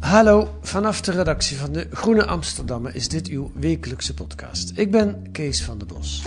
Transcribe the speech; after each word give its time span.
Hallo, 0.00 0.48
vanaf 0.60 1.00
de 1.00 1.12
redactie 1.12 1.56
van 1.56 1.72
de 1.72 1.86
Groene 1.92 2.26
Amsterdammer 2.26 2.94
is 2.94 3.08
dit 3.08 3.28
uw 3.28 3.50
wekelijkse 3.54 4.14
podcast. 4.14 4.72
Ik 4.74 4.90
ben 4.90 5.28
Kees 5.32 5.62
van 5.62 5.78
der 5.78 5.86
Bos. 5.86 6.22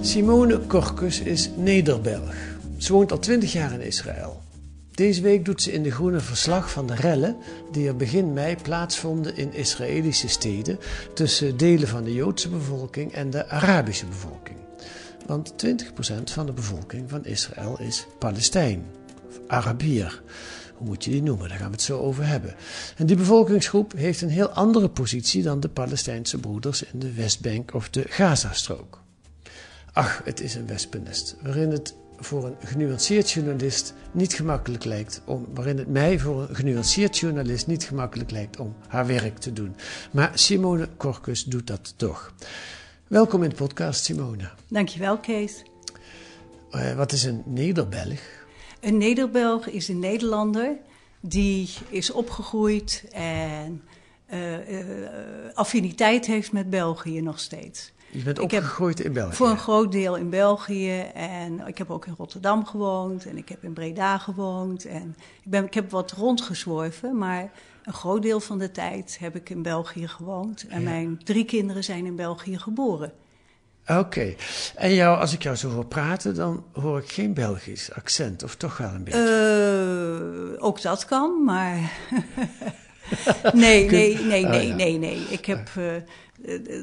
Simone 0.00 0.58
Korkus 0.58 1.20
is 1.20 1.50
Nederbelg. 1.56 2.34
Ze 2.76 2.92
woont 2.92 3.12
al 3.12 3.18
20 3.18 3.52
jaar 3.52 3.72
in 3.72 3.80
Israël. 3.80 4.42
Deze 4.90 5.22
week 5.22 5.44
doet 5.44 5.62
ze 5.62 5.72
in 5.72 5.82
de 5.82 5.90
Groene 5.90 6.20
verslag 6.20 6.70
van 6.70 6.86
de 6.86 6.94
rellen 6.94 7.36
die 7.72 7.88
er 7.88 7.96
begin 7.96 8.32
mei 8.32 8.56
plaatsvonden 8.62 9.36
in 9.36 9.54
Israëlische 9.54 10.28
steden 10.28 10.78
tussen 11.14 11.56
delen 11.56 11.88
van 11.88 12.04
de 12.04 12.14
Joodse 12.14 12.48
bevolking 12.48 13.12
en 13.12 13.30
de 13.30 13.48
Arabische 13.48 14.06
bevolking. 14.06 14.65
Want 15.26 15.52
20% 15.66 16.22
van 16.24 16.46
de 16.46 16.52
bevolking 16.52 17.10
van 17.10 17.24
Israël 17.24 17.80
is 17.80 18.06
Palestijn, 18.18 18.84
of 19.28 19.40
Arabier. 19.46 20.22
Hoe 20.74 20.86
moet 20.86 21.04
je 21.04 21.10
die 21.10 21.22
noemen? 21.22 21.48
Daar 21.48 21.58
gaan 21.58 21.66
we 21.66 21.72
het 21.72 21.82
zo 21.82 21.98
over 21.98 22.26
hebben. 22.26 22.54
En 22.96 23.06
die 23.06 23.16
bevolkingsgroep 23.16 23.92
heeft 23.92 24.20
een 24.22 24.28
heel 24.28 24.48
andere 24.48 24.88
positie 24.88 25.42
dan 25.42 25.60
de 25.60 25.68
Palestijnse 25.68 26.38
broeders 26.38 26.82
in 26.82 26.98
de 26.98 27.12
Westbank 27.12 27.74
of 27.74 27.90
de 27.90 28.04
Gazastrook. 28.08 29.00
Ach, 29.92 30.20
het 30.24 30.40
is 30.40 30.54
een 30.54 30.66
wespennest, 30.66 31.36
waarin 31.42 31.70
het 31.70 31.94
voor 32.18 32.44
een 32.44 32.56
genuanceerd 32.64 33.30
journalist 33.30 33.94
niet 34.12 34.32
gemakkelijk 34.32 34.84
lijkt 34.84 35.22
om, 35.24 35.46
waarin 35.54 35.78
het 35.78 35.88
mij 35.88 36.18
voor 36.18 36.48
een 36.48 36.56
genuanceerd 36.56 37.18
journalist 37.18 37.66
niet 37.66 37.84
gemakkelijk 37.84 38.30
lijkt 38.30 38.60
om 38.60 38.74
haar 38.88 39.06
werk 39.06 39.38
te 39.38 39.52
doen. 39.52 39.76
Maar 40.10 40.30
Simone 40.34 40.88
Korkus 40.96 41.44
doet 41.44 41.66
dat 41.66 41.94
toch. 41.96 42.34
Welkom 43.06 43.42
in 43.42 43.48
de 43.48 43.54
podcast, 43.54 44.04
Simone. 44.04 44.50
Dankjewel, 44.68 45.18
Kees. 45.18 45.62
Eh, 46.70 46.96
wat 46.96 47.12
is 47.12 47.24
een 47.24 47.42
Nederbelg? 47.44 48.20
Een 48.80 48.96
Nederbelg 48.96 49.66
is 49.66 49.88
een 49.88 49.98
Nederlander 49.98 50.76
die 51.20 51.68
is 51.88 52.10
opgegroeid 52.10 53.04
en 53.12 53.82
eh, 54.26 54.40
affiniteit 55.54 56.26
heeft 56.26 56.52
met 56.52 56.70
België 56.70 57.20
nog 57.20 57.38
steeds. 57.38 57.92
Je 58.10 58.22
bent 58.22 58.38
opgegroeid 58.38 59.00
in 59.00 59.12
België. 59.12 59.34
Voor 59.34 59.48
een 59.48 59.58
groot 59.58 59.92
deel 59.92 60.16
in 60.16 60.30
België 60.30 61.00
en 61.14 61.66
ik 61.66 61.78
heb 61.78 61.90
ook 61.90 62.06
in 62.06 62.14
Rotterdam 62.16 62.66
gewoond 62.66 63.26
en 63.26 63.36
ik 63.36 63.48
heb 63.48 63.64
in 63.64 63.72
Breda 63.72 64.18
gewoond. 64.18 64.84
En 64.84 65.16
ik, 65.42 65.50
ben, 65.50 65.64
ik 65.64 65.74
heb 65.74 65.90
wat 65.90 66.12
rondgezworven, 66.12 67.18
maar 67.18 67.50
een 67.86 67.92
groot 67.92 68.22
deel 68.22 68.40
van 68.40 68.58
de 68.58 68.70
tijd 68.70 69.16
heb 69.20 69.36
ik 69.36 69.50
in 69.50 69.62
België 69.62 70.08
gewoond. 70.08 70.66
En 70.68 70.80
Ja. 70.82 70.88
mijn 70.90 71.20
drie 71.24 71.44
kinderen 71.44 71.84
zijn 71.84 72.06
in 72.06 72.16
België 72.16 72.58
geboren. 72.58 73.12
Oké. 73.86 74.34
En 74.74 74.94
jou, 74.94 75.18
als 75.20 75.32
ik 75.32 75.42
jou 75.42 75.56
zo 75.56 75.70
hoor 75.70 75.86
praten, 75.86 76.34
dan 76.34 76.64
hoor 76.72 76.98
ik 76.98 77.12
geen 77.12 77.34
Belgisch 77.34 77.92
accent, 77.92 78.42
of 78.42 78.56
toch 78.56 78.76
wel 78.76 78.90
een 78.94 79.04
beetje? 79.04 80.54
Eh, 80.56 80.64
ook 80.64 80.82
dat 80.82 81.04
kan, 81.04 81.44
maar. 81.44 81.76
nee, 83.52 83.90
nee, 83.90 84.18
nee, 84.18 84.44
Oh, 84.44 84.50
nee, 84.50 84.66
ja. 84.68 84.74
nee, 84.74 84.98
nee. 84.98 85.18
Ik, 85.28 85.46
heb, 85.46 85.68
eh, 85.76 85.96
eh, 85.96 86.02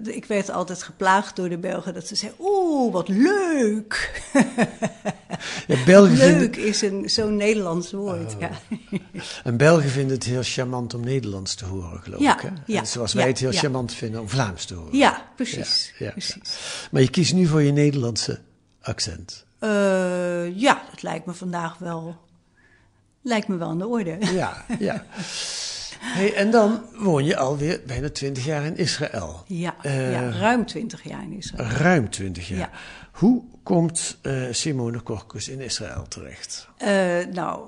ik 0.03 0.25
werd 0.25 0.49
altijd 0.49 0.83
geplaagd 0.83 1.35
door 1.35 1.49
de 1.49 1.57
Belgen 1.57 1.93
dat 1.93 2.07
ze 2.07 2.15
zeiden: 2.15 2.45
Oeh, 2.45 2.93
wat 2.93 3.07
leuk! 3.07 4.21
ja, 5.67 5.83
Belgen 5.85 6.17
leuk 6.17 6.55
is 6.55 6.81
een, 6.81 7.09
zo'n 7.09 7.35
Nederlands 7.35 7.91
woord. 7.91 8.33
Oh. 8.35 8.39
Ja. 8.39 8.49
en 9.43 9.57
Belgen 9.57 9.89
vinden 9.89 10.15
het 10.15 10.23
heel 10.23 10.43
charmant 10.43 10.93
om 10.93 11.01
Nederlands 11.03 11.55
te 11.55 11.65
horen, 11.65 12.01
geloof 12.01 12.19
Ja, 12.21 12.35
ik. 12.35 12.41
Hè? 12.41 12.49
ja, 12.65 12.85
zoals 12.85 13.13
wij 13.13 13.27
het 13.27 13.39
heel 13.39 13.51
charmant 13.51 13.93
vinden 13.93 14.21
om 14.21 14.29
Vlaams 14.29 14.65
te 14.65 14.73
horen. 14.73 14.97
ja, 14.97 15.31
precies. 15.35 15.93
Precies. 15.97 16.57
Maar 16.91 17.01
je 17.01 17.09
kiest 17.09 17.33
nu 17.33 17.45
voor 17.45 17.61
je 17.61 17.71
Nederlandse 17.71 18.39
accent. 18.81 19.45
Eh, 19.59 20.57
ja, 20.59 20.83
dat 20.91 21.01
lijkt 21.01 21.25
me 21.25 21.33
vandaag 21.33 21.77
wel. 21.77 22.15
Lijkt 23.21 23.47
me 23.47 23.55
wel 23.57 23.69
aan 23.69 23.77
de 23.77 23.87
orde. 23.87 24.17
Ja, 24.33 24.65
ja. 24.79 25.05
Hey, 26.05 26.33
en 26.33 26.51
dan 26.51 26.81
woon 26.97 27.25
je 27.25 27.37
alweer 27.37 27.81
bijna 27.87 28.09
twintig 28.09 28.45
jaar 28.45 28.65
in 28.65 28.77
Israël. 28.77 29.43
Ja, 29.47 29.75
Eh, 29.81 30.11
ja 30.11 30.29
ruim 30.29 30.65
twintig 30.65 31.03
jaar 31.03 31.23
in 31.23 31.31
Israël. 31.37 31.67
Ruim 31.69 32.09
twintig 32.09 32.47
jaar. 32.47 32.57
Ja. 32.59 32.69
Hoe 33.11 33.43
komt 33.63 34.17
eh, 34.21 34.43
Simone 34.51 34.99
Korkus 34.99 35.49
in 35.49 35.59
Israël 35.61 36.05
terecht? 36.07 36.67
Eh, 36.77 36.89
nou, 37.33 37.61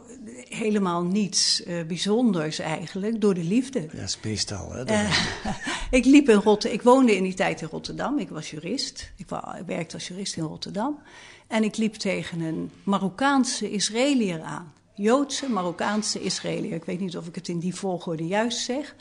helemaal 0.50 1.04
niets 1.04 1.64
eh, 1.64 1.84
bijzonders 1.84 2.60
eigenlijk, 2.60 3.22
door 3.22 3.34
de 3.34 3.44
liefde. 3.44 3.82
Ja, 3.82 3.88
dat 3.94 4.02
is 4.04 4.20
meestal. 4.24 4.72
Hè, 4.74 4.84
Eh, 4.84 5.18
ik 6.00 6.06
liep 6.06 6.30
in 6.30 6.36
Rotterdam. 6.36 6.78
Ik 6.80 6.82
woonde 6.86 7.16
in 7.16 7.24
die 7.24 7.34
tijd 7.34 7.62
in 7.62 7.68
Rotterdam. 7.72 8.20
Ik 8.20 8.30
was 8.30 8.50
jurist. 8.52 9.12
Ik 9.18 9.26
werkte 9.66 9.94
als 9.96 10.08
jurist 10.08 10.36
in 10.38 10.44
Rotterdam. 10.44 11.00
En 11.48 11.64
ik 11.64 11.78
liep 11.78 11.94
tegen 11.94 12.40
een 12.42 12.72
Marokkaanse 12.84 13.72
Israëliër 13.72 14.42
aan. 14.42 14.74
Joodse, 14.96 15.50
Marokkaanse 15.50 16.22
Israëliër. 16.22 16.74
Ik 16.76 16.86
weet 16.86 17.00
niet 17.00 17.18
of 17.18 17.28
ik 17.28 17.36
het 17.36 17.48
in 17.48 17.60
die 17.60 17.76
volgorde 17.76 18.28
juist 18.28 18.58
zeg. 18.60 18.96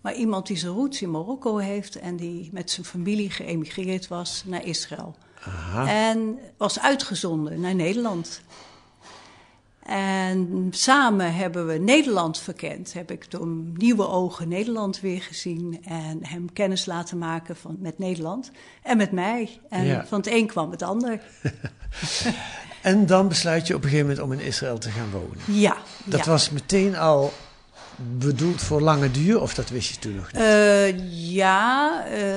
Maar 0.00 0.14
iemand 0.14 0.46
die 0.46 0.56
zijn 0.56 0.72
roots 0.72 1.02
in 1.02 1.10
Marokko 1.10 1.56
heeft 1.56 1.96
en 1.96 2.16
die 2.16 2.48
met 2.52 2.70
zijn 2.70 2.86
familie 2.86 3.30
geëmigreerd 3.30 4.08
was 4.08 4.42
naar 4.46 4.64
Israël. 4.64 5.16
En 5.86 6.38
was 6.56 6.80
uitgezonden 6.80 7.60
naar 7.60 7.74
Nederland. 7.74 8.40
En 9.82 10.68
samen 10.70 11.34
hebben 11.34 11.66
we 11.66 11.78
Nederland 11.78 12.38
verkend. 12.38 12.92
Heb 12.92 13.10
ik 13.10 13.30
door 13.30 13.46
nieuwe 13.74 14.08
ogen 14.08 14.48
Nederland 14.48 15.00
weer 15.00 15.22
gezien. 15.22 15.84
En 15.84 16.26
hem 16.26 16.52
kennis 16.52 16.86
laten 16.86 17.18
maken 17.18 17.56
van, 17.56 17.76
met 17.78 17.98
Nederland. 17.98 18.50
En 18.82 18.96
met 18.96 19.12
mij. 19.12 19.60
En 19.68 19.84
Ja. 19.84 20.06
van 20.06 20.18
het 20.18 20.26
een 20.30 20.46
kwam 20.46 20.70
het 20.70 20.82
ander. 20.82 21.20
En 22.82 23.06
dan 23.06 23.28
besluit 23.28 23.66
je 23.66 23.74
op 23.74 23.82
een 23.82 23.88
gegeven 23.88 24.08
moment 24.08 24.26
om 24.26 24.32
in 24.32 24.46
Israël 24.46 24.78
te 24.78 24.90
gaan 24.90 25.10
wonen. 25.10 25.38
Ja. 25.44 25.76
Dat 26.04 26.24
ja. 26.24 26.30
was 26.30 26.50
meteen 26.50 26.96
al 26.96 27.32
bedoeld 27.96 28.62
voor 28.62 28.80
lange 28.80 29.10
duur, 29.10 29.40
of 29.40 29.54
dat 29.54 29.68
wist 29.68 29.90
je 29.90 29.98
toen 29.98 30.14
nog 30.14 30.32
niet? 30.32 30.42
Eh, 30.42 30.98
ja, 31.34 32.04
eh, 32.06 32.36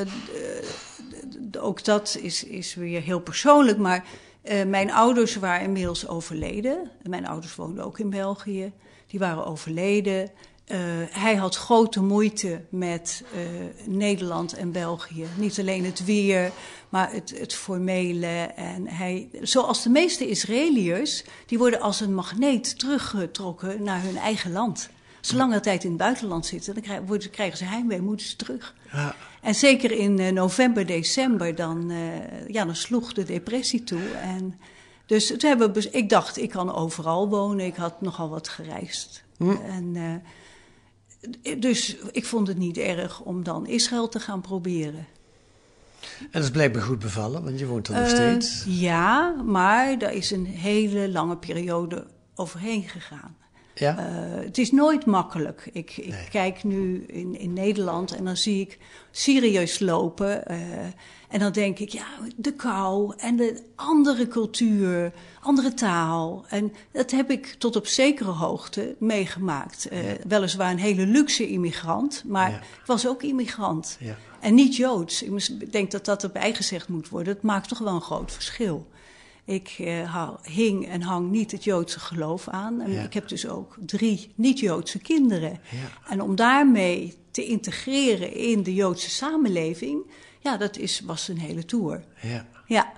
ook 1.62 1.84
dat 1.84 2.18
is, 2.22 2.44
is 2.44 2.76
weer 2.76 3.02
heel 3.02 3.20
persoonlijk. 3.20 3.78
Maar 3.78 4.04
eh, 4.42 4.66
mijn 4.66 4.92
ouders 4.92 5.36
waren 5.36 5.66
inmiddels 5.66 6.08
overleden. 6.08 6.92
Mijn 7.04 7.28
ouders 7.28 7.56
woonden 7.56 7.86
ook 7.86 8.00
in 8.00 8.10
België. 8.10 8.72
Die 9.08 9.20
waren 9.20 9.46
overleden. 9.46 10.30
Eh, 10.70 10.78
hij 11.10 11.36
had 11.36 11.56
grote 11.56 12.02
moeite 12.02 12.62
met 12.70 13.24
eh, 13.34 13.40
Nederland 13.86 14.54
en 14.54 14.72
België. 14.72 15.26
Niet 15.36 15.60
alleen 15.60 15.86
het 15.86 16.06
weer, 16.06 16.52
maar 16.90 17.12
het, 17.12 17.40
het 17.40 17.54
formele. 17.54 18.52
En 18.56 18.88
hij, 18.88 19.30
zoals 19.42 19.84
de 19.84 19.90
meeste 19.90 20.28
Israëliërs, 20.28 21.24
die 21.46 21.58
worden 21.58 21.82
als 21.82 22.00
een 22.00 22.14
magneet 22.14 22.80
teruggetrokken 22.80 23.84
naar 23.84 24.02
hun 24.02 24.18
eigen 24.18 24.52
land. 24.52 24.90
Als 25.20 25.28
ze 25.28 25.36
langere 25.36 25.60
tijd 25.60 25.84
in 25.84 25.90
het 25.90 26.00
buitenland 26.00 26.46
zitten, 26.46 26.74
dan 26.74 26.84
krijgen, 26.84 27.06
worden- 27.06 27.30
krijgen 27.30 27.58
ze 27.58 27.66
heimwee, 27.66 28.02
moeten 28.02 28.28
ze 28.28 28.36
terug. 28.36 28.76
Ja. 28.92 29.16
En 29.42 29.56
zeker 29.56 29.92
in 29.92 30.20
eh, 30.20 30.32
november, 30.32 30.86
december, 30.86 31.56
dan, 31.56 31.92
ja, 32.48 32.66
dan 32.66 32.76
sloeg 32.76 33.14
de 33.14 33.24
depressie 33.24 33.84
toe. 33.84 34.12
En 34.22 34.60
dus 35.06 35.28
toen 35.28 35.50
hebben 35.50 35.74
we, 35.74 35.90
ik 35.92 36.10
dacht, 36.10 36.38
ik 36.38 36.50
kan 36.50 36.74
overal 36.76 37.30
wonen. 37.30 37.66
Ik 37.66 37.76
had 37.76 38.02
nogal 38.02 38.30
wat 38.30 38.48
gereisd. 38.48 39.24
En, 39.40 39.92
eh, 39.96 40.04
dus 41.60 41.96
ik 42.12 42.26
vond 42.26 42.48
het 42.48 42.58
niet 42.58 42.78
erg 42.78 43.20
om 43.22 43.44
dan 43.44 43.68
Israël 43.68 44.10
te 44.10 44.20
gaan 44.20 44.42
proberen. 44.42 45.06
En 46.20 46.28
dat 46.32 46.44
is 46.44 46.52
blijkbaar 46.52 46.82
goed 46.82 47.00
bevallen, 47.00 47.44
want 47.44 47.60
je 47.60 47.66
woont 47.66 47.88
er 47.88 47.94
nog 47.94 48.04
Eh, 48.04 48.10
steeds. 48.10 48.64
ja, 48.68 49.36
maar 49.46 49.98
daar 49.98 50.14
is 50.14 50.32
een 50.32 50.46
hele 50.46 51.10
lange 51.10 51.38
periode 51.38 52.08
overheen 52.36 52.84
gegaan. 52.84 53.36
Ja? 53.80 53.98
Eh, 53.98 54.44
het 54.46 54.58
is 54.58 54.72
nooit 54.72 55.06
makkelijk. 55.06 55.70
Ik, 55.74 55.98
ik 55.98 56.08
Nee. 56.12 56.28
kijk 56.30 56.64
nu 56.64 57.04
in, 57.08 57.40
in 57.40 57.54
Nederland 57.54 58.16
en 58.16 58.26
dan 58.26 58.38
zie 58.38 58.62
ik 58.62 58.78
Syriërs 59.12 59.80
lopen. 59.80 60.46
eh, 60.48 60.58
en 61.30 61.40
dan 61.40 61.52
denk 61.52 61.80
ik, 61.80 61.90
ja, 61.90 62.06
de 62.36 62.54
kou 62.54 63.14
en 63.18 63.36
de 63.36 63.62
andere 63.76 64.28
cultuur, 64.28 65.12
andere 65.42 65.74
taal. 65.74 66.46
En 66.48 66.74
dat 66.92 67.12
heb 67.12 67.32
ik 67.32 67.46
tot 67.58 67.76
op 67.76 67.88
zekere 67.88 68.30
hoogte 68.32 68.96
meegemaakt. 69.00 69.88
Eh, 69.88 70.00
Weliswaar 70.28 70.72
een 70.72 70.78
hele 70.78 71.06
luxe 71.06 71.48
immigrant, 71.50 72.24
maar 72.28 72.50
Ja. 72.52 72.58
ik 72.58 72.86
was 72.86 73.08
ook 73.08 73.24
immigrant. 73.24 73.98
Ja. 74.00 74.16
En 74.40 74.54
niet 74.54 74.76
Joods. 74.76 75.24
Ik 75.24 75.72
denk 75.72 75.92
dat 75.92 76.06
dat 76.06 76.24
erbij 76.24 76.54
gezegd 76.54 76.88
moet 76.88 77.10
worden. 77.10 77.34
Het 77.34 77.42
maakt 77.44 77.68
toch 77.70 77.80
wel 77.80 77.94
een 77.96 78.02
groot 78.02 78.32
verschil. 78.32 78.88
Ik 79.50 79.76
eh, 79.80 80.30
hing 80.44 80.88
en 80.88 81.02
hang 81.02 81.30
niet 81.32 81.52
het 81.52 81.64
Joodse 81.64 82.00
geloof 82.00 82.48
aan. 82.48 82.82
En 82.82 82.92
Ja. 82.92 83.04
ik 83.04 83.14
heb 83.14 83.28
dus 83.28 83.48
ook 83.48 83.76
drie 83.86 84.32
niet-Joodse 84.36 85.00
kinderen. 85.00 85.50
Ja. 85.72 86.10
En 86.12 86.22
om 86.22 86.36
daarmee 86.36 87.18
te 87.32 87.46
integreren 87.46 88.34
in 88.36 88.64
de 88.64 88.74
Joodse 88.74 89.10
samenleving, 89.10 90.12
ja, 90.40 90.58
dat 90.58 90.78
is, 90.78 91.00
was 91.06 91.28
een 91.28 91.40
hele 91.40 91.66
tour. 91.66 92.04
ja. 92.22 92.46
Ja, 92.66 92.92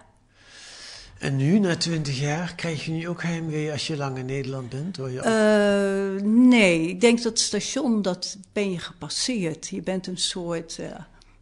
En 1.20 1.36
nu, 1.36 1.60
na 1.60 1.76
twintig 1.78 2.20
jaar, 2.20 2.56
krijg 2.56 2.86
je 2.86 2.92
nu 2.92 3.08
ook 3.08 3.24
heimwee 3.24 3.72
als 3.72 3.88
je 3.88 3.98
lang 3.98 4.18
in 4.18 4.26
Nederland 4.26 4.70
bent? 4.70 4.98
Hoor 4.98 5.12
je 5.12 5.20
Eh, 5.20 6.24
nee, 6.26 6.88
ik 6.88 7.02
denk 7.02 7.22
dat 7.22 7.40
station, 7.40 8.02
dat 8.02 8.38
ben 8.54 8.72
je 8.72 8.80
gepasseerd. 8.80 9.68
Je 9.68 9.82
bent 9.82 10.08
een 10.08 10.18
soort, 10.18 10.78
eh, 10.80 10.88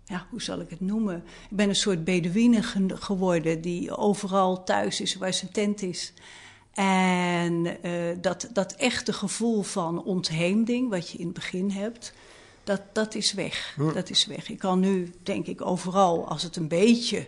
ja, 0.09 0.27
hoe 0.29 0.41
zal 0.41 0.59
ik 0.59 0.69
het 0.69 0.79
noemen? 0.81 1.23
Je 1.49 1.55
bent 1.55 1.69
een 1.69 1.75
soort 1.75 2.03
Bedouine 2.03 2.63
ge- 2.63 2.95
geworden 2.97 3.61
die 3.61 3.95
overal 3.97 4.63
thuis 4.63 5.01
is 5.01 5.15
waar 5.15 5.33
zijn 5.33 5.51
tent 5.51 5.81
is. 5.81 6.13
En 6.73 7.83
eh, 7.83 7.91
dat, 8.21 8.49
dat 8.53 8.73
echte 8.73 9.13
gevoel 9.13 9.61
van 9.61 10.03
ontheemding, 10.03 10.89
wat 10.89 11.09
je 11.09 11.17
in 11.17 11.25
het 11.25 11.33
begin 11.33 11.71
hebt, 11.71 12.13
dat, 12.63 12.81
dat 12.93 13.15
is 13.15 13.33
weg. 13.33 13.75
Dat 13.93 14.09
is 14.09 14.25
weg. 14.25 14.49
Ik 14.49 14.59
kan 14.59 14.79
nu, 14.79 15.11
denk 15.23 15.45
ik, 15.45 15.65
overal, 15.65 16.27
als 16.27 16.43
het 16.43 16.55
een 16.55 16.67
beetje 16.67 17.27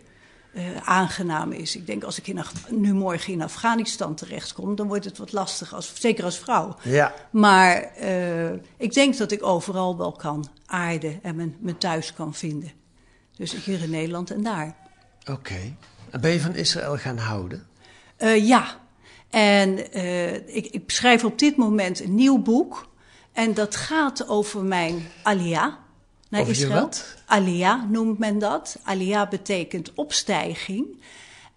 eh, 0.53 0.63
aangenaam 0.83 1.51
is. 1.51 1.75
Ik 1.75 1.85
denk, 1.85 2.03
als 2.03 2.17
ik 2.17 2.27
in, 2.27 2.39
Af- 2.39 2.69
nu 2.69 2.93
morgen 2.93 3.33
in 3.33 3.41
Afghanistan 3.41 4.15
terechtkom, 4.15 4.75
dan 4.75 4.87
wordt 4.87 5.05
het 5.05 5.17
wat 5.17 5.31
lastig, 5.31 5.73
als, 5.73 5.91
zeker 5.95 6.23
als 6.23 6.37
vrouw. 6.37 6.75
Ja. 6.81 7.13
Maar 7.29 7.81
eh, 7.81 8.51
ik 8.77 8.93
denk 8.93 9.17
dat 9.17 9.31
ik 9.31 9.43
overal 9.43 9.97
wel 9.97 10.11
kan 10.11 10.47
aarden 10.65 11.19
en 11.23 11.35
mijn, 11.35 11.55
mijn 11.59 11.77
thuis 11.77 12.13
kan 12.13 12.33
vinden. 12.33 12.71
Dus 13.35 13.65
hier 13.65 13.81
in 13.81 13.89
Nederland 13.89 14.31
en 14.31 14.43
daar. 14.43 14.75
Oké. 15.29 15.75
En 16.09 16.21
ben 16.21 16.31
je 16.31 16.41
van 16.41 16.55
Israël 16.55 16.97
gaan 16.97 17.17
houden? 17.17 17.67
Eh, 18.17 18.47
ja, 18.47 18.79
en 19.29 19.77
ik, 20.55 20.65
ik 20.65 20.91
schrijf 20.91 21.23
op 21.23 21.39
dit 21.39 21.57
moment 21.57 22.03
een 22.03 22.15
nieuw 22.15 22.37
boek. 22.37 22.89
En 23.33 23.53
dat 23.53 23.75
gaat 23.75 24.27
over 24.27 24.63
mijn 24.63 25.07
alia 25.23 25.79
naar 26.31 26.41
Over 26.41 26.53
Israël. 26.53 26.89
Alia 27.25 27.85
noemt 27.89 28.19
men 28.19 28.39
dat. 28.39 28.77
Alia 28.83 29.27
betekent 29.27 29.91
opstijging 29.93 30.85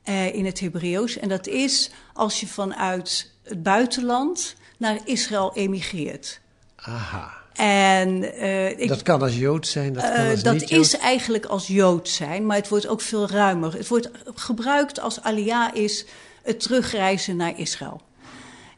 eh, 0.02 0.34
in 0.34 0.44
het 0.44 0.60
Hebreeuws. 0.60 1.18
En 1.18 1.28
dat 1.28 1.46
is 1.46 1.90
als 2.12 2.40
je 2.40 2.46
vanuit 2.46 3.30
het 3.42 3.62
buitenland 3.62 4.54
naar 4.76 4.98
Israël 5.04 5.52
emigreert. 5.54 6.40
Aha. 6.76 7.32
En 7.52 8.34
eh, 8.34 8.78
ik, 8.78 8.88
dat 8.88 9.02
kan 9.02 9.22
als 9.22 9.36
Jood 9.36 9.66
zijn, 9.66 9.92
dat 9.92 10.02
kan 10.02 10.12
eh, 10.12 10.42
dat 10.42 10.70
is 10.70 10.96
eigenlijk 10.96 11.44
als 11.44 11.66
Jood 11.66 12.08
zijn, 12.08 12.46
maar 12.46 12.56
het 12.56 12.68
wordt 12.68 12.86
ook 12.86 13.00
veel 13.00 13.28
ruimer. 13.28 13.72
Het 13.72 13.88
wordt 13.88 14.10
gebruikt 14.34 15.00
als 15.00 15.20
alia 15.20 15.74
is 15.74 16.06
het 16.42 16.60
terugreizen 16.60 17.36
naar 17.36 17.58
Israël. 17.58 18.00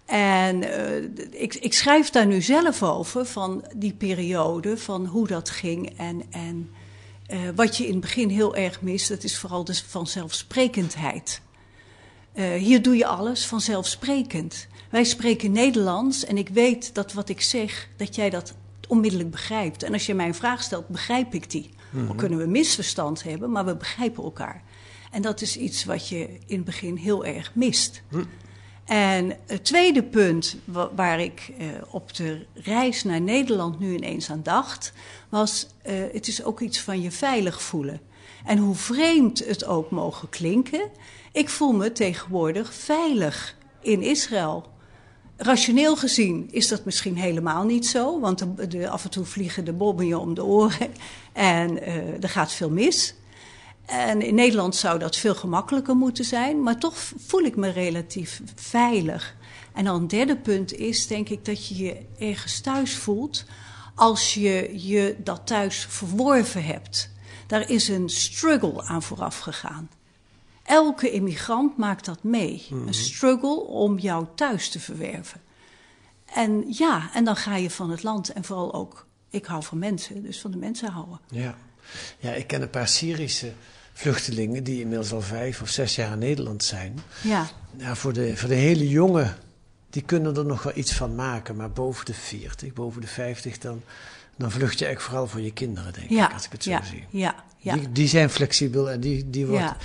En 0.06 0.62
eh, 0.62 1.42
ik, 1.42 1.54
ik 1.54 1.72
schrijf 1.72 2.10
daar 2.10 2.26
nu 2.26 2.42
zelf 2.42 2.82
over, 2.82 3.26
van 3.26 3.64
die 3.76 3.92
periode, 3.92 4.76
van 4.76 5.06
hoe 5.06 5.26
dat 5.26 5.50
ging. 5.50 5.92
En, 5.96 6.22
en 6.30 6.70
eh, 7.26 7.38
wat 7.54 7.76
je 7.76 7.84
in 7.84 7.92
het 7.92 8.00
begin 8.00 8.28
heel 8.28 8.56
erg 8.56 8.82
mist, 8.82 9.08
dat 9.08 9.24
is 9.24 9.38
vooral 9.38 9.64
de 9.64 9.74
vanzelfsprekendheid. 9.86 11.40
Eh, 12.32 12.54
hier 12.54 12.82
doe 12.82 12.96
je 12.96 13.06
alles 13.06 13.46
vanzelfsprekend. 13.46 14.66
Wij 14.90 15.04
spreken 15.04 15.52
Nederlands 15.52 16.24
en 16.24 16.38
ik 16.38 16.48
weet 16.48 16.94
dat 16.94 17.12
wat 17.12 17.28
ik 17.28 17.40
zeg, 17.40 17.88
dat 17.96 18.14
jij 18.14 18.30
dat 18.30 18.54
onmiddellijk 18.88 19.30
begrijpt. 19.30 19.82
En 19.82 19.92
als 19.92 20.06
je 20.06 20.14
mij 20.14 20.26
een 20.26 20.34
vraag 20.34 20.62
stelt, 20.62 20.88
begrijp 20.88 21.34
ik 21.34 21.50
die. 21.50 21.70
Dan 22.06 22.16
kunnen 22.16 22.38
we 22.38 22.46
misverstand 22.46 23.22
hebben, 23.22 23.50
maar 23.50 23.64
we 23.64 23.76
begrijpen 23.76 24.24
elkaar. 24.24 24.62
En 25.10 25.22
dat 25.22 25.40
is 25.40 25.56
iets 25.56 25.84
wat 25.84 26.08
je 26.08 26.38
in 26.46 26.56
het 26.56 26.64
begin 26.64 26.96
heel 26.96 27.24
erg 27.24 27.54
mist. 27.54 28.02
En 28.86 29.36
het 29.46 29.64
tweede 29.64 30.02
punt 30.02 30.56
wa- 30.64 30.90
waar 30.94 31.20
ik 31.20 31.52
eh, 31.58 31.66
op 31.90 32.14
de 32.14 32.46
reis 32.54 33.04
naar 33.04 33.20
Nederland 33.20 33.78
nu 33.78 33.94
ineens 33.94 34.30
aan 34.30 34.42
dacht, 34.42 34.92
was: 35.28 35.66
eh, 35.82 35.94
het 36.12 36.28
is 36.28 36.44
ook 36.44 36.60
iets 36.60 36.80
van 36.80 37.00
je 37.00 37.10
veilig 37.10 37.62
voelen. 37.62 38.00
En 38.44 38.58
hoe 38.58 38.74
vreemd 38.74 39.46
het 39.46 39.64
ook 39.64 39.90
mogen 39.90 40.28
klinken, 40.28 40.88
ik 41.32 41.48
voel 41.48 41.72
me 41.72 41.92
tegenwoordig 41.92 42.74
veilig 42.74 43.56
in 43.80 44.02
Israël. 44.02 44.66
Rationeel 45.36 45.96
gezien 45.96 46.48
is 46.50 46.68
dat 46.68 46.84
misschien 46.84 47.16
helemaal 47.16 47.64
niet 47.64 47.86
zo, 47.86 48.20
want 48.20 48.44
de- 48.70 48.88
af 48.88 49.04
en 49.04 49.10
toe 49.10 49.24
vliegen 49.24 49.64
de 49.64 49.72
bommen 49.72 50.06
je 50.06 50.18
om 50.18 50.34
de 50.34 50.44
oren 50.44 50.92
en 51.32 51.82
eh, 51.82 52.22
er 52.22 52.28
gaat 52.28 52.52
veel 52.52 52.70
mis. 52.70 53.14
En 53.86 54.22
in 54.22 54.34
Nederland 54.34 54.76
zou 54.76 54.98
dat 54.98 55.16
veel 55.16 55.34
gemakkelijker 55.34 55.96
moeten 55.96 56.24
zijn, 56.24 56.62
maar 56.62 56.78
toch 56.78 56.94
voel 57.16 57.42
ik 57.42 57.56
me 57.56 57.68
relatief 57.68 58.40
veilig. 58.54 59.36
En 59.72 59.84
dan 59.84 60.00
een 60.00 60.08
derde 60.08 60.36
punt 60.36 60.72
is, 60.72 61.06
denk 61.06 61.28
ik, 61.28 61.44
dat 61.44 61.68
je 61.68 61.76
je 61.76 62.06
ergens 62.18 62.60
thuis 62.60 62.96
voelt 62.96 63.44
als 63.94 64.34
je 64.34 64.86
je 64.88 65.16
dat 65.18 65.46
thuis 65.46 65.86
verworven 65.88 66.64
hebt. 66.64 67.10
Daar 67.46 67.70
is 67.70 67.88
een 67.88 68.08
struggle 68.08 68.82
aan 68.82 69.02
vooraf 69.02 69.38
gegaan. 69.38 69.88
Elke 70.62 71.10
immigrant 71.10 71.76
maakt 71.76 72.04
dat 72.04 72.22
mee. 72.22 72.66
Een 72.70 72.94
struggle 72.94 73.60
om 73.60 73.98
jou 73.98 74.26
thuis 74.34 74.68
te 74.68 74.80
verwerven. 74.80 75.40
En 76.24 76.64
ja, 76.68 77.10
en 77.14 77.24
dan 77.24 77.36
ga 77.36 77.56
je 77.56 77.70
van 77.70 77.90
het 77.90 78.02
land 78.02 78.32
en 78.32 78.44
vooral 78.44 78.74
ook, 78.74 79.06
ik 79.30 79.44
hou 79.44 79.62
van 79.62 79.78
mensen, 79.78 80.22
dus 80.22 80.40
van 80.40 80.50
de 80.50 80.56
mensen 80.56 80.90
houden. 80.90 81.20
Ja. 81.30 81.56
ja, 82.18 82.32
ik 82.32 82.46
ken 82.46 82.62
een 82.62 82.70
paar 82.70 82.88
Syrische 82.88 83.52
vluchtelingen 83.96 84.64
die 84.64 84.80
inmiddels 84.80 85.12
al 85.12 85.20
vijf 85.20 85.62
of 85.62 85.68
zes 85.68 85.94
jaar 85.94 86.12
in 86.12 86.18
Nederland 86.18 86.64
zijn. 86.64 86.98
Ja, 87.22 87.46
Ja, 87.76 87.94
voor 87.94 88.12
de, 88.12 88.36
voor 88.36 88.48
de 88.48 88.54
hele 88.54 88.88
jongen, 88.88 89.36
die 89.90 90.02
kunnen 90.02 90.36
er 90.36 90.44
nog 90.44 90.62
wel 90.62 90.72
iets 90.76 90.92
van 90.92 91.14
maken. 91.14 91.56
Maar 91.56 91.70
boven 91.70 92.04
de 92.04 92.14
40, 92.14 92.72
boven 92.72 93.00
de 93.00 93.06
50, 93.06 93.58
dan, 93.58 93.82
dan 94.36 94.50
vlucht 94.50 94.78
je 94.78 94.86
echt 94.86 95.02
vooral 95.02 95.26
voor 95.26 95.40
je 95.40 95.52
kinderen, 95.52 95.92
denk 95.92 96.10
ja, 96.10 96.26
ik, 96.26 96.32
als 96.32 96.44
ik 96.44 96.52
het 96.52 96.62
zo 96.62 96.70
ja, 96.70 96.84
zie. 96.84 97.04
ja, 97.10 97.34
ja. 97.58 97.74
Die, 97.74 97.92
die 97.92 98.08
zijn 98.08 98.30
flexibel 98.30 98.90
en 98.90 99.00
die, 99.00 99.30
die 99.30 99.46
wordt... 99.46 99.64
Ja. 99.64 99.76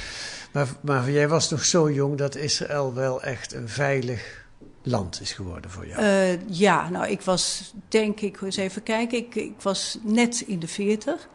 Maar, 0.52 0.68
maar 0.82 1.12
jij 1.12 1.28
was 1.28 1.50
nog 1.50 1.66
zo 1.66 1.92
jong 1.92 2.18
dat 2.18 2.36
Israël 2.36 2.94
wel 2.94 3.22
echt 3.22 3.54
een 3.54 3.70
veilig 3.70 4.46
land 4.84 5.22
is 5.22 5.32
geworden 5.32 5.72
voor 5.72 5.88
jou. 5.88 6.02
Eh, 6.02 6.50
ja, 6.50 6.90
nou, 6.90 7.08
ik 7.08 7.22
was, 7.22 7.74
denk 7.88 8.20
ik, 8.20 8.42
eens 8.42 8.56
even 8.56 8.84
kijken, 8.84 9.18
ik, 9.18 9.36
ik 9.36 9.62
was 9.62 9.98
net 10.04 10.44
in 10.48 10.60
de 10.60 10.68
40. 10.68 11.28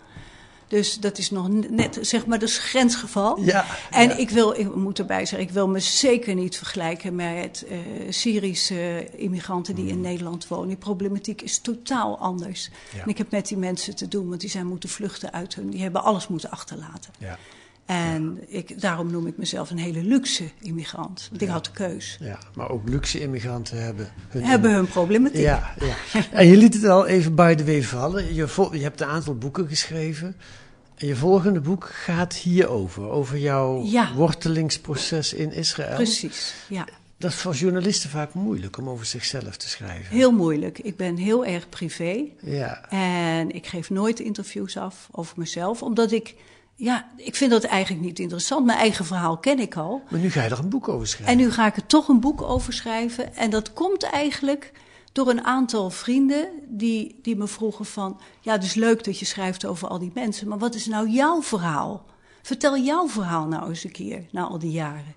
Dus 0.69 1.01
dat 1.01 1.19
is 1.19 1.31
nog 1.31 1.49
net, 1.71 1.99
zeg 2.01 2.27
maar, 2.27 2.39
dat 2.39 2.49
is 2.49 2.59
grensgeval. 2.59 3.41
ja, 3.41 3.67
En 3.91 4.09
ja. 4.09 4.17
ik 4.17 4.31
wil, 4.31 4.59
ik 4.59 4.75
moet 4.75 4.99
erbij 4.99 5.27
zeggen, 5.27 5.49
ik 5.49 5.55
wil 5.55 5.69
me 5.69 5.81
zeker 5.81 6.35
niet 6.35 6.57
vergelijken 6.57 7.15
met 7.15 7.65
eh, 7.69 7.79
Syrische 8.09 9.09
immigranten 9.17 9.75
die 9.75 9.89
in 9.89 10.01
Nederland 10.01 10.49
wonen. 10.49 10.69
Die 10.69 10.77
problematiek 10.77 11.43
is 11.43 11.59
totaal 11.59 12.19
anders. 12.19 12.71
Ja. 12.95 13.03
En 13.03 13.09
ik 13.09 13.19
heb 13.19 13.31
met 13.31 13.49
die 13.49 13.57
mensen 13.57 13.97
te 13.97 14.09
doen, 14.09 14.29
want 14.29 14.41
die 14.41 14.51
zijn 14.51 14.67
moeten 14.67 14.89
vluchten 14.89 15.33
uit 15.33 15.55
hun, 15.55 15.71
die 15.71 15.83
hebben 15.83 16.03
alles 16.03 16.29
moeten 16.29 16.51
achterlaten. 16.51 17.13
Ja, 17.19 17.39
En 17.87 18.39
ik, 18.49 18.81
daarom 18.81 19.11
noem 19.11 19.27
ik 19.27 19.37
mezelf 19.37 19.71
een 19.71 19.79
hele 19.79 20.03
luxe 20.03 20.45
immigrant, 20.63 21.27
want 21.31 21.43
ik 21.43 21.47
Ja. 21.49 21.53
had 21.55 21.65
de 21.65 21.71
keus. 21.71 22.17
ja, 22.21 22.39
maar 22.55 22.71
ook 22.71 22.89
luxe 22.89 23.21
immigranten 23.21 23.83
hebben 23.83 24.09
hun... 24.29 24.45
Hebben 24.45 24.73
hun 24.75 24.87
problematiek. 24.89 25.41
Ja, 25.41 25.75
ja. 25.81 25.95
En 26.31 26.47
je 26.47 26.57
liet 26.57 26.75
het 26.75 26.85
al 26.85 27.07
even 27.07 27.35
by 27.35 27.55
the 27.55 27.65
way 27.65 27.83
vallen. 27.83 28.35
Je, 28.35 28.69
je 28.73 28.83
hebt 28.83 29.01
een 29.01 29.07
aantal 29.09 29.35
boeken 29.35 29.69
geschreven. 29.69 30.37
En 30.97 31.07
je 31.07 31.17
volgende 31.17 31.61
boek 31.61 31.85
gaat 31.93 32.35
hierover. 32.35 33.09
Over 33.11 33.39
jouw 33.39 33.83
Ja. 33.85 34.15
wortelingsproces 34.15 35.33
in 35.35 35.53
Israël. 35.53 35.95
Precies, 35.95 36.55
ja. 36.69 36.87
Dat 37.19 37.31
is 37.31 37.37
voor 37.37 37.55
journalisten 37.55 38.11
vaak 38.11 38.35
moeilijk 38.35 38.79
om 38.79 38.89
over 38.89 39.07
zichzelf 39.07 39.57
te 39.57 39.69
schrijven. 39.69 40.17
Heel 40.17 40.33
moeilijk. 40.33 40.79
Ik 40.79 40.97
ben 40.97 41.17
heel 41.17 41.45
erg 41.45 41.69
privé. 41.69 42.23
Ja, 42.43 42.89
En 42.91 43.51
ik 43.55 43.67
geef 43.67 43.91
nooit 43.91 44.21
interviews 44.21 44.77
af 44.77 45.09
over 45.13 45.35
mezelf, 45.39 45.83
omdat 45.83 46.13
ik, 46.13 46.35
ja, 46.77 47.09
ik 47.17 47.37
vind 47.37 47.51
dat 47.51 47.65
eigenlijk 47.65 48.05
niet 48.05 48.19
interessant. 48.19 48.67
Mijn 48.67 48.79
eigen 48.79 49.05
verhaal 49.05 49.39
ken 49.39 49.59
ik 49.59 49.77
al. 49.77 50.03
maar 50.11 50.21
nu 50.21 50.31
ga 50.31 50.43
je 50.43 50.51
er 50.51 50.59
een 50.59 50.69
boek 50.69 50.89
over 50.89 51.07
schrijven. 51.07 51.33
En 51.33 51.39
nu 51.39 51.51
ga 51.51 51.67
ik 51.67 51.77
er 51.77 51.87
toch 51.87 52.09
een 52.09 52.21
boek 52.21 52.43
over 52.43 52.73
schrijven. 52.73 53.37
En 53.37 53.51
dat 53.51 53.73
komt 53.73 54.03
eigenlijk 54.03 54.73
door 55.13 55.29
een 55.31 55.45
aantal 55.45 55.91
vrienden 55.91 56.49
die, 56.69 57.19
die 57.23 57.37
me 57.37 57.47
vroegen 57.47 57.85
van... 57.85 58.21
ja, 58.41 58.53
het 58.53 58.65
is 58.65 58.75
leuk 58.75 59.05
dat 59.05 59.19
je 59.19 59.25
schrijft 59.25 59.67
over 59.67 59.89
al 59.89 59.99
die 59.99 60.11
mensen, 60.15 60.49
maar 60.49 60.59
wat 60.59 60.75
is 60.75 60.87
nou 60.87 61.09
jouw 61.09 61.43
verhaal? 61.43 62.05
Vertel 62.43 62.79
jouw 62.79 63.09
verhaal 63.09 63.47
nou 63.47 63.69
eens 63.69 63.85
een 63.85 63.93
keer, 63.93 64.27
na 64.31 64.45
al 64.45 64.59
die 64.59 64.71
jaren. 64.71 65.15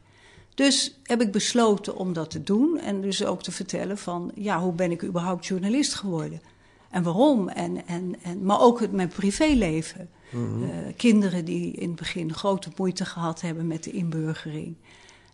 Dus 0.56 1.00
heb 1.04 1.22
ik 1.22 1.32
besloten 1.32 1.96
om 1.96 2.13
dat 2.13 2.30
te 2.30 2.44
doen 2.44 2.80
en 2.80 3.01
dus 3.01 3.25
ook 3.25 3.44
te 3.44 3.51
vertellen 3.51 3.98
van, 3.98 4.32
ja, 4.36 4.60
hoe 4.60 4.74
ben 4.74 4.92
ik 4.92 5.04
überhaupt 5.04 5.46
journalist 5.46 5.94
geworden? 5.94 6.42
En 6.89 7.04
waarom? 7.04 7.50
En, 7.50 7.88
en, 7.88 8.16
en, 8.24 8.44
maar 8.44 8.62
ook 8.62 8.80
het, 8.80 8.92
mijn 8.92 9.08
privéleven. 9.08 10.10
Mhm. 10.30 10.64
Eh, 10.64 10.70
kinderen 10.98 11.46
die 11.46 11.72
in 11.72 11.88
het 11.88 11.96
begin 11.96 12.34
grote 12.34 12.70
moeite 12.78 13.06
gehad 13.06 13.42
hebben 13.42 13.68
met 13.68 13.84
de 13.84 13.92
inburgering. 13.92 14.76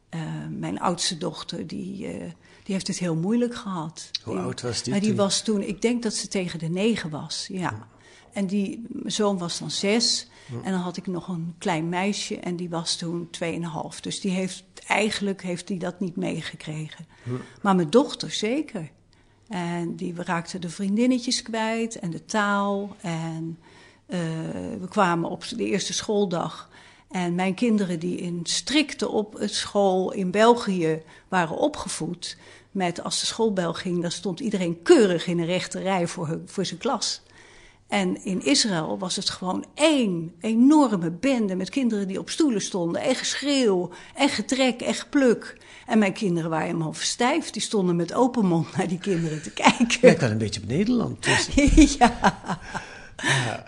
Eh, 0.09 0.21
mijn 0.49 0.79
oudste 0.79 1.17
dochter, 1.17 1.67
die, 1.67 2.07
eh, 2.07 2.19
die 2.63 2.73
heeft 2.73 2.87
het 2.87 2.97
heel 2.99 3.15
moeilijk 3.15 3.55
gehad. 3.55 4.09
Hoe 4.23 4.33
Die- 4.35 4.43
oud 4.43 4.61
was 4.61 4.81
die 4.83 4.91
Maar 4.91 5.01
die 5.01 5.09
toen? 5.09 5.17
was 5.17 5.41
toen, 5.43 5.61
ik 5.61 5.81
denk 5.81 6.03
dat 6.03 6.13
ze 6.13 6.27
tegen 6.27 6.59
de 6.59 6.69
negen 6.69 7.09
was, 7.09 7.45
ja. 7.51 7.87
En 8.33 8.47
die 8.47 8.83
mijn 8.89 9.11
zoon 9.11 9.37
was 9.37 9.59
dan 9.59 9.71
zes. 9.71 10.27
En 10.63 10.71
dan 10.71 10.81
had 10.81 10.97
ik 10.97 11.07
nog 11.07 11.27
een 11.27 11.55
klein 11.57 11.89
meisje 11.89 12.39
en 12.39 12.55
die 12.55 12.69
was 12.69 12.95
toen 12.95 13.27
tweeënhalf. 13.31 14.01
Dus 14.01 14.19
die 14.21 14.31
heeft, 14.31 14.63
eigenlijk 14.87 15.41
heeft 15.41 15.67
die 15.67 15.79
dat 15.79 15.99
niet 15.99 16.15
meegekregen. 16.15 17.05
Maar 17.61 17.75
mijn 17.75 17.89
dochter 17.89 18.31
zeker. 18.31 18.91
En 19.47 19.95
die 19.95 20.13
raakte 20.15 20.59
de 20.59 20.69
vriendinnetjes 20.69 21.41
kwijt 21.41 21.99
en 21.99 22.09
de 22.09 22.25
taal. 22.25 22.95
En 23.01 23.57
eh, 24.05 24.19
we 24.79 24.87
kwamen 24.89 25.29
op 25.29 25.43
de 25.49 25.65
eerste 25.65 25.93
schooldag. 25.93 26.69
En 27.11 27.35
mijn 27.35 27.53
kinderen 27.53 27.99
die 27.99 28.17
in 28.17 28.39
strikte 28.43 29.09
op 29.09 29.33
het 29.39 29.53
school 29.53 30.11
in 30.11 30.31
België 30.31 31.01
waren 31.27 31.57
opgevoed. 31.57 32.37
Met 32.71 33.03
als 33.03 33.19
de 33.19 33.25
schoolbel 33.25 33.73
ging, 33.73 34.01
dan 34.01 34.11
stond 34.11 34.39
iedereen 34.39 34.81
keurig 34.81 35.27
in 35.27 35.39
een 35.39 35.45
rechte 35.45 35.79
rij 35.79 36.07
voor, 36.07 36.27
hun- 36.27 36.43
voor 36.45 36.65
zijn 36.65 36.79
klas. 36.79 37.21
En 37.87 38.23
in 38.23 38.45
Israël 38.45 38.97
was 38.97 39.15
het 39.15 39.29
gewoon 39.29 39.65
één 39.73 40.33
enorme 40.41 41.11
bende 41.11 41.55
met 41.55 41.69
kinderen 41.69 42.07
die 42.07 42.19
op 42.19 42.29
stoelen 42.29 42.61
stonden. 42.61 43.01
En 43.01 43.15
geschreeuw, 43.15 43.89
en 44.15 44.29
getrek, 44.29 44.81
en 44.81 44.93
gepluk. 44.93 45.57
En 45.87 45.99
mijn 45.99 46.13
kinderen 46.13 46.49
waren 46.49 46.65
helemaal 46.65 46.93
verstijfd. 46.93 47.53
Die 47.53 47.61
stonden 47.61 47.95
met 47.95 48.13
open 48.13 48.45
mond 48.45 48.77
naar 48.77 48.87
die 48.87 48.97
kinderen 48.99 49.41
te 49.41 49.51
kijken. 49.63 49.97
Lijkt 50.01 50.21
wel 50.21 50.31
een 50.31 50.37
beetje 50.37 50.61
op 50.61 50.67
Nederland. 50.67 51.23
Dus, 51.23 51.47
ja. 51.97 52.39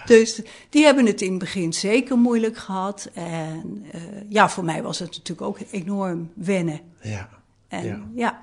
Dus 0.05 0.41
die 0.69 0.83
hebben 0.83 1.05
het 1.05 1.21
in 1.21 1.29
het 1.29 1.39
begin 1.39 1.73
zeker 1.73 2.17
moeilijk 2.17 2.57
gehad. 2.57 3.09
En 3.13 3.85
eh, 3.91 4.01
ja, 4.29 4.49
voor 4.49 4.63
mij 4.63 4.83
was 4.83 4.99
het 4.99 5.09
natuurlijk 5.09 5.47
ook 5.47 5.59
enorm 5.71 6.31
wennen. 6.33 6.79
ja. 7.01 7.29
En 7.67 7.85
Ja. 7.85 7.99
ja, 8.15 8.39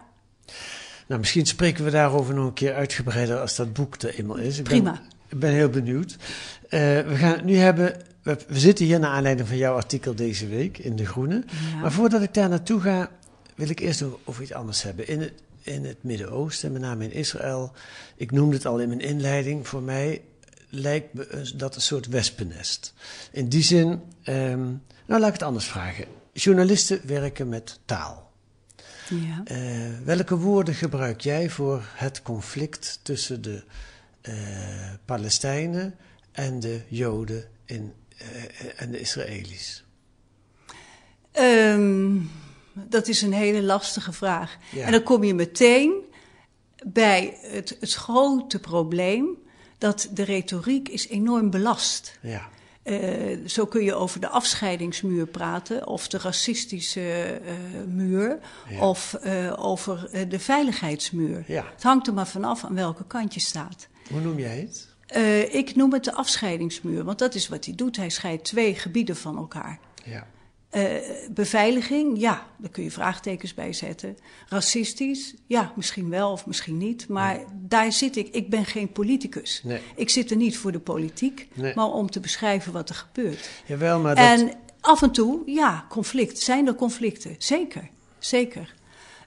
Nou, 1.07 1.21
misschien 1.21 1.47
spreken 1.47 1.85
we 1.85 1.91
daarover 1.91 2.35
nog 2.35 2.47
een 2.47 2.53
keer 2.53 2.75
uitgebreider 2.75 3.41
als 3.41 3.57
dat 3.57 3.73
boek 3.73 4.03
er 4.03 4.19
eenmaal 4.19 4.37
is. 4.37 4.59
Ik 4.59 4.65
Prima. 4.65 4.93
Ben, 4.93 5.03
ik 5.29 5.39
ben 5.39 5.53
heel 5.53 5.69
benieuwd. 5.69 6.17
Eh, 6.69 6.81
we 6.81 7.15
gaan 7.17 7.33
het 7.33 7.45
nu 7.45 7.57
hebben. 7.57 7.97
We, 8.23 8.39
we 8.49 8.59
zitten 8.59 8.85
hier 8.85 8.99
naar 8.99 9.11
aanleiding 9.11 9.49
van 9.49 9.57
jouw 9.57 9.75
artikel 9.75 10.15
deze 10.15 10.47
week 10.49 10.79
in 10.79 10.97
De 10.97 11.07
Groene. 11.07 11.45
Ja. 11.75 11.81
Maar 11.81 11.93
voordat 11.93 12.23
ik 12.23 12.35
daar 12.35 12.49
naartoe 12.49 12.81
ga, 12.81 13.11
wil 13.55 13.69
ik 13.69 13.81
eerst 13.81 14.01
nog 14.01 14.19
over 14.25 14.43
iets 14.43 14.53
anders 14.53 14.83
hebben. 14.83 15.09
In 15.09 15.21
het, 15.21 15.33
in 15.63 15.85
het 15.85 15.97
Midden-Oosten, 16.01 16.73
met 16.73 16.83
name 16.83 17.05
in 17.05 17.13
Israël. 17.13 17.73
Ik 18.17 18.31
noemde 18.31 18.57
het 18.57 18.67
al 18.67 18.79
in 18.79 18.89
mijn 18.89 19.01
inleiding. 19.01 19.69
Voor 19.69 19.83
mij 19.83 20.23
lijkt 20.75 21.15
me 21.15 21.53
dat 21.55 21.75
een 21.75 21.83
soort 21.83 22.07
wespennest. 22.07 22.95
In 23.33 23.49
die 23.49 23.63
zin, 23.63 24.03
ehm, 24.23 24.69
nou 25.07 25.21
laat 25.21 25.27
ik 25.27 25.33
het 25.33 25.43
anders 25.43 25.67
vragen. 25.67 26.05
Journalisten 26.33 27.01
werken 27.07 27.49
met 27.49 27.79
taal. 27.85 28.33
ja. 29.09 29.43
Eh, 29.45 29.59
welke 30.05 30.37
woorden 30.37 30.75
gebruik 30.75 31.21
jij 31.21 31.51
voor 31.51 31.83
het 31.95 32.23
conflict 32.23 33.01
tussen 33.03 33.43
de 33.43 33.65
eh, 34.21 34.35
Palestijnen 35.05 35.97
en 36.33 36.61
de 36.61 36.81
Joden 36.89 37.45
in, 37.65 37.93
eh, 38.17 38.27
en 38.77 38.91
de 38.91 39.01
Israëli's? 39.01 39.85
Ehm, 41.33 42.21
dat 42.73 43.09
is 43.09 43.23
een 43.23 43.33
hele 43.33 43.63
lastige 43.63 44.13
vraag. 44.13 44.57
Ja. 44.73 44.85
En 44.85 44.93
dan 44.93 45.03
kom 45.03 45.25
je 45.25 45.35
meteen 45.35 46.05
bij 46.87 47.39
het, 47.41 47.77
het 47.81 47.95
grote 47.95 48.61
probleem 48.61 49.43
dat 49.85 50.09
de 50.13 50.23
retoriek 50.23 50.89
is 50.89 51.09
enorm 51.09 51.51
belast. 51.51 52.19
Ja, 52.23 52.49
Eh, 52.83 53.39
zo 53.47 53.67
kun 53.67 53.85
je 53.85 53.95
over 53.95 54.21
de 54.21 54.29
afscheidingsmuur 54.29 55.27
praten, 55.27 55.87
of 55.87 56.09
de 56.09 56.19
racistische 56.19 57.01
eh, 57.45 57.55
muur, 57.89 58.39
Ja. 58.69 58.89
of 58.89 59.15
eh, 59.15 59.53
over 59.57 60.09
de 60.29 60.39
veiligheidsmuur. 60.39 61.45
Ja. 61.47 61.65
Het 61.75 61.83
hangt 61.83 62.07
er 62.07 62.15
maar 62.15 62.27
vanaf 62.27 62.65
aan 62.65 62.75
welke 62.75 63.05
kant 63.07 63.35
je 63.35 63.41
staat. 63.41 63.89
hoe 64.11 64.21
noem 64.21 64.39
jij 64.39 64.59
het? 64.61 64.89
Ik 65.53 65.77
noem 65.77 65.93
het 65.93 66.05
de 66.05 66.13
afscheidingsmuur, 66.13 67.05
want 67.05 67.19
dat 67.19 67.35
is 67.35 67.49
wat 67.49 67.65
hij 67.65 67.75
doet. 67.75 67.97
Hij 67.97 68.11
scheidt 68.11 68.45
twee 68.45 68.75
gebieden 68.75 69.17
van 69.17 69.37
elkaar. 69.37 69.79
Ja, 70.05 70.27
Eh, 70.75 70.85
beveiliging, 71.31 72.21
ja, 72.21 72.47
daar 72.59 72.71
kun 72.71 72.83
je 72.83 72.91
vraagtekens 72.91 73.55
bij 73.55 73.73
zetten. 73.73 74.17
Racistisch, 74.49 75.35
ja, 75.47 75.73
misschien 75.77 76.11
wel 76.11 76.33
of 76.33 76.47
misschien 76.47 76.77
niet. 76.77 77.09
Maar 77.09 77.41
daar 77.53 77.93
zit 77.93 78.17
ik. 78.17 78.29
Ik 78.29 78.51
ben 78.51 78.65
geen 78.65 78.93
politicus. 78.93 79.61
Nee. 79.65 79.81
Ik 79.97 80.11
zit 80.11 80.31
er 80.31 80.37
niet 80.37 80.59
voor 80.59 80.73
de 80.73 80.81
politiek, 80.81 81.49
Nee. 81.53 81.75
maar 81.75 81.87
om 81.87 82.11
te 82.11 82.21
beschrijven 82.21 82.73
wat 82.73 82.89
er 82.89 82.95
gebeurt. 82.95 83.51
jawel, 83.67 84.01
maar 84.01 84.15
dat... 84.15 84.25
En 84.25 84.53
af 84.81 85.03
en 85.03 85.11
toe, 85.11 85.43
ja, 85.47 85.87
conflict. 85.89 86.39
Zijn 86.39 86.67
er 86.67 86.75
conflicten? 86.75 87.35
Zeker, 87.39 87.89
zeker. 88.19 88.75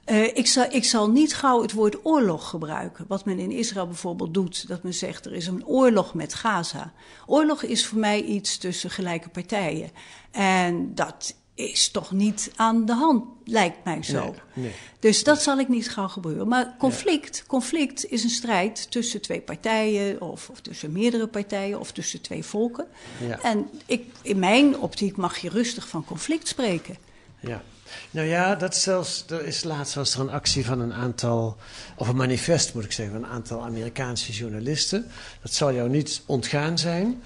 Eh, 0.04 0.24
ik, 0.36 0.46
zal, 0.46 0.66
ik 0.70 0.84
zal 0.84 1.10
niet 1.10 1.34
gauw 1.34 1.62
het 1.62 1.72
woord 1.72 2.04
oorlog 2.04 2.48
gebruiken. 2.48 3.04
Wat 3.08 3.24
men 3.24 3.38
in 3.38 3.50
Israël 3.50 3.86
bijvoorbeeld 3.86 4.34
doet. 4.34 4.68
Dat 4.68 4.82
men 4.82 4.94
zegt 4.94 5.26
er 5.26 5.32
is 5.34 5.46
een 5.46 5.66
oorlog 5.66 6.14
met 6.14 6.34
Gaza. 6.34 6.92
Oorlog 7.26 7.62
is 7.62 7.86
voor 7.86 7.98
mij 7.98 8.22
iets 8.22 8.58
tussen 8.58 8.90
gelijke 8.90 9.28
partijen. 9.28 9.90
En 10.30 10.94
dat 10.94 11.34
is 11.58 11.90
toch 11.90 12.12
niet 12.12 12.50
aan 12.56 12.86
de 12.86 12.94
hand, 12.94 13.24
lijkt 13.44 13.84
mij 13.84 14.02
zo. 14.02 14.22
Nee, 14.22 14.32
nee. 14.52 14.74
Dus 14.98 15.24
dat 15.24 15.42
zal 15.42 15.58
ik 15.58 15.68
niet 15.68 15.90
gauw 15.90 16.08
gebeuren. 16.08 16.48
Maar 16.48 16.74
conflict, 16.78 17.44
conflict 17.46 18.10
is 18.10 18.24
een 18.24 18.30
strijd 18.30 18.90
tussen 18.90 19.20
twee 19.20 19.40
partijen, 19.40 20.20
of, 20.20 20.48
of 20.48 20.60
tussen 20.60 20.92
meerdere 20.92 21.26
partijen, 21.26 21.80
of 21.80 21.92
tussen 21.92 22.20
twee 22.20 22.44
volken. 22.44 22.86
Ja. 23.26 23.42
En 23.42 23.70
ik, 23.86 24.04
in 24.22 24.38
mijn 24.38 24.78
optiek 24.78 25.16
mag 25.16 25.38
je 25.38 25.48
rustig 25.48 25.88
van 25.88 26.04
conflict 26.04 26.48
spreken. 26.48 26.96
Ja. 27.40 27.62
Nou 28.10 28.26
ja, 28.26 28.54
dat 28.54 28.76
zelfs, 28.76 29.24
er 29.28 29.44
is 29.44 29.64
laatst 29.64 29.94
was 29.94 30.14
er 30.14 30.20
een 30.20 30.30
actie 30.30 30.64
van 30.64 30.80
een 30.80 30.92
aantal, 30.92 31.56
of 31.96 32.08
een 32.08 32.16
manifest 32.16 32.74
moet 32.74 32.84
ik 32.84 32.92
zeggen, 32.92 33.14
van 33.14 33.24
een 33.24 33.30
aantal 33.30 33.62
Amerikaanse 33.62 34.32
journalisten. 34.32 35.10
Dat 35.42 35.52
zal 35.52 35.72
jou 35.72 35.88
niet 35.88 36.22
ontgaan 36.26 36.78
zijn. 36.78 37.22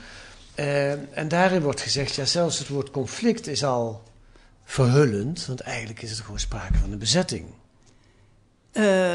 Eh, 0.54 1.18
en 1.18 1.28
daarin 1.28 1.62
wordt 1.62 1.80
gezegd, 1.80 2.14
ja, 2.14 2.24
zelfs 2.24 2.58
het 2.58 2.68
woord 2.68 2.90
conflict 2.90 3.46
is 3.46 3.64
al 3.64 4.02
verhullend, 4.64 5.46
want 5.46 5.60
eigenlijk 5.60 6.02
is 6.02 6.10
het 6.10 6.20
gewoon 6.20 6.38
sprake 6.40 6.78
van 6.78 6.92
een 6.92 6.98
bezetting. 6.98 7.44
Eh, 8.72 9.12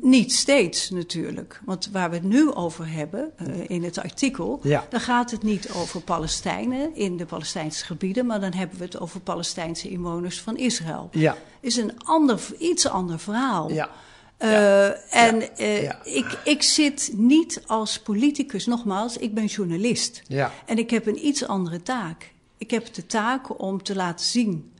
niet 0.00 0.32
steeds 0.32 0.90
natuurlijk. 0.90 1.60
Want 1.64 1.88
waar 1.92 2.10
we 2.10 2.16
het 2.16 2.24
nu 2.24 2.52
over 2.52 2.88
hebben 2.92 3.30
eh, 3.36 3.46
in 3.70 3.84
het 3.84 3.98
artikel, 3.98 4.60
Ja. 4.62 4.86
dan 4.90 5.00
gaat 5.00 5.30
het 5.30 5.42
niet 5.42 5.70
over 5.72 6.00
Palestijnen 6.00 6.94
in 6.96 7.16
de 7.16 7.24
Palestijnse 7.26 7.84
gebieden, 7.84 8.26
maar 8.26 8.40
dan 8.40 8.52
hebben 8.52 8.78
we 8.78 8.84
het 8.84 8.98
over 9.00 9.20
Palestijnse 9.20 9.88
inwoners 9.88 10.40
van 10.40 10.56
Israël. 10.56 11.08
Ja. 11.12 11.36
Is 11.60 11.76
een 11.76 11.92
ander, 12.04 12.40
iets 12.58 12.86
ander 12.88 13.18
verhaal. 13.18 13.72
Ja. 13.72 13.90
Eh, 14.36 14.86
en 15.26 15.40
Ja. 15.56 15.66
Ja. 15.66 16.04
Ik, 16.04 16.38
ik 16.44 16.62
zit 16.62 17.10
niet 17.16 17.62
als 17.66 17.98
politicus, 18.00 18.66
nogmaals, 18.66 19.16
ik 19.16 19.34
ben 19.34 19.44
journalist. 19.46 20.22
Ja. 20.26 20.52
En 20.66 20.78
ik 20.78 20.90
heb 20.90 21.06
een 21.06 21.26
iets 21.26 21.46
andere 21.46 21.82
taak. 21.82 22.32
Ik 22.58 22.70
heb 22.70 22.94
de 22.94 23.06
taak 23.06 23.60
om 23.62 23.82
te 23.82 23.94
laten 23.94 24.26
zien, 24.26 24.72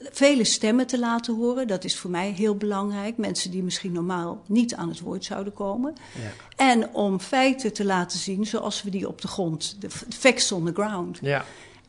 vele 0.00 0.44
stemmen 0.44 0.86
te 0.86 0.98
laten 0.98 1.36
horen. 1.36 1.66
Dat 1.66 1.84
is 1.84 1.96
voor 1.96 2.10
mij 2.10 2.30
heel 2.30 2.56
belangrijk. 2.56 3.16
Mensen 3.16 3.50
die 3.50 3.62
misschien 3.62 3.92
normaal 3.92 4.42
niet 4.46 4.74
aan 4.74 4.88
het 4.88 5.00
woord 5.00 5.24
zouden 5.24 5.52
komen. 5.52 5.94
Ja. 6.14 6.30
En 6.56 6.94
om 6.94 7.20
feiten 7.20 7.72
te 7.72 7.84
laten 7.84 8.18
zien 8.18 8.46
zoals 8.46 8.82
we 8.82 8.90
die 8.90 9.08
op 9.08 9.20
de 9.20 9.28
grond, 9.28 9.76
de 9.80 9.90
facts 10.08 10.52
on 10.52 10.64
the 10.64 10.72
ground. 10.72 11.18
Ja. 11.20 11.44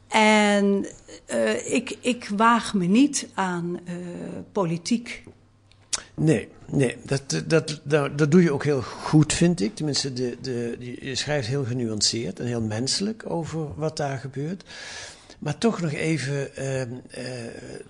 En 0.08 0.86
eh, 1.26 1.74
ik, 1.74 1.98
ik 2.02 2.30
waag 2.36 2.74
me 2.74 2.86
niet 2.86 3.28
aan 3.34 3.80
eh, 3.86 3.96
politiek. 4.52 5.24
Nee, 6.14 6.48
nee 6.66 6.98
dat, 7.06 7.44
dat, 7.48 7.82
dat, 7.84 8.18
dat 8.18 8.32
doe 8.32 8.44
je 8.44 8.52
ook 8.52 8.64
heel 8.64 8.82
goed, 8.82 9.34
vind 9.34 9.62
ik. 9.62 9.76
Tenminste, 9.76 10.14
de, 10.14 10.38
de, 10.42 10.78
je 11.02 11.16
schrijft 11.16 11.48
heel 11.48 11.64
genuanceerd 11.64 12.40
en 12.40 12.46
heel 12.46 12.62
menselijk 12.62 13.24
over 13.30 13.68
wat 13.76 13.98
daar 13.98 14.18
gebeurt. 14.18 14.64
Maar 15.40 15.58
toch 15.58 15.82
nog 15.82 15.92
even, 15.92 16.56
ehm, 16.56 16.92
eh, 17.10 17.24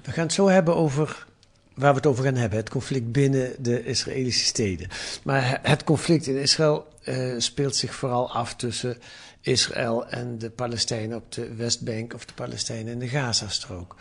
we 0.01 0.11
gaan 0.11 0.23
het 0.23 0.33
zo 0.33 0.47
hebben 0.47 0.75
over 0.75 1.27
waar 1.73 1.91
we 1.91 1.97
het 1.97 2.05
over 2.05 2.23
gaan 2.23 2.35
hebben. 2.35 2.59
Het 2.59 2.69
conflict 2.69 3.11
binnen 3.11 3.55
de 3.59 3.85
Israëlische 3.85 4.45
steden. 4.45 4.87
Maar 5.23 5.59
het 5.61 5.83
conflict 5.83 6.27
in 6.27 6.35
Israël 6.35 6.87
eh, 7.03 7.33
speelt 7.37 7.75
zich 7.75 7.95
vooral 7.95 8.31
af 8.31 8.55
tussen 8.55 8.97
Israël 9.41 10.07
en 10.07 10.37
de 10.37 10.49
Palestijnen 10.49 11.17
op 11.17 11.31
de 11.31 11.55
Westbank 11.55 12.13
of 12.13 12.25
de 12.25 12.33
Palestijnen 12.33 12.93
in 12.93 12.99
de 12.99 13.07
Gazastrook. 13.07 13.95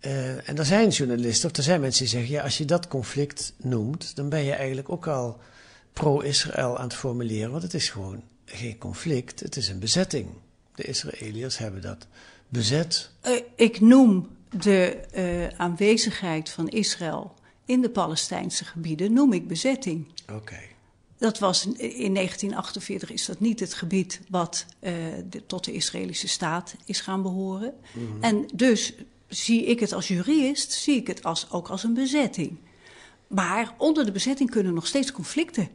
Eh, 0.00 0.48
en 0.48 0.58
er 0.58 0.64
zijn 0.64 0.88
journalisten, 0.88 1.50
of 1.50 1.56
er 1.56 1.62
zijn 1.62 1.80
mensen 1.80 2.02
die 2.02 2.12
zeggen: 2.12 2.30
ja, 2.30 2.42
als 2.42 2.58
je 2.58 2.64
dat 2.64 2.88
conflict 2.88 3.52
noemt, 3.56 4.16
dan 4.16 4.28
ben 4.28 4.44
je 4.44 4.52
eigenlijk 4.52 4.90
ook 4.90 5.06
al 5.06 5.40
pro-Israël 5.92 6.78
aan 6.78 6.84
het 6.84 6.94
formuleren. 6.94 7.50
Want 7.50 7.62
het 7.62 7.74
is 7.74 7.90
gewoon 7.90 8.22
geen 8.44 8.78
conflict, 8.78 9.40
het 9.40 9.56
is 9.56 9.68
een 9.68 9.78
bezetting. 9.78 10.28
De 10.74 10.82
Israëliërs 10.82 11.58
hebben 11.58 11.82
dat 11.82 12.06
bezet. 12.48 13.10
Eh, 13.20 13.32
ik 13.56 13.80
noem 13.80 14.28
de 14.50 15.00
uh, 15.16 15.60
aanwezigheid 15.60 16.50
van 16.50 16.68
Israël 16.68 17.34
in 17.64 17.80
de 17.80 17.90
Palestijnse 17.90 18.64
gebieden 18.64 19.12
noem 19.12 19.32
ik 19.32 19.48
bezetting. 19.48 20.06
Oké. 20.32 20.60
Dat 21.18 21.38
was 21.38 21.66
in 21.66 22.14
1948 22.14 23.12
is 23.12 23.24
dat 23.24 23.40
niet 23.40 23.60
het 23.60 23.74
gebied 23.74 24.20
wat 24.28 24.66
uh, 24.80 24.92
de, 25.30 25.46
tot 25.46 25.64
de 25.64 25.72
Israëlische 25.72 26.28
staat 26.28 26.74
is 26.84 27.00
gaan 27.00 27.22
behoren. 27.22 27.74
Mm 27.92 28.06
-hmm. 28.06 28.22
En 28.22 28.48
dus 28.54 28.94
zie 29.28 29.64
ik 29.64 29.80
het 29.80 29.92
als 29.92 30.08
jurist, 30.08 30.72
zie 30.72 30.96
ik 30.96 31.06
het 31.06 31.22
als, 31.22 31.50
ook 31.50 31.68
als 31.68 31.84
een 31.84 31.94
bezetting. 31.94 32.58
Maar 33.26 33.74
onder 33.78 34.04
de 34.04 34.12
bezetting 34.12 34.50
kunnen 34.50 34.74
nog 34.74 34.86
steeds 34.86 35.12
conflicten 35.12 35.68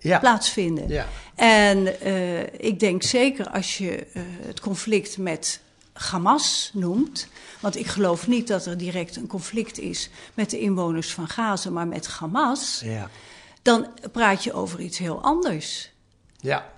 ja. 0.00 0.18
plaatsvinden. 0.18 0.88
Ja. 0.88 1.08
En 1.34 1.96
uh, 2.06 2.42
ik 2.42 2.80
denk 2.80 3.02
zeker 3.02 3.48
als 3.50 3.78
je 3.78 4.06
uh, 4.14 4.22
het 4.46 4.60
conflict 4.60 5.18
met 5.18 5.60
Hamas 5.96 6.70
noemt. 6.74 7.28
Want 7.60 7.76
ik 7.76 7.86
geloof 7.86 8.26
niet 8.26 8.48
dat 8.48 8.66
er 8.66 8.76
direct 8.76 9.16
een 9.16 9.26
conflict 9.26 9.78
is 9.78 10.10
met 10.34 10.50
de 10.50 10.60
inwoners 10.60 11.12
van 11.12 11.28
Gaza, 11.28 11.70
maar 11.70 11.88
met 11.88 12.06
Hamas. 12.06 12.80
Ja. 12.84 13.10
Dan 13.62 13.86
praat 14.12 14.44
je 14.44 14.52
over 14.52 14.80
iets 14.80 14.98
heel 14.98 15.22
anders. 15.22 15.90
Ja, 16.40 16.72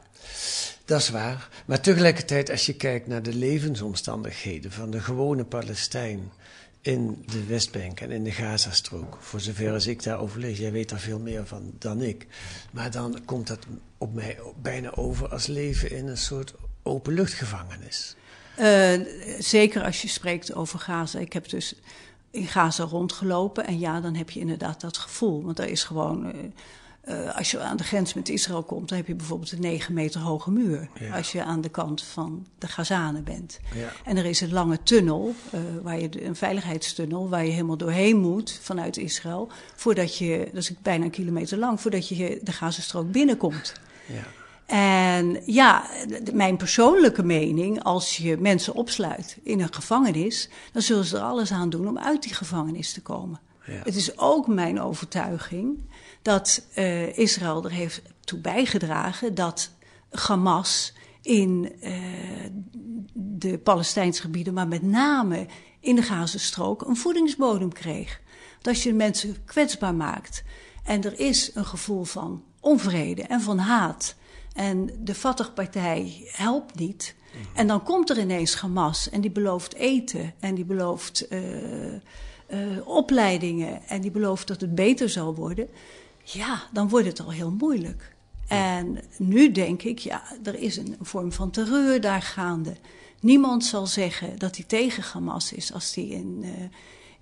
dat 0.84 1.00
is 1.00 1.08
waar. 1.08 1.48
Maar 1.66 1.80
tegelijkertijd, 1.80 2.50
als 2.50 2.66
je 2.66 2.74
kijkt 2.74 3.06
naar 3.06 3.22
de 3.22 3.34
levensomstandigheden 3.34 4.72
van 4.72 4.90
de 4.90 5.00
gewone 5.00 5.44
Palestijn 5.44 6.32
in 6.80 7.24
de 7.26 7.44
Westbank 7.44 8.00
en 8.00 8.10
in 8.10 8.24
de 8.24 8.32
Gazastrook, 8.32 9.18
voor 9.20 9.40
zover 9.40 9.72
als 9.72 9.86
ik 9.86 10.02
daarover 10.02 10.40
lees, 10.40 10.58
jij 10.58 10.72
weet 10.72 10.88
daar 10.88 10.98
veel 10.98 11.18
meer 11.18 11.46
van 11.46 11.72
dan 11.78 12.02
ik. 12.02 12.26
Maar 12.70 12.90
dan 12.90 13.20
komt 13.24 13.46
dat 13.46 13.66
op 13.98 14.14
mij 14.14 14.38
bijna 14.62 14.94
over 14.94 15.28
als 15.28 15.46
leven 15.46 15.90
in 15.90 16.06
een 16.06 16.16
soort 16.16 16.54
openluchtgevangenis. 16.82 18.16
Uh, 18.60 19.06
zeker 19.38 19.84
als 19.84 20.02
je 20.02 20.08
spreekt 20.08 20.54
over 20.54 20.78
Gaza. 20.78 21.18
Ik 21.18 21.32
heb 21.32 21.48
dus 21.48 21.74
in 22.30 22.46
Gaza 22.46 22.84
rondgelopen 22.84 23.66
en 23.66 23.78
ja, 23.78 24.00
dan 24.00 24.14
heb 24.14 24.30
je 24.30 24.40
inderdaad 24.40 24.80
dat 24.80 24.96
gevoel. 24.96 25.44
Want 25.44 25.58
er 25.58 25.68
is 25.68 25.84
gewoon, 25.84 26.26
uh, 26.26 26.32
uh, 27.08 27.36
als 27.36 27.50
je 27.50 27.60
aan 27.60 27.76
de 27.76 27.84
grens 27.84 28.14
met 28.14 28.28
Israël 28.28 28.62
komt, 28.62 28.88
dan 28.88 28.98
heb 28.98 29.06
je 29.06 29.14
bijvoorbeeld 29.14 29.52
een 29.52 29.60
9 29.60 29.94
meter 29.94 30.20
hoge 30.20 30.50
muur. 30.50 30.88
Ja. 31.00 31.16
Als 31.16 31.32
je 31.32 31.42
aan 31.42 31.60
de 31.60 31.68
kant 31.68 32.02
van 32.02 32.46
de 32.58 32.68
Gazanen 32.68 33.24
bent. 33.24 33.60
Ja. 33.74 33.92
En 34.04 34.16
er 34.16 34.24
is 34.24 34.40
een 34.40 34.52
lange 34.52 34.82
tunnel, 34.82 35.34
waar 35.82 36.00
je, 36.00 36.24
een 36.24 36.36
veiligheidstunnel, 36.36 37.28
waar 37.28 37.44
je 37.44 37.50
helemaal 37.50 37.76
doorheen 37.76 38.16
moet 38.16 38.58
vanuit 38.62 38.96
Israël. 38.96 39.48
Voordat 39.74 40.16
je, 40.16 40.48
dat 40.52 40.62
is 40.62 40.72
bijna 40.82 41.04
een 41.04 41.10
kilometer 41.10 41.58
lang, 41.58 41.80
voordat 41.80 42.08
je 42.08 42.40
de 42.42 42.52
Gazastrook 42.52 43.12
binnenkomt. 43.12 43.72
Ja. 44.06 44.26
En 44.68 45.42
ja, 45.46 45.84
mijn 46.32 46.56
persoonlijke 46.56 47.22
mening, 47.22 47.82
als 47.82 48.16
je 48.16 48.36
mensen 48.36 48.74
opsluit 48.74 49.38
in 49.42 49.60
een 49.60 49.74
gevangenis, 49.74 50.48
dan 50.72 50.82
zullen 50.82 51.04
ze 51.04 51.16
er 51.16 51.22
alles 51.22 51.52
aan 51.52 51.70
doen 51.70 51.88
om 51.88 51.98
uit 51.98 52.22
die 52.22 52.34
gevangenis 52.34 52.92
te 52.92 53.02
komen. 53.02 53.40
Ja. 53.66 53.80
Het 53.84 53.96
is 53.96 54.18
ook 54.18 54.46
mijn 54.46 54.80
overtuiging 54.80 55.78
dat 56.22 56.66
uh, 56.76 57.18
Israël 57.18 57.64
er 57.64 57.70
heeft 57.70 58.02
toe 58.20 58.38
bijgedragen 58.38 59.34
dat 59.34 59.70
Hamas 60.10 60.94
in 61.22 61.72
uh, 61.82 61.92
de 63.12 63.58
Palestijnse 63.58 64.20
gebieden, 64.20 64.54
maar 64.54 64.68
met 64.68 64.82
name 64.82 65.46
in 65.80 65.94
de 65.94 66.02
Gazastrook, 66.02 66.82
een 66.82 66.96
voedingsbodem 66.96 67.72
kreeg. 67.72 68.20
Dat 68.58 68.74
als 68.74 68.82
je 68.82 68.94
mensen 68.94 69.44
kwetsbaar 69.44 69.94
maakt 69.94 70.42
en 70.84 71.04
er 71.04 71.20
is 71.20 71.50
een 71.54 71.66
gevoel 71.66 72.04
van 72.04 72.44
onvrede 72.60 73.22
en 73.22 73.40
van 73.40 73.58
haat 73.58 74.16
en 74.58 74.90
de 75.00 75.14
Fatah-partij 75.14 76.28
helpt 76.32 76.78
niet. 76.78 77.14
En 77.54 77.66
dan 77.66 77.82
komt 77.82 78.10
er 78.10 78.18
ineens 78.18 78.54
Hamas 78.54 79.10
en 79.10 79.20
die 79.20 79.30
belooft 79.30 79.74
eten 79.74 80.34
en 80.40 80.54
die 80.54 80.64
belooft 80.64 81.26
uh, 81.30 81.40
uh, 81.92 81.98
opleidingen 82.84 83.82
en 83.88 84.00
die 84.00 84.10
belooft 84.10 84.46
dat 84.46 84.60
het 84.60 84.74
beter 84.74 85.08
zal 85.08 85.34
worden. 85.34 85.68
Ja, 86.22 86.62
dan 86.72 86.88
wordt 86.88 87.06
het 87.06 87.20
al 87.20 87.30
heel 87.30 87.50
moeilijk. 87.50 88.14
En 88.48 89.00
nu 89.18 89.52
denk 89.52 89.82
ik, 89.82 89.98
ja, 89.98 90.22
er 90.42 90.54
is 90.54 90.76
een 90.76 90.96
vorm 91.00 91.32
van 91.32 91.50
terreur 91.50 92.00
daar 92.00 92.22
gaande. 92.22 92.76
Niemand 93.20 93.64
zal 93.64 93.86
zeggen 93.86 94.38
dat 94.38 94.56
hij 94.56 94.64
tegen 94.64 95.02
Hamas 95.02 95.52
is 95.52 95.72
als 95.72 95.94
hij 95.94 96.04
in, 96.04 96.38
uh, 96.42 96.50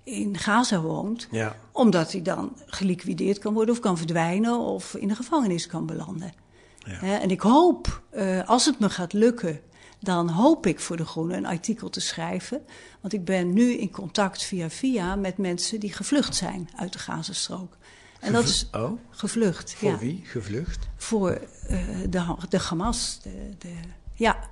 in 0.03 0.37
Gaza 0.37 0.81
woont. 0.81 1.27
Ja. 1.31 1.55
Omdat 1.71 2.11
hij 2.11 2.21
dan 2.21 2.51
geliquideerd 2.65 3.39
kan 3.39 3.53
worden 3.53 3.75
of 3.75 3.81
kan 3.81 3.97
verdwijnen 3.97 4.59
of 4.59 4.95
in 4.95 5.07
de 5.07 5.15
gevangenis 5.15 5.67
kan 5.67 5.85
belanden. 5.85 6.45
Ja. 6.87 7.21
En 7.21 7.29
ik 7.29 7.41
hoop, 7.41 8.01
uh, 8.13 8.47
als 8.47 8.65
het 8.65 8.79
me 8.79 8.89
gaat 8.89 9.13
lukken, 9.13 9.59
dan 9.99 10.29
hoop 10.29 10.65
ik 10.65 10.79
voor 10.79 10.97
De 10.97 11.05
Groene 11.05 11.35
een 11.35 11.45
artikel 11.45 11.89
te 11.89 11.99
schrijven. 11.99 12.61
Want 13.01 13.13
ik 13.13 13.25
ben 13.25 13.53
nu 13.53 13.71
in 13.71 13.91
contact 13.91 14.43
via 14.43 14.69
via 14.69 15.15
met 15.15 15.37
mensen 15.37 15.79
die 15.79 15.93
gevlucht 15.93 16.35
zijn 16.35 16.69
uit 16.75 16.93
de 16.93 16.99
Gazastrook. 16.99 17.77
En 18.19 18.33
dat 18.33 18.43
is 18.43 18.67
oh? 18.71 18.91
gevlucht. 19.09 19.73
Voor 19.73 19.89
ja. 19.89 19.97
wie 19.97 20.21
gevlucht? 20.25 20.87
Voor 20.95 21.41
uh, 21.69 21.79
de, 22.09 22.35
de 22.49 22.59
Hamas. 22.59 23.19
De, 23.23 23.49
de, 23.57 23.73
ja. 24.13 24.49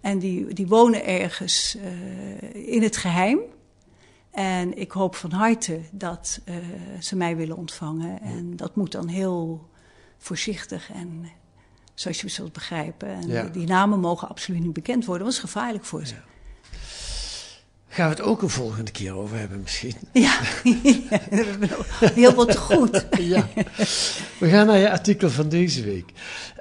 En 0.00 0.18
die, 0.18 0.54
die 0.54 0.66
wonen 0.66 1.06
ergens 1.06 1.76
in 2.52 2.82
het 2.82 2.96
geheim. 2.96 3.40
En 4.30 4.78
ik 4.78 4.92
hoop 4.92 5.14
van 5.14 5.32
harte 5.32 5.80
dat 5.90 6.40
ze 7.00 7.16
mij 7.16 7.36
willen 7.36 7.56
ontvangen. 7.56 8.20
En 8.20 8.56
dat 8.56 8.76
moet 8.76 8.92
dan 8.92 9.08
heel 9.08 9.68
voorzichtig 10.18 10.90
en 10.92 11.28
zoals 12.00 12.20
je 12.20 12.28
zult 12.28 12.52
begrijpen. 12.52 13.08
En 13.08 13.26
Ja. 13.28 13.42
die, 13.42 13.50
die 13.50 13.66
namen 13.66 14.00
mogen 14.00 14.28
absoluut 14.28 14.60
niet 14.60 14.72
bekend 14.72 15.04
worden, 15.04 15.24
want 15.24 15.36
dat 15.36 15.44
is 15.44 15.52
gevaarlijk 15.52 15.84
voor 15.84 16.06
ze. 16.06 16.14
Gaan 17.88 18.08
we 18.08 18.14
het 18.14 18.24
ook 18.24 18.42
een 18.42 18.48
volgende 18.48 18.90
keer 18.90 19.16
over 19.16 19.38
hebben 19.38 19.60
misschien? 19.60 19.94
Ja, 20.12 20.38
heel 22.14 22.34
wat 22.34 22.56
goed. 22.56 23.06
ja. 23.34 23.48
We 24.38 24.48
gaan 24.48 24.66
naar 24.66 24.78
je 24.78 24.90
artikel 24.90 25.30
van 25.30 25.48
deze 25.48 25.84
week. 25.84 26.12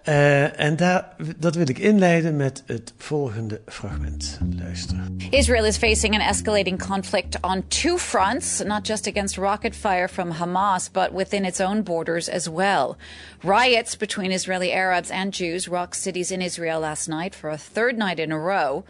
Uh, 0.05 0.59
en 0.59 0.75
daar, 0.75 1.15
dat 1.37 1.55
wil 1.55 1.69
ik 1.69 1.77
inleiden 1.77 2.35
met 2.35 2.63
het 2.65 2.93
volgende 2.97 3.61
fragment. 3.65 4.39
Luister. 4.59 4.97
Israel 5.29 5.65
is 5.65 5.77
facing 5.77 6.13
an 6.13 6.21
escalating 6.21 6.87
conflict 6.87 7.37
on 7.41 7.63
two 7.67 7.97
fronts, 7.97 8.63
not 8.63 8.87
just 8.87 9.07
against 9.07 9.37
rocket 9.37 9.75
fire 9.75 10.09
from 10.09 10.31
Hamas, 10.31 10.91
but 10.91 11.11
within 11.11 11.45
its 11.45 11.59
own 11.59 11.83
borders 11.83 12.29
as 12.29 12.49
well. 12.49 12.95
Riots 13.43 13.97
between 13.97 14.31
Israeli 14.31 14.71
Arabs 14.71 15.11
and 15.11 15.33
Jews 15.33 15.67
rocked 15.67 15.95
cities 15.95 16.31
in 16.31 16.41
Israel 16.41 16.79
last 16.79 17.07
night 17.07 17.35
for 17.35 17.49
a 17.49 17.57
third 17.57 17.97
night 17.97 18.19
in 18.19 18.31
a 18.31 18.39
row. 18.39 18.83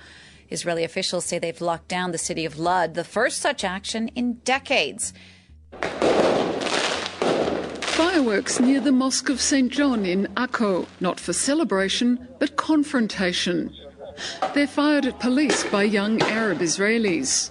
Israeli 0.50 0.84
officials 0.84 1.26
say 1.26 1.40
they've 1.40 1.60
locked 1.62 1.88
down 1.88 2.12
the 2.12 2.18
city 2.18 2.46
of 2.46 2.58
Lud, 2.58 2.94
the 2.94 3.04
first 3.04 3.40
such 3.40 3.64
action 3.64 4.08
in 4.10 4.34
decades. 4.46 5.14
Fireworks 7.82 8.60
near 8.60 8.80
the 8.80 8.92
Mosque 8.92 9.30
of 9.30 9.42
St. 9.42 9.72
John 9.72 10.06
in 10.06 10.28
Akko, 10.36 10.86
not 11.00 11.20
for 11.20 11.34
celebration, 11.34 12.28
but 12.40 12.56
confrontation. 12.56 13.74
They're 14.54 14.68
fired 14.68 15.06
at 15.06 15.20
police 15.20 15.64
by 15.66 15.84
young 15.84 16.22
Arab 16.22 16.60
Israelis. 16.60 17.50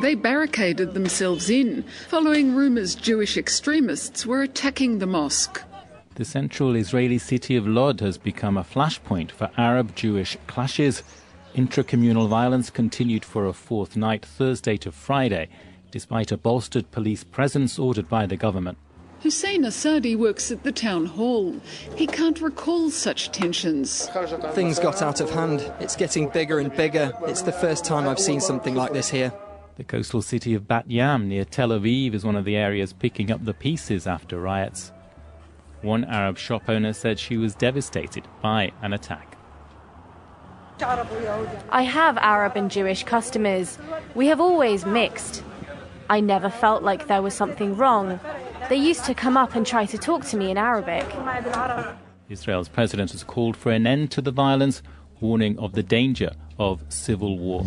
They 0.00 0.14
barricaded 0.14 0.94
themselves 0.94 1.50
in, 1.50 1.84
following 2.08 2.54
rumours 2.54 2.94
Jewish 2.94 3.36
extremists 3.36 4.24
were 4.24 4.42
attacking 4.42 4.98
the 4.98 5.06
mosque. 5.06 5.62
The 6.14 6.24
central 6.24 6.74
Israeli 6.76 7.18
city 7.18 7.56
of 7.56 7.66
Lod 7.66 8.00
has 8.00 8.16
become 8.16 8.56
a 8.56 8.64
flashpoint 8.64 9.30
for 9.30 9.50
Arab 9.58 9.94
Jewish 9.94 10.36
clashes. 10.46 11.02
Intracommunal 11.56 12.28
violence 12.28 12.68
continued 12.68 13.24
for 13.24 13.46
a 13.46 13.52
fourth 13.54 13.96
night, 13.96 14.26
Thursday 14.26 14.76
to 14.76 14.92
Friday, 14.92 15.48
despite 15.90 16.30
a 16.30 16.36
bolstered 16.36 16.90
police 16.90 17.24
presence 17.24 17.78
ordered 17.78 18.10
by 18.10 18.26
the 18.26 18.36
government. 18.36 18.76
Hussein 19.20 19.62
Assadi 19.62 20.14
works 20.14 20.52
at 20.52 20.64
the 20.64 20.70
town 20.70 21.06
hall. 21.06 21.58
He 21.96 22.06
can't 22.06 22.42
recall 22.42 22.90
such 22.90 23.32
tensions. 23.32 24.06
Things 24.52 24.78
got 24.78 25.00
out 25.00 25.22
of 25.22 25.30
hand. 25.30 25.72
It's 25.80 25.96
getting 25.96 26.28
bigger 26.28 26.58
and 26.58 26.76
bigger. 26.76 27.14
It's 27.22 27.40
the 27.40 27.52
first 27.52 27.86
time 27.86 28.06
I've 28.06 28.20
seen 28.20 28.40
something 28.40 28.74
like 28.74 28.92
this 28.92 29.08
here. 29.08 29.32
The 29.76 29.84
coastal 29.84 30.20
city 30.20 30.52
of 30.52 30.68
Bat 30.68 30.90
Yam 30.90 31.26
near 31.26 31.46
Tel 31.46 31.70
Aviv 31.70 32.12
is 32.12 32.22
one 32.22 32.36
of 32.36 32.44
the 32.44 32.56
areas 32.56 32.92
picking 32.92 33.30
up 33.30 33.42
the 33.42 33.54
pieces 33.54 34.06
after 34.06 34.38
riots. 34.38 34.92
One 35.80 36.04
Arab 36.04 36.36
shop 36.36 36.68
owner 36.68 36.92
said 36.92 37.18
she 37.18 37.38
was 37.38 37.54
devastated 37.54 38.28
by 38.42 38.72
an 38.82 38.92
attack. 38.92 39.35
I 40.80 41.82
have 41.82 42.18
Arab 42.18 42.56
and 42.56 42.70
Jewish 42.70 43.04
customers. 43.04 43.78
We 44.14 44.26
have 44.28 44.40
always 44.40 44.84
mixed. 44.84 45.42
I 46.08 46.20
never 46.20 46.50
felt 46.50 46.82
like 46.82 47.06
there 47.06 47.22
was 47.22 47.34
something 47.34 47.76
wrong. 47.76 48.20
They 48.68 48.76
used 48.76 49.04
to 49.04 49.14
come 49.14 49.36
up 49.36 49.54
and 49.54 49.66
try 49.66 49.86
to 49.86 49.98
talk 49.98 50.24
to 50.26 50.36
me 50.36 50.50
in 50.50 50.58
Arabic. 50.58 51.04
Israel's 52.28 52.68
president 52.68 53.12
has 53.12 53.24
called 53.24 53.56
for 53.56 53.72
an 53.72 53.86
end 53.86 54.10
to 54.10 54.20
the 54.20 54.32
violence, 54.32 54.82
warning 55.20 55.58
of 55.58 55.72
the 55.72 55.82
danger 55.82 56.32
of 56.58 56.82
civil 56.88 57.38
war. 57.38 57.64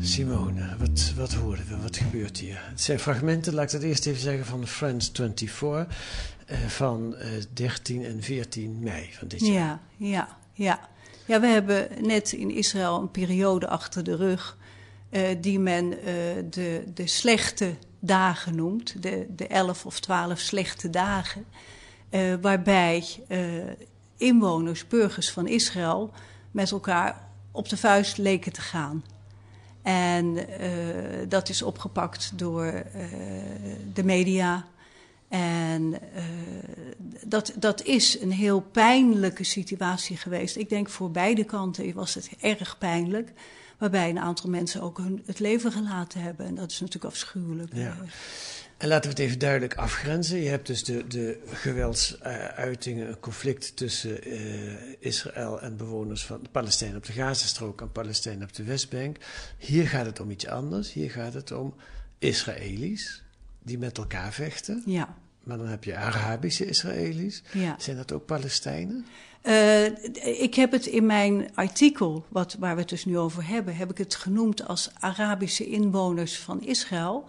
Simone, 0.00 0.76
wat, 0.78 1.12
wat 1.16 1.32
hoorden 1.32 1.66
we? 1.68 1.76
Wat 1.82 1.96
gebeurt 1.96 2.38
hier? 2.38 2.58
Het 2.70 2.80
zijn 2.80 2.98
fragmenten, 2.98 3.54
laat 3.54 3.64
ik 3.64 3.70
dat 3.70 3.82
eerst 3.82 4.06
even 4.06 4.20
zeggen, 4.20 4.44
van 4.44 4.66
Friends 4.66 5.10
24 5.14 5.86
uh, 6.50 6.56
van 6.66 7.14
uh, 7.18 7.24
13 7.52 8.04
en 8.04 8.22
14 8.22 8.78
mei 8.80 9.08
van 9.12 9.28
dit 9.28 9.40
jaar. 9.40 9.52
Ja, 9.52 9.80
ja, 9.96 10.28
ja. 10.52 10.88
Ja, 11.28 11.40
we 11.40 11.46
hebben 11.46 11.88
net 12.00 12.32
in 12.32 12.50
Israël 12.50 13.00
een 13.00 13.10
periode 13.10 13.68
achter 13.68 14.04
de 14.04 14.16
rug 14.16 14.56
uh, 15.10 15.28
die 15.40 15.58
men 15.58 15.84
uh, 15.84 15.98
de, 16.50 16.84
de 16.94 17.06
slechte 17.06 17.74
dagen 17.98 18.54
noemt, 18.54 19.02
de, 19.02 19.26
de 19.28 19.46
elf 19.46 19.86
of 19.86 20.00
twaalf 20.00 20.38
slechte 20.38 20.90
dagen, 20.90 21.44
uh, 22.10 22.34
waarbij 22.40 23.04
inwoners, 24.16 24.86
burgers 24.86 25.30
van 25.30 25.46
Israël 25.46 26.10
met 26.50 26.70
elkaar 26.70 27.28
op 27.50 27.68
de 27.68 27.76
vuist 27.76 28.18
leken 28.18 28.52
te 28.52 28.60
gaan. 28.60 29.04
En 29.82 30.46
dat 31.28 31.48
is 31.48 31.62
opgepakt 31.62 32.32
door 32.34 32.82
de 33.94 34.04
media. 34.04 34.66
En 35.28 35.98
dat, 37.26 37.52
dat 37.58 37.82
is 37.82 38.20
een 38.20 38.32
heel 38.32 38.60
pijnlijke 38.60 39.44
situatie 39.44 40.16
geweest. 40.16 40.56
Ik 40.56 40.68
denk 40.68 40.88
voor 40.88 41.10
beide 41.10 41.44
kanten 41.44 41.94
was 41.94 42.14
het 42.14 42.30
erg 42.40 42.78
pijnlijk 42.78 43.32
waarbij 43.78 44.08
een 44.08 44.18
aantal 44.18 44.50
mensen 44.50 44.80
ook 44.80 44.98
hun, 44.98 45.22
het 45.26 45.38
leven 45.38 45.72
gelaten 45.72 46.20
hebben. 46.20 46.46
En 46.46 46.54
dat 46.54 46.70
is 46.70 46.80
natuurlijk 46.80 47.14
afschuwelijk. 47.14 47.74
Ja. 47.74 47.96
En 48.76 48.88
laten 48.88 49.10
we 49.10 49.16
het 49.16 49.18
even 49.18 49.38
duidelijk 49.38 49.74
afgrenzen. 49.74 50.38
Je 50.38 50.48
hebt 50.48 50.66
dus 50.66 50.84
de, 50.84 51.06
de 51.06 51.40
geweldsuitingen, 51.46 53.08
een 53.08 53.20
conflict 53.20 53.76
tussen 53.76 54.28
uh, 54.28 54.40
Israël 54.98 55.60
en 55.60 55.76
bewoners 55.76 56.24
van 56.24 56.42
de 56.42 56.48
Palestijnen 56.48 56.96
op 56.96 57.06
de 57.06 57.12
Gazastrook 57.12 57.80
en 57.80 57.92
Palestijnen 57.92 58.42
op 58.42 58.54
de 58.54 58.64
Westbank. 58.64 59.16
Hier 59.58 59.88
gaat 59.88 60.06
het 60.06 60.20
om 60.20 60.30
iets 60.30 60.46
anders. 60.46 60.92
Hier 60.92 61.10
gaat 61.10 61.34
het 61.34 61.52
om 61.52 61.74
Israëli's 62.18 63.22
die 63.68 63.78
met 63.78 63.98
elkaar 63.98 64.32
vechten. 64.32 64.82
Ja. 64.86 65.16
Maar 65.42 65.58
dan 65.58 65.66
heb 65.66 65.84
je 65.84 65.96
Arabische 65.96 66.66
Israëli's. 66.66 67.42
Ja. 67.52 67.74
Zijn 67.78 67.96
dat 67.96 68.12
ook 68.12 68.26
Palestijnen? 68.26 69.06
Uh, 69.42 69.84
ik 70.40 70.54
heb 70.54 70.72
het 70.72 70.86
in 70.86 71.06
mijn 71.06 71.50
artikel, 71.54 72.24
wat, 72.28 72.56
waar 72.58 72.74
we 72.74 72.80
het 72.80 72.88
dus 72.88 73.04
nu 73.04 73.18
over 73.18 73.46
hebben, 73.46 73.76
heb 73.76 73.90
ik 73.90 73.98
het 73.98 74.14
genoemd 74.14 74.68
als 74.68 74.90
Arabische 74.98 75.66
inwoners 75.66 76.38
van 76.38 76.62
Israël. 76.62 77.24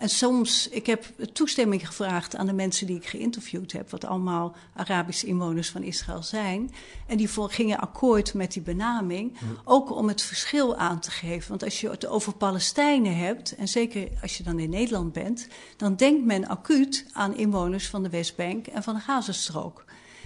En 0.00 0.08
soms, 0.08 0.68
ik 0.68 0.86
heb 0.86 1.04
toestemming 1.32 1.86
gevraagd 1.86 2.36
aan 2.36 2.46
de 2.46 2.52
mensen 2.52 2.86
die 2.86 2.96
ik 2.96 3.06
geïnterviewd 3.06 3.72
heb, 3.72 3.90
wat 3.90 4.04
allemaal 4.04 4.56
Arabische 4.74 5.26
inwoners 5.26 5.70
van 5.70 5.82
Israël 5.82 6.22
zijn. 6.22 6.70
En 7.06 7.16
die 7.16 7.28
gingen 7.28 7.78
akkoord 7.78 8.34
met 8.34 8.52
die 8.52 8.62
benaming, 8.62 9.36
ook 9.64 9.90
om 9.90 10.08
het 10.08 10.22
verschil 10.22 10.76
aan 10.76 11.00
te 11.00 11.10
geven. 11.10 11.48
Want 11.48 11.62
als 11.62 11.80
je 11.80 11.90
het 11.90 12.06
over 12.06 12.32
Palestijnen 12.32 13.16
hebt, 13.16 13.54
en 13.54 13.68
zeker 13.68 14.08
als 14.22 14.36
je 14.36 14.42
dan 14.42 14.58
in 14.58 14.70
Nederland 14.70 15.12
bent, 15.12 15.48
dan 15.76 15.96
denkt 15.96 16.24
men 16.24 16.48
acuut 16.48 17.06
aan 17.12 17.36
inwoners 17.36 17.88
van 17.88 18.02
de 18.02 18.10
Westbank 18.10 18.66
en 18.66 18.82
van 18.82 18.94
de 18.94 19.00
Gazastrook. 19.00 19.84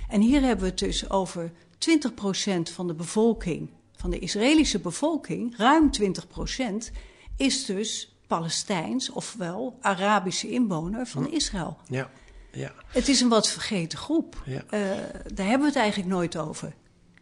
En 0.08 0.20
hier 0.20 0.40
hebben 0.40 0.64
we 0.64 0.70
het 0.70 0.78
dus 0.78 1.10
over 1.10 1.52
20% 1.78 2.72
van 2.72 2.86
de 2.86 2.94
bevolking, 2.94 3.70
van 3.96 4.10
de 4.10 4.18
Israëlische 4.18 4.78
bevolking, 4.78 5.56
ruim 5.56 5.90
20%, 6.00 6.92
is 7.36 7.64
dus 7.64 8.13
Palestijns, 8.26 9.10
ofwel 9.10 9.78
Arabische 9.80 10.50
inwoner 10.50 11.06
van 11.06 11.32
Israël. 11.32 11.78
Ja, 11.88 12.10
ja. 12.52 12.72
Het 12.86 13.08
is 13.08 13.20
een 13.20 13.28
wat 13.28 13.48
vergeten 13.48 13.98
groep. 13.98 14.42
Ja. 14.46 14.62
Uh, 14.70 14.80
daar 15.34 15.46
hebben 15.46 15.60
we 15.60 15.66
het 15.66 15.76
eigenlijk 15.76 16.08
nooit 16.08 16.36
over. 16.36 16.72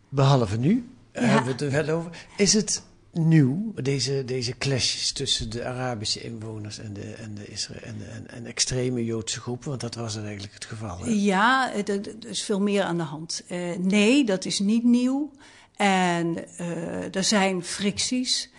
Behalve 0.08 0.58
nu 0.58 0.88
ja. 1.12 1.20
hebben 1.20 1.44
we 1.44 1.50
het 1.50 1.60
er 1.60 1.86
wel 1.86 1.96
over. 1.96 2.26
Is 2.36 2.52
het 2.52 2.82
nieuw, 3.12 3.72
deze, 3.74 4.24
deze 4.24 4.58
clashes 4.58 5.12
tussen 5.12 5.50
de 5.50 5.64
Arabische 5.64 6.20
inwoners 6.20 6.78
en 6.78 6.92
de, 6.92 7.12
en 7.12 7.34
de, 7.34 7.46
Israël, 7.46 7.82
en, 7.82 7.98
de, 7.98 8.04
en, 8.04 8.30
en 8.30 8.46
extreme 8.46 9.04
Joodse 9.04 9.40
groepen? 9.40 9.68
Want 9.68 9.80
dat 9.80 9.94
was 9.94 10.16
eigenlijk 10.16 10.54
het 10.54 10.64
geval. 10.64 10.98
Hè? 10.98 11.10
Ja, 11.10 11.72
er 11.74 12.00
is 12.26 12.42
veel 12.42 12.60
meer 12.60 12.82
aan 12.82 12.96
de 12.96 13.02
hand. 13.02 13.42
Uh, 13.48 13.76
nee, 13.76 14.24
dat 14.24 14.44
is 14.44 14.58
niet 14.58 14.84
nieuw. 14.84 15.30
En 15.76 16.44
uh, 16.60 17.14
er 17.14 17.24
zijn 17.24 17.64
fricties. 17.64 18.50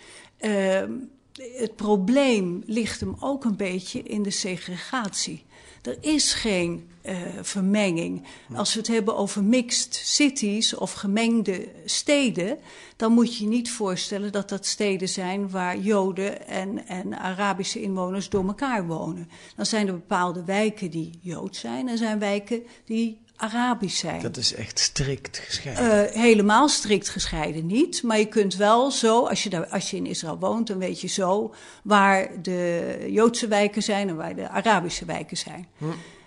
Het 1.34 1.76
probleem 1.76 2.62
ligt 2.66 3.00
hem 3.00 3.16
ook 3.20 3.44
een 3.44 3.56
beetje 3.56 4.02
in 4.02 4.22
de 4.22 4.30
segregatie. 4.30 5.44
Er 5.82 5.96
is 6.00 6.32
geen 6.32 6.88
uh, 7.02 7.16
vermenging. 7.40 8.26
Als 8.54 8.74
we 8.74 8.78
het 8.78 8.88
hebben 8.88 9.16
over 9.16 9.44
mixed 9.44 9.94
cities 9.94 10.74
of 10.74 10.92
gemengde 10.92 11.68
steden, 11.84 12.58
dan 12.96 13.12
moet 13.12 13.36
je 13.36 13.44
je 13.44 13.50
niet 13.50 13.70
voorstellen 13.70 14.32
dat 14.32 14.48
dat 14.48 14.66
steden 14.66 15.08
zijn 15.08 15.50
waar 15.50 15.78
Joden 15.78 16.46
en, 16.46 16.86
en 16.86 17.18
Arabische 17.18 17.80
inwoners 17.80 18.28
door 18.28 18.46
elkaar 18.46 18.86
wonen. 18.86 19.28
Dan 19.56 19.66
zijn 19.66 19.86
er 19.86 19.92
bepaalde 19.92 20.44
wijken 20.44 20.90
die 20.90 21.18
Jood 21.20 21.56
zijn 21.56 21.88
en 21.88 21.98
zijn 21.98 22.18
wijken 22.18 22.62
die 22.84 23.23
Arabisch 23.36 23.98
zijn. 23.98 24.22
Dat 24.22 24.36
is 24.36 24.54
echt 24.54 24.78
strikt 24.78 25.38
gescheiden. 25.38 26.14
Uh, 26.14 26.22
helemaal 26.22 26.68
strikt 26.68 27.08
gescheiden 27.08 27.66
niet. 27.66 28.02
Maar 28.02 28.18
je 28.18 28.26
kunt 28.26 28.56
wel 28.56 28.90
zo, 28.90 29.26
als 29.26 29.42
je, 29.42 29.50
daar, 29.50 29.66
als 29.66 29.90
je 29.90 29.96
in 29.96 30.06
Israël 30.06 30.38
woont, 30.38 30.66
dan 30.66 30.78
weet 30.78 31.00
je 31.00 31.08
zo 31.08 31.54
waar 31.82 32.42
de 32.42 33.06
Joodse 33.10 33.48
wijken 33.48 33.82
zijn 33.82 34.08
en 34.08 34.16
waar 34.16 34.34
de 34.34 34.48
Arabische 34.48 35.04
wijken 35.04 35.36
zijn. 35.36 35.66
Hm. 35.78 35.84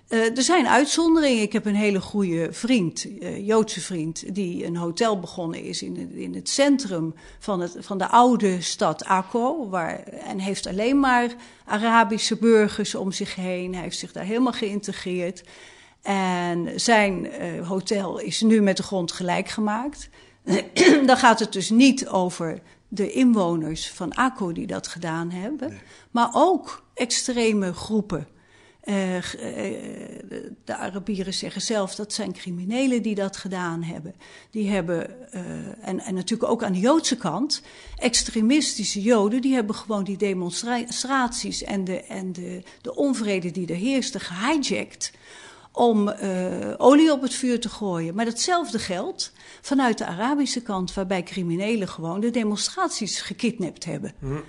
Uh, 0.10 0.38
er 0.38 0.44
zijn 0.44 0.68
uitzonderingen. 0.68 1.42
Ik 1.42 1.54
heb 1.54 1.66
een 1.66 1.76
hele 1.76 2.02
goede 2.02 2.48
vriend, 2.52 3.06
uh, 3.06 3.48
Joodse 3.48 3.82
vriend, 3.82 4.36
die 4.36 4.66
een 4.66 4.76
hotel 4.76 5.20
begonnen 5.20 5.64
is 5.64 5.82
in 5.82 5.98
het, 5.98 6.12
in 6.12 6.36
het 6.36 6.50
centrum 6.50 7.14
van, 7.40 7.60
het, 7.60 7.76
van 7.80 7.98
de 7.98 8.08
oude 8.08 8.62
stad 8.62 9.06
Akko. 9.06 9.70
Waar, 9.70 10.04
en 10.04 10.40
heeft 10.40 10.68
alleen 10.68 11.00
maar 11.00 11.36
Arabische 11.66 12.38
burgers 12.38 12.96
om 12.96 13.12
zich 13.12 13.36
heen. 13.36 13.74
Hij 13.74 13.84
heeft 13.84 13.98
zich 13.98 14.12
daar 14.12 14.24
helemaal 14.24 14.54
geïntegreerd. 14.54 15.44
En 16.02 16.80
zijn 16.80 17.26
uh, 17.26 17.68
hotel 17.68 18.20
is 18.20 18.42
nu 18.42 18.62
met 18.62 18.78
de 18.78 18.84
grond 18.84 19.12
gelijk 19.12 19.50
gemaakt. 19.50 20.10
Dan 21.06 21.18
gaat 21.18 21.40
het 21.40 21.54
dus 21.54 21.70
niet 21.70 22.08
over 22.08 22.62
de 22.88 23.12
inwoners 23.12 23.90
van 23.90 24.14
Akko 24.14 24.52
die 24.52 24.68
dat 24.68 24.88
gedaan 24.88 25.32
hebben, 25.32 25.70
nee. 25.70 25.80
maar 26.12 26.30
ook 26.34 26.84
extreme 26.94 27.74
groepen. 27.74 28.28
Uh, 28.84 29.16
uh, 29.16 29.22
de 30.64 30.76
Arabieren 30.76 31.34
zeggen 31.34 31.62
zelf 31.62 31.96
dat 31.96 32.14
zijn 32.14 32.34
criminelen 32.34 33.02
die 33.02 33.16
dat 33.16 33.38
gedaan 33.38 33.84
hebben. 33.84 34.16
Die 34.52 34.70
hebben, 34.70 35.16
uh, 35.34 35.42
en, 35.88 36.00
en 36.00 36.14
natuurlijk 36.14 36.52
ook 36.52 36.64
aan 36.64 36.74
de 36.74 36.80
Joodse 36.80 37.18
kant, 37.18 37.62
extremistische 37.98 39.02
Joden, 39.02 39.42
die 39.42 39.54
hebben 39.54 39.76
gewoon 39.76 40.04
die 40.04 40.18
demonstraties 40.18 41.64
en 41.64 41.84
de, 41.84 42.04
en 42.04 42.34
de, 42.34 42.64
de 42.82 42.96
onvrede 42.96 43.52
die 43.52 43.68
er 43.68 43.76
heerste 43.76 44.20
gehijacked 44.20 45.12
om 45.78 46.10
uh, 46.10 46.16
olie 46.78 47.12
op 47.12 47.22
het 47.22 47.34
vuur 47.34 47.60
te 47.60 47.70
gooien. 47.70 48.16
Maar 48.16 48.26
datzelfde 48.26 48.80
geldt 48.80 49.32
vanuit 49.62 49.98
de 49.98 50.06
Arabische 50.06 50.62
kant, 50.62 50.94
waarbij 50.94 51.24
criminelen 51.24 51.88
gewoon 51.88 52.20
de 52.20 52.32
demonstraties 52.32 53.22
gekidnapt 53.22 53.86
hebben. 53.86 54.14
Mm. 54.20 54.44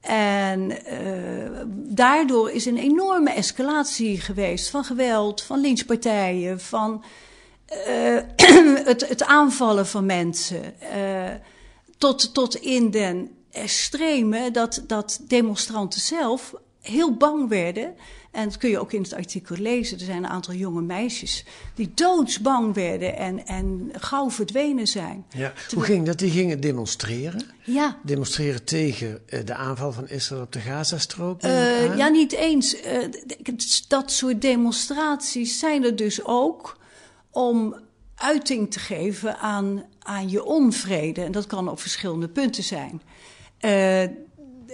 En 0.00 0.70
uh, 0.70 1.60
daardoor 1.74 2.50
is 2.50 2.66
een 2.66 2.78
enorme 2.78 3.30
escalatie 3.30 4.20
geweest 4.20 4.70
van 4.70 4.84
geweld, 4.84 5.42
van 5.42 5.60
lynchpartijen, 5.60 6.60
van 6.60 7.04
uh, 7.88 8.18
het, 8.90 9.08
het, 9.08 9.22
aanvallen 9.22 9.86
van 9.86 10.06
mensen. 10.06 10.74
tot, 11.98 12.34
tot 12.34 12.56
in 12.56 12.90
den 12.90 13.30
extreme 13.50 14.50
dat, 14.50 14.82
dat 14.86 15.20
demonstranten 15.22 16.00
zelf 16.00 16.54
heel 16.84 17.16
bang 17.16 17.48
werden. 17.48 17.94
En 18.30 18.44
dat 18.44 18.56
kun 18.56 18.70
je 18.70 18.78
ook 18.78 18.92
in 18.92 19.02
het 19.02 19.14
artikel 19.14 19.56
lezen. 19.56 19.98
Er 19.98 20.04
zijn 20.04 20.24
een 20.24 20.30
aantal 20.30 20.54
jonge 20.54 20.82
meisjes 20.82 21.44
die 21.74 21.92
doodsbang 21.94 22.74
werden 22.74 23.16
en, 23.16 23.46
en 23.46 23.90
gauw 23.92 24.30
verdwenen 24.30 24.86
zijn. 24.86 25.24
Ja. 25.28 25.52
Hoe 25.74 25.82
ging 25.82 26.06
dat? 26.06 26.18
Die 26.18 26.30
gingen 26.30 26.60
demonstreren? 26.60 27.42
Ja. 27.64 27.98
Demonstreren 28.02 28.64
tegen 28.64 29.20
uh, 29.28 29.40
de 29.44 29.54
aanval 29.54 29.92
van 29.92 30.08
Israël 30.08 30.42
op 30.42 30.52
de 30.52 30.60
Gazastrook? 30.60 31.42
Uh, 31.42 31.96
ja, 31.96 32.08
niet 32.08 32.32
eens. 32.32 32.76
Uh, 32.84 32.98
dat 33.88 34.10
soort 34.10 34.40
demonstraties 34.40 35.58
zijn 35.58 35.84
er 35.84 35.96
dus 35.96 36.24
ook 36.24 36.78
om 37.30 37.76
uiting 38.14 38.70
te 38.70 38.78
geven 38.78 39.38
aan, 39.38 39.84
aan 39.98 40.30
je 40.30 40.44
onvrede. 40.44 41.22
En 41.22 41.32
dat 41.32 41.46
kan 41.46 41.68
op 41.68 41.80
verschillende 41.80 42.28
punten 42.28 42.62
zijn 42.62 43.02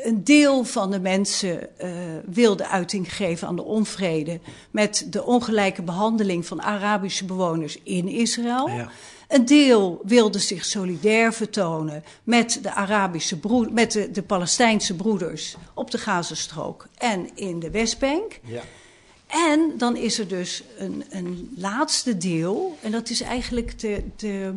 een 0.05 0.25
deel 0.25 0.65
van 0.65 0.91
de 0.91 1.01
mensen 1.01 1.69
uh, 1.83 1.91
wilde 2.25 2.67
uiting 2.67 3.15
geven 3.15 3.49
aan 3.49 3.57
de 3.57 3.65
onvrede 3.65 4.41
met 4.71 5.07
de 5.11 5.25
ongelijke 5.25 5.83
behandeling 5.83 6.47
van 6.47 6.63
Arabische 6.63 7.25
bewoners 7.25 7.79
in 7.83 8.09
Israël. 8.09 8.69
Ja. 8.69 8.91
Een 9.29 9.45
deel 9.45 10.01
wilde 10.05 10.39
zich 10.39 10.65
solidair 10.65 11.33
vertonen 11.33 12.05
met 12.23 12.59
de 12.63 12.75
Arabische 12.75 13.39
broed, 13.39 13.73
met 13.73 13.93
de, 13.93 14.11
de 14.11 14.23
Palestijnse 14.23 14.97
broeders 14.97 15.57
op 15.75 15.91
de 15.91 15.99
Gazastrook 15.99 16.87
en 16.99 17.31
in 17.35 17.59
de 17.59 17.71
Westbank. 17.71 18.41
Ja. 18.45 18.63
En 19.27 19.73
dan 19.79 19.97
is 19.97 20.19
er 20.19 20.29
dus 20.29 20.63
een, 20.79 21.05
een 21.11 21.55
laatste 21.57 22.17
deel, 22.17 22.77
en 22.81 22.91
dat 22.91 23.11
is 23.11 23.21
eigenlijk 23.21 23.79
de, 23.79 24.03
de 24.17 24.55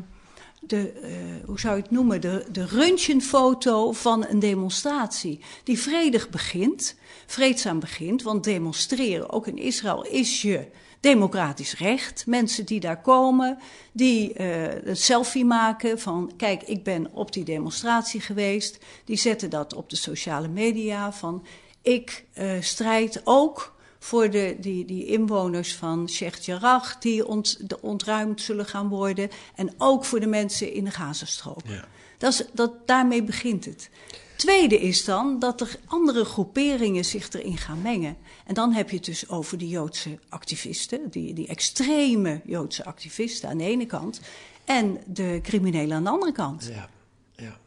de, 0.67 0.93
uh, 1.03 1.45
hoe 1.45 1.59
zou 1.59 1.75
je 1.75 1.81
het 1.81 1.91
noemen, 1.91 2.21
de, 2.21 2.45
de 2.51 2.65
röntgenfoto 2.65 3.91
van 3.91 4.25
een 4.25 4.39
demonstratie. 4.39 5.39
Die 5.63 5.79
vredig 5.79 6.29
begint, 6.29 6.95
vreedzaam 7.25 7.79
begint, 7.79 8.23
want 8.23 8.43
demonstreren, 8.43 9.29
ook 9.29 9.47
in 9.47 9.57
Israël, 9.57 10.05
is 10.05 10.41
je 10.41 10.67
democratisch 10.99 11.77
recht. 11.77 12.25
Mensen 12.25 12.65
die 12.65 12.79
daar 12.79 13.01
komen, 13.01 13.57
die 13.91 14.39
uh, 14.39 14.85
een 14.85 14.97
selfie 14.97 15.45
maken 15.45 15.99
van, 15.99 16.31
kijk, 16.37 16.63
ik 16.63 16.83
ben 16.83 17.09
op 17.13 17.33
die 17.33 17.43
demonstratie 17.43 18.21
geweest. 18.21 18.79
Die 19.05 19.17
zetten 19.17 19.49
dat 19.49 19.73
op 19.73 19.89
de 19.89 19.95
sociale 19.95 20.47
media 20.47 21.11
van, 21.11 21.45
ik 21.81 22.25
uh, 22.37 22.51
strijd 22.59 23.21
ook 23.23 23.72
voor 24.03 24.29
de, 24.29 24.55
die, 24.59 24.85
die 24.85 25.05
inwoners 25.05 25.75
van 25.75 26.09
Sheikh 26.09 26.37
Jarrah 26.37 26.85
die 26.99 27.27
ont, 27.27 27.69
de 27.69 27.81
ontruimd 27.81 28.41
zullen 28.41 28.65
gaan 28.65 28.87
worden. 28.87 29.29
En 29.55 29.73
ook 29.77 30.05
voor 30.05 30.19
de 30.19 30.27
mensen 30.27 30.73
in 30.73 30.83
de 30.83 30.91
Gazastrook. 30.91 31.61
Ja. 31.65 31.85
Dat 32.17 32.33
is, 32.33 32.45
dat, 32.53 32.87
daarmee 32.87 33.23
begint 33.23 33.65
het. 33.65 33.89
Tweede 34.37 34.79
is 34.79 35.05
dan 35.05 35.39
dat 35.39 35.61
er 35.61 35.79
andere 35.85 36.25
groeperingen 36.25 37.05
zich 37.05 37.29
erin 37.29 37.57
gaan 37.57 37.81
mengen. 37.81 38.17
En 38.45 38.53
dan 38.53 38.73
heb 38.73 38.89
je 38.89 38.95
het 38.95 39.05
dus 39.05 39.29
over 39.29 39.57
de 39.57 39.67
Joodse 39.67 40.19
activisten, 40.29 41.09
die, 41.09 41.33
die 41.33 41.47
extreme 41.47 42.41
Joodse 42.45 42.85
activisten 42.85 43.49
aan 43.49 43.57
de 43.57 43.63
ene 43.63 43.85
kant, 43.85 44.21
en 44.65 44.97
de 45.05 45.39
criminelen 45.43 45.97
aan 45.97 46.03
de 46.03 46.09
andere 46.09 46.31
kant. 46.31 46.69
Ja, 46.71 46.89
ja 47.35 47.57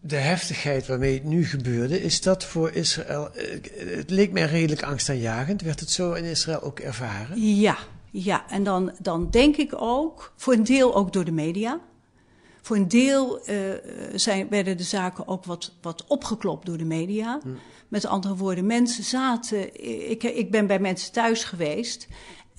de 0.00 0.16
heftigheid 0.16 0.86
waarmee 0.86 1.14
het 1.14 1.24
nu 1.24 1.44
gebeurde, 1.44 2.02
is 2.02 2.20
dat 2.20 2.44
voor 2.44 2.70
Israël. 2.72 3.30
Eh, 3.34 3.96
het 3.96 4.10
leek 4.10 4.32
mij 4.32 4.44
redelijk 4.44 4.82
angstaanjagend. 4.82 5.62
Werd 5.62 5.80
het 5.80 5.90
zo 5.90 6.12
in 6.12 6.24
Israël 6.24 6.62
ook 6.62 6.80
ervaren? 6.80 7.56
Ja, 7.56 7.78
ja. 8.10 8.50
En 8.50 8.62
dan, 8.62 8.92
dan 8.98 9.30
denk 9.30 9.56
ik 9.56 9.72
ook, 9.76 10.32
voor 10.36 10.52
een 10.52 10.64
deel 10.64 10.94
ook 10.94 11.12
door 11.12 11.24
de 11.24 11.32
media. 11.32 11.80
Voor 12.62 12.76
een 12.76 12.88
deel 12.88 13.50
uh, 13.50 13.56
zijn, 14.14 14.48
werden 14.48 14.76
de 14.76 14.82
zaken 14.82 15.28
ook 15.28 15.44
wat, 15.44 15.74
wat 15.82 16.04
opgeklopt 16.06 16.66
door 16.66 16.78
de 16.78 16.84
media. 16.84 17.40
Hm. 17.42 17.48
Met 17.88 18.04
andere 18.04 18.36
woorden, 18.36 18.66
mensen 18.66 19.04
zaten. 19.04 19.84
Ik, 20.10 20.22
ik 20.22 20.50
ben 20.50 20.66
bij 20.66 20.78
mensen 20.78 21.12
thuis 21.12 21.44
geweest. 21.44 22.08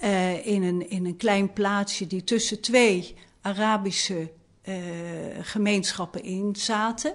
Uh, 0.04 0.48
in, 0.48 0.64
een, 0.64 0.90
in 0.90 1.06
een 1.06 1.18
klein 1.18 1.54
plaatsje 1.54 2.08
die 2.08 2.24
tussen 2.24 2.62
twee 2.62 3.16
Arabische 3.42 4.32
gemeenschappen 5.42 6.24
in 6.24 6.56
zaten. 6.56 7.14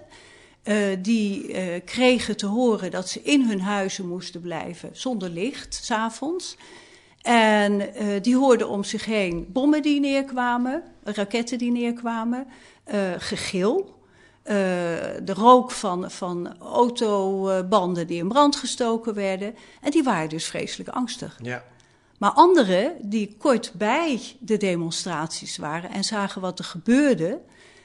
Uh, 0.64 0.96
die 0.98 1.48
uh, 1.48 1.80
kregen 1.84 2.36
te 2.36 2.46
horen 2.46 2.90
dat 2.90 3.08
ze 3.08 3.22
in 3.22 3.48
hun 3.48 3.60
huizen 3.60 4.08
moesten 4.08 4.40
blijven 4.40 4.90
zonder 4.92 5.28
licht, 5.30 5.74
s'avonds. 5.82 6.56
En 7.22 7.90
die 8.22 8.36
hoorden 8.36 8.68
om 8.68 8.84
zich 8.84 9.04
heen 9.04 9.46
bommen 9.52 9.82
die 9.82 10.00
neerkwamen, 10.00 10.82
raketten 11.04 11.58
die 11.58 11.70
neerkwamen, 11.70 12.46
gegil. 13.18 13.98
de 14.42 15.32
rook 15.34 15.70
van, 15.70 16.10
van 16.10 16.58
autobanden 16.58 18.06
die 18.06 18.18
in 18.18 18.28
brand 18.28 18.56
gestoken 18.56 19.14
werden. 19.14 19.54
En 19.80 19.90
die 19.90 20.02
waren 20.02 20.28
dus 20.28 20.44
vreselijk 20.44 20.88
angstig. 20.88 21.38
Ja. 21.42 21.64
Maar 22.18 22.30
anderen 22.30 22.96
die 23.02 23.36
kort 23.38 23.72
bij 23.74 24.20
de 24.38 24.56
demonstraties 24.56 25.56
waren 25.56 25.90
en 25.90 26.04
zagen 26.04 26.40
wat 26.40 26.58
er 26.58 26.64
gebeurde, 26.64 27.40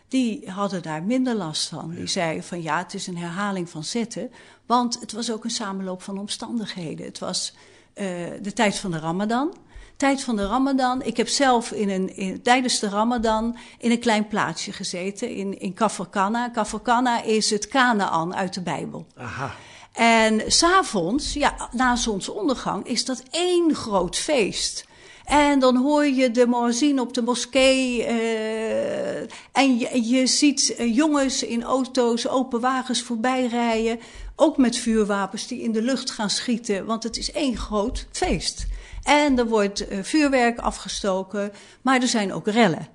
die 0.08 0.52
hadden 0.52 0.82
daar 0.82 1.04
minder 1.04 1.36
last 1.36 1.68
van. 1.68 1.89
Die 1.96 2.08
zeiden 2.08 2.44
van 2.44 2.62
ja, 2.62 2.78
het 2.78 2.94
is 2.94 3.08
een 3.08 3.18
herhaling 3.18 3.70
van 3.70 3.84
zetten, 3.84 4.32
want 4.65 5.00
het 5.00 5.12
was 5.12 5.32
ook 5.32 5.44
een 5.44 5.50
samenloop 5.50 6.02
van 6.02 6.20
omstandigheden. 6.20 7.06
Het 7.06 7.20
was 7.20 7.54
uh, 7.96 8.06
de 8.42 8.54
tijd 8.54 8.78
van 8.78 8.92
de 8.92 9.00
Ramadan. 9.00 9.56
Tijd 9.98 10.24
van 10.24 10.36
de 10.36 10.48
Ramadan. 10.48 11.02
Ik 11.02 11.18
heb 11.18 11.28
zelf 11.28 11.72
in 11.72 11.89
een, 11.89 12.15
in, 12.15 12.42
tijdens 12.42 12.80
de 12.80 12.89
Ramadan 12.89 13.58
in 13.78 13.92
een 13.92 14.00
klein 14.00 14.28
plaatsje 14.28 14.72
gezeten 14.72 15.36
in, 15.36 15.60
in. 15.60 15.74
Kafarkana 15.74 17.24
is 17.24 17.50
het 17.50 17.68
Canaan 17.68 18.36
uit 18.36 18.54
de 18.54 18.62
Bijbel. 18.62 19.08
Aha. 19.15 19.56
En 19.93 20.41
s'avonds, 20.47 21.34
ja, 21.34 21.69
na 21.71 21.95
zonsondergang, 21.95 22.86
is 22.86 23.06
dat 23.06 23.23
één 23.32 23.75
groot 23.75 24.15
feest. 24.15 24.88
En 25.30 25.60
dan 25.60 25.75
hoor 25.75 26.06
je 26.06 26.32
de 26.32 26.47
muezzin 26.47 26.99
op 26.99 27.13
de 27.13 27.21
moskee. 27.21 27.99
Uh, 27.99 29.19
en 29.52 29.78
je, 29.78 30.10
je 30.10 30.28
ziet 30.28 30.75
uh, 30.80 30.95
jongens 30.95 31.43
in 31.43 31.63
auto's, 31.63 32.28
open 32.28 32.60
wagens 32.60 33.02
voorbij 33.02 33.47
rijden. 33.47 33.99
Ook 34.36 34.58
met 34.58 34.78
vuurwapens 34.78 35.47
die 35.47 35.62
in 35.62 35.71
de 35.71 35.82
lucht 35.82 36.12
gaan 36.12 36.30
schieten. 36.30 36.86
Want 36.86 37.04
het 37.04 37.17
is 37.17 37.32
één 37.32 37.58
groot 37.58 38.08
feest. 38.12 38.67
En 39.04 39.38
er 39.38 39.47
wordt 39.47 39.91
uh, 39.91 39.99
vuurwerk 40.04 40.60
afgestoken. 40.60 41.52
Maar 41.82 42.02
er 42.02 42.08
zijn 42.08 42.34
ook 42.34 42.47
rellen. 42.47 42.88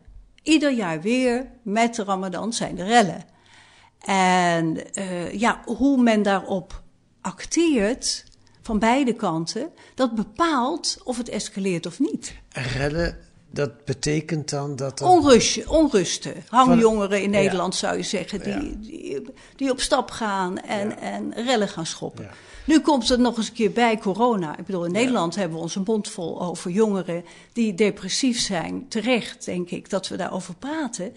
Ieder 0.42 0.72
jaar 0.72 1.00
weer 1.00 1.50
met 1.62 1.94
de 1.94 2.04
Ramadan 2.04 2.52
zijn 2.52 2.78
er 2.78 2.86
rellen. 2.86 3.24
En 3.98 4.78
ja, 5.32 5.60
hoe 5.64 6.02
men 6.02 6.22
daarop 6.22 6.82
acteert 7.24 8.24
van 8.62 8.78
beide 8.78 9.12
kanten, 9.12 9.70
dat 9.94 10.14
bepaalt 10.14 10.98
of 11.04 11.16
het 11.16 11.28
escaleert 11.28 11.86
of 11.86 12.00
niet. 12.00 12.34
Redden, 12.48 13.18
dat 13.50 13.84
betekent 13.84 14.50
dan 14.50 14.76
dat 14.76 15.00
er... 15.00 15.06
Onrust, 15.06 15.66
onrusten. 15.66 16.34
Hangjongeren 16.48 17.22
in 17.22 17.30
Nederland 17.30 17.74
zou 17.74 17.96
je 17.96 18.02
zeggen, 18.02 18.42
die, 18.42 18.80
die, 18.80 19.22
die, 19.56 19.70
op 19.70 19.80
stap 19.80 20.10
gaan 20.10 20.58
en, 20.58 20.88
ja. 20.88 20.96
en 20.96 21.34
rellen 21.34 21.68
gaan 21.68 21.86
schoppen. 21.86 22.30
Nu 22.66 22.80
komt 22.80 23.08
het 23.08 23.20
nog 23.20 23.36
eens 23.36 23.48
een 23.48 23.54
keer 23.54 23.72
bij 23.72 23.98
corona. 23.98 24.58
Ik 24.58 24.66
bedoel, 24.66 24.84
in 24.84 24.92
Nederland 24.92 25.34
hebben 25.34 25.56
we 25.56 25.62
ons 25.62 25.74
een 25.74 25.82
mond 25.86 26.08
vol 26.08 26.42
over 26.42 26.70
jongeren 26.70 27.24
die 27.52 27.74
depressief 27.74 28.40
zijn. 28.40 28.88
Terecht, 28.88 29.44
denk 29.44 29.70
ik, 29.70 29.90
dat 29.90 30.08
we 30.08 30.16
daarover 30.16 30.54
praten 30.54 31.14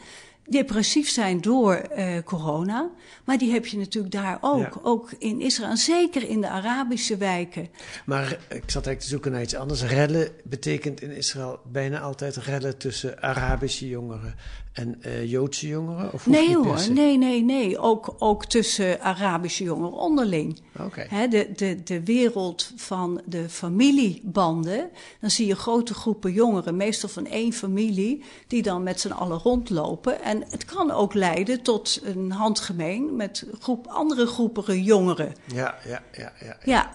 depressief 0.50 1.10
zijn 1.10 1.42
door 1.42 1.82
uh, 1.98 2.18
corona. 2.26 2.90
Maar 3.24 3.38
die 3.38 3.52
heb 3.52 3.66
je 3.66 3.78
natuurlijk 3.78 4.14
daar 4.14 4.38
ook. 4.42 4.60
Ja. 4.60 4.80
Ook 4.84 5.10
in 5.18 5.42
Israël, 5.42 5.78
zeker 5.78 6.30
in 6.30 6.42
de 6.42 6.50
Arabische 6.50 7.18
wijken. 7.18 7.70
Maar 8.06 8.32
ik 8.32 8.40
zat 8.50 8.86
eigenlijk 8.86 9.00
te 9.00 9.08
zoeken 9.08 9.32
naar 9.32 9.42
iets 9.42 9.56
anders. 9.56 9.84
Redden 9.84 10.30
betekent 10.44 11.02
in 11.02 11.12
Israël 11.12 11.60
bijna 11.72 12.00
altijd 12.00 12.36
redden 12.36 12.78
tussen 12.78 13.22
Arabische 13.22 13.88
jongeren 13.88 14.36
en 14.78 15.00
uh, 15.06 15.32
Joodse 15.32 15.68
jongeren? 15.68 16.14
Of 16.14 16.28
nee 16.28 16.56
hoor, 16.56 16.92
nee, 16.92 17.18
nee, 17.18 17.44
nee. 17.44 17.80
Ook, 17.80 18.16
ook 18.18 18.46
tussen 18.46 19.02
Arabische 19.02 19.64
jongeren 19.64 19.98
onderling. 19.98 20.60
Okay. 20.80 21.30
de, 21.30 21.52
de, 21.56 21.84
de 21.84 22.04
wereld 22.04 22.72
van 22.76 23.22
de 23.26 23.50
familiebanden. 23.50 24.90
Dan 25.22 25.30
zie 25.30 25.48
je 25.48 25.56
grote 25.56 25.94
groepen 25.94 26.32
jongeren, 26.32 26.76
meestal 26.76 27.10
van 27.10 27.26
één 27.26 27.54
familie, 27.54 28.24
die 28.48 28.62
dan 28.62 28.84
met 28.84 29.00
z'n 29.00 29.12
allen 29.12 29.40
rondlopen. 29.40 30.22
En 30.22 30.37
het 30.50 30.66
kan 30.66 30.92
ook 30.92 31.14
leiden 31.14 31.62
tot 31.62 32.02
een 32.04 32.32
handgemeen 32.32 33.16
met 33.16 33.46
groep, 33.60 33.88
andere 33.88 34.26
groepen 34.26 34.84
jongeren. 34.84 35.36
Ja, 35.54 35.76
ja, 35.88 36.02
ja. 36.12 36.34
ja, 36.46 36.58
ja. 36.64 36.92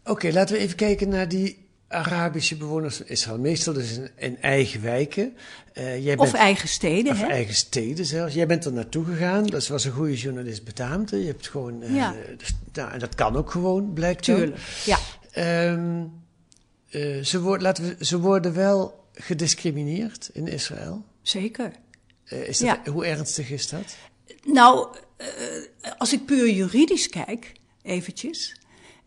Oké, 0.00 0.10
okay, 0.10 0.32
laten 0.32 0.54
we 0.54 0.60
even 0.60 0.76
kijken 0.76 1.08
naar 1.08 1.28
die 1.28 1.64
Arabische 1.88 2.56
bewoners 2.56 2.96
van 2.96 3.06
Israël. 3.06 3.38
Meestal 3.38 3.72
dus 3.72 3.96
in, 3.96 4.10
in 4.16 4.40
eigen 4.40 4.82
wijken. 4.82 5.36
Uh, 5.74 6.04
jij 6.04 6.16
of 6.16 6.32
eigen 6.32 6.68
steden, 6.68 7.12
Of 7.12 7.20
hè? 7.20 7.26
eigen 7.26 7.54
steden 7.54 8.04
zelfs. 8.04 8.34
Jij 8.34 8.46
bent 8.46 8.64
er 8.64 8.72
naartoe 8.72 9.04
gegaan. 9.04 9.46
Dat 9.46 9.66
was 9.66 9.84
een 9.84 9.92
goede 9.92 10.16
journalist 10.16 10.64
betaamd. 10.64 11.10
Je 11.10 11.16
hebt 11.16 11.48
gewoon... 11.48 11.82
Uh, 11.82 11.94
ja. 11.94 12.14
Dus, 12.36 12.54
nou, 12.72 12.92
en 12.92 12.98
dat 12.98 13.14
kan 13.14 13.36
ook 13.36 13.50
gewoon, 13.50 13.92
blijkt 13.92 14.22
Tuurlijk, 14.22 14.58
ja. 14.84 14.98
Um, 15.72 16.12
uh, 16.90 17.24
ze, 17.24 17.40
worden, 17.40 17.62
laten 17.62 17.84
we, 17.84 18.04
ze 18.04 18.20
worden 18.20 18.54
wel 18.54 19.04
gediscrimineerd 19.14 20.30
in 20.32 20.46
Israël. 20.46 21.04
Zeker. 21.22 21.72
Is 22.28 22.58
dat, 22.58 22.78
ja. 22.84 22.92
Hoe 22.92 23.06
ernstig 23.06 23.50
is 23.50 23.68
dat? 23.68 23.96
Nou, 24.44 24.96
als 25.98 26.12
ik 26.12 26.26
puur 26.26 26.50
juridisch 26.50 27.08
kijk, 27.08 27.52
eventjes... 27.82 28.54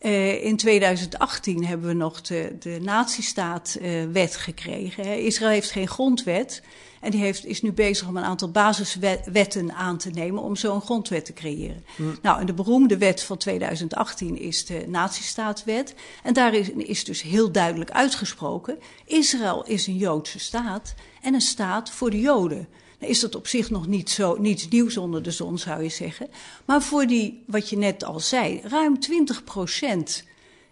Uh, 0.02 0.44
in 0.46 0.58
2018 0.58 1.66
hebben 1.66 1.88
we 1.88 1.94
nog 1.94 2.22
de, 2.22 2.56
de 2.60 2.80
nazistaatwet 2.82 4.34
uh, 4.34 4.42
gekregen. 4.42 5.24
Israël 5.24 5.52
heeft 5.52 5.72
geen 5.72 5.88
grondwet. 5.88 6.62
En 7.02 7.12
die 7.12 7.20
heeft, 7.20 7.46
is 7.46 7.62
nu 7.62 7.72
bezig 7.72 8.08
om 8.08 8.18
een 8.18 8.24
aantal 8.24 8.52
basiswetten 8.52 9.74
aan 9.74 9.98
te 9.98 10.10
nemen 10.10 10.44
om 10.44 10.56
zo'n 10.56 10.82
grondwet 10.82 11.26
te 11.26 11.34
creëren. 11.34 11.86
Mm. 11.96 12.18
Nou, 12.22 12.40
en 12.40 12.46
de 12.46 12.54
beroemde 12.54 12.98
wet 12.98 13.24
van 13.24 13.38
2018 13.38 14.38
is 14.38 14.66
de 14.66 14.84
nazistaatwet. 14.88 15.96
En 16.24 16.34
daar 16.34 16.54
is, 16.54 16.70
is 16.70 17.04
dus 17.04 17.22
heel 17.22 17.52
duidelijk 17.52 17.92
uitgesproken: 17.92 18.80
Israël 19.06 19.66
is 19.66 19.88
een 19.88 19.98
Joodse 19.98 20.40
staat 20.40 20.94
en 21.22 21.34
een 21.34 21.42
staat 21.42 21.90
voor 21.90 22.10
de 22.10 22.20
Joden. 22.20 22.68
Dan 23.00 23.10
is 23.10 23.20
dat 23.20 23.36
op 23.36 23.48
zich 23.48 23.70
nog 23.70 23.88
niet 23.88 24.10
zo, 24.10 24.36
niets 24.40 24.68
nieuws 24.68 24.98
onder 24.98 25.24
de 25.24 25.32
zon, 25.32 25.58
zou 25.58 25.84
je 25.84 25.90
zeggen. 25.90 26.28
Maar 26.66 26.82
voor 26.82 27.06
die, 27.06 27.44
wat 27.48 27.70
je 27.70 27.78
net 27.78 28.04
al 28.04 28.20
zei, 28.20 28.62
ruim 28.64 29.00
20 29.00 29.44
procent 29.44 30.24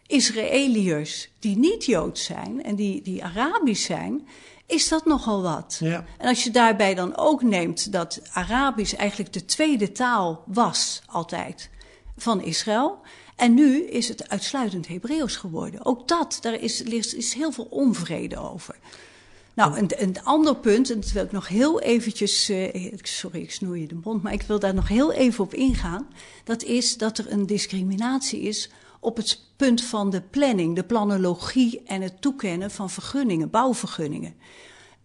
Israëliërs 0.08 1.30
die 1.40 1.58
niet 1.58 1.86
Joods 1.86 2.24
zijn 2.24 2.63
en 2.63 2.76
die, 2.76 3.02
die 3.02 3.24
Arabisch 3.24 3.86
zijn, 3.86 4.28
is 4.66 4.88
dat 4.88 5.06
nogal 5.06 5.42
wat. 5.42 5.78
Ja. 5.80 6.06
En 6.18 6.28
als 6.28 6.44
je 6.44 6.52
daarbij 6.52 6.96
dan 6.96 7.18
ook 7.18 7.42
neemt 7.42 7.92
dat 7.92 8.22
Arabisch 8.32 8.94
eigenlijk 8.94 9.34
de 9.34 9.46
tweede 9.46 9.92
taal 9.92 10.44
was 10.46 11.02
altijd 11.06 11.70
van 12.18 12.42
Israël. 12.42 13.00
En 13.36 13.54
nu 13.54 13.84
is 13.84 14.08
het 14.08 14.30
uitsluitend 14.30 14.88
Hebreeuws 14.88 15.36
geworden. 15.36 15.86
Ook 15.86 16.08
dat, 16.08 16.38
daar 16.42 16.54
is, 16.54 16.84
is 17.13 17.34
heel 17.34 17.52
veel 17.52 17.68
onvrede 17.70 18.38
over. 18.38 18.76
Nou, 19.58 19.78
een, 19.78 19.89
een 19.96 20.24
ander 20.24 20.56
punt, 20.56 20.89
en 20.91 21.00
dat 21.00 21.12
wil 21.12 21.24
ik 21.24 21.32
nog 21.32 21.48
heel 21.48 21.82
eventjes... 21.82 22.50
Uh, 22.50 22.93
sorry, 23.02 23.41
ik 23.41 23.52
snoer 23.52 23.78
je 23.78 23.88
de 23.88 24.00
mond, 24.04 24.24
maar 24.24 24.34
ik 24.34 24.41
wil 24.41 24.60
daar 24.60 24.74
nog 24.74 24.88
heel 24.88 25.12
even 25.12 25.43
op 25.43 25.54
ingaan. 25.54 26.08
Dat 26.43 26.63
is 26.63 26.98
dat 26.98 27.17
er 27.17 27.32
een 27.32 27.46
discriminatie 27.46 28.41
is 28.41 28.70
op 29.00 29.17
het 29.17 29.41
punt 29.56 29.84
van 29.84 30.10
de 30.10 30.22
planning, 30.22 30.76
de 30.76 30.84
planologie 30.84 31.82
en 31.86 32.02
het 32.02 32.22
toekennen 32.22 32.72
van 32.72 32.89
vergunningen, 32.89 33.50
bouwvergunningen. 33.50 34.36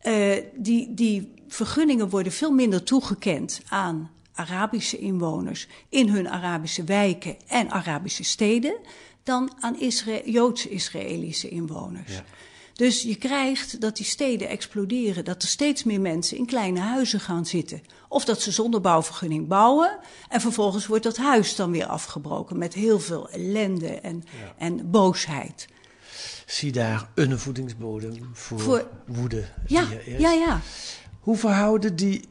Uh, 0.03 0.37
die, 0.55 0.95
die 0.95 1.35
vergunningen 1.49 2.09
worden 2.09 2.33
veel 2.33 2.53
minder 2.53 2.83
toegekend 2.83 3.61
aan 3.69 4.11
Arabische 4.35 4.99
inwoners 4.99 5.69
in 5.88 6.09
hun 6.09 6.29
Arabische 6.29 6.85
wijken 6.85 7.37
en 7.47 7.71
Arabische 7.71 8.25
steden 8.25 8.77
dan 9.23 9.53
aan 9.61 9.81
Isra 9.81 10.21
Joods-Israëlische 10.25 11.49
inwoners. 11.49 12.12
Ja. 12.12 12.25
Dus 12.73 13.03
je 13.03 13.17
krijgt 13.17 13.81
dat 13.81 13.97
die 13.97 14.07
steden 14.07 14.49
exploderen, 14.49 15.25
dat 15.25 15.43
er 15.43 15.49
steeds 15.49 15.85
meer 15.85 16.01
mensen 16.01 16.37
in 16.37 16.47
kleine 16.47 16.81
huizen 16.81 17.21
gaan 17.21 17.47
zitten. 17.47 17.83
Of 18.09 18.25
dat 18.25 18.43
ze 18.43 18.51
zonder 18.51 18.81
bouwvergunning 18.81 19.49
bouwen 19.49 19.99
en 20.29 20.41
vervolgens 20.41 20.87
wordt 20.87 21.05
dat 21.05 21.17
huis 21.17 21.57
dan 21.57 21.71
weer 21.71 21.87
afgebroken 21.87 22.59
met 22.59 22.75
heel 22.75 23.01
veel 23.01 23.31
ellende 23.31 24.01
en, 24.01 24.25
en 24.59 24.91
boosheid. 24.91 25.67
Zie 26.47 26.73
daar 26.73 27.09
een 27.15 27.39
voedingsbodem 27.39 28.31
voor, 28.33 28.61
voor 28.61 28.89
woede. 29.07 29.45
Ja, 29.67 29.87
ja, 30.19 30.33
ja. 30.33 30.61
Hoe 31.21 31.37
verhouden 31.37 31.97
die 31.97 32.29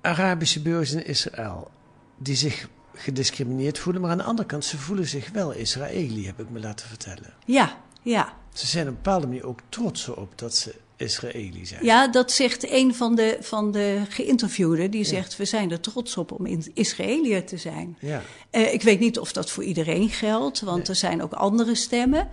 Arabische 0.00 0.62
burgers 0.62 0.92
in 0.92 1.06
Israël, 1.06 1.70
die 2.18 2.36
zich 2.36 2.68
gediscrimineerd 2.94 3.78
voelen, 3.78 4.02
maar 4.02 4.10
aan 4.10 4.18
de 4.18 4.22
andere 4.22 4.48
kant, 4.48 4.64
ze 4.64 4.78
voelen 4.78 5.08
zich 5.08 5.30
wel 5.30 5.52
Israëli, 5.52 6.26
heb 6.26 6.40
ik 6.40 6.50
me 6.50 6.60
laten 6.60 6.88
vertellen. 6.88 7.34
Ja, 7.44 7.80
ja. 8.02 8.40
Ze 8.52 8.66
zijn 8.66 8.84
op 8.84 8.90
een 8.90 8.96
bepaalde 9.02 9.26
manier 9.26 9.46
ook 9.46 9.60
trots 9.68 10.08
op 10.08 10.38
dat 10.38 10.54
ze 10.56 10.74
Israëli 10.96 11.66
zijn. 11.66 11.84
Ja, 11.84 12.08
dat 12.08 12.32
zegt 12.32 12.70
een 12.70 12.94
van 12.94 13.14
de, 13.14 13.36
van 13.40 13.72
de 13.72 14.02
geïnterviewden. 14.08 14.90
Die 14.90 15.04
zegt, 15.04 15.36
we 15.36 15.44
zijn 15.44 15.70
er 15.70 15.80
trots 15.80 16.16
op 16.16 16.32
om 16.32 16.46
Israëliër 16.74 17.44
te 17.46 17.56
zijn. 17.56 17.96
Ja. 18.00 18.22
Uh, 18.52 18.72
ik 18.72 18.82
weet 18.82 19.00
niet 19.00 19.18
of 19.18 19.32
dat 19.32 19.50
voor 19.50 19.64
iedereen 19.64 20.08
geldt, 20.08 20.60
want 20.60 20.88
er 20.88 20.96
zijn 20.96 21.22
ook 21.22 21.32
andere 21.32 21.74
stemmen. 21.74 22.30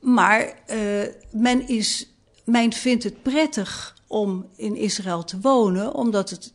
Maar 0.00 0.54
uh, 0.70 1.02
men, 1.30 1.68
is, 1.68 2.06
men 2.44 2.72
vindt 2.72 3.04
het 3.04 3.22
prettig 3.22 3.96
om 4.06 4.46
in 4.56 4.76
Israël 4.76 5.24
te 5.24 5.40
wonen, 5.40 5.94
omdat 5.94 6.30
het 6.30 6.52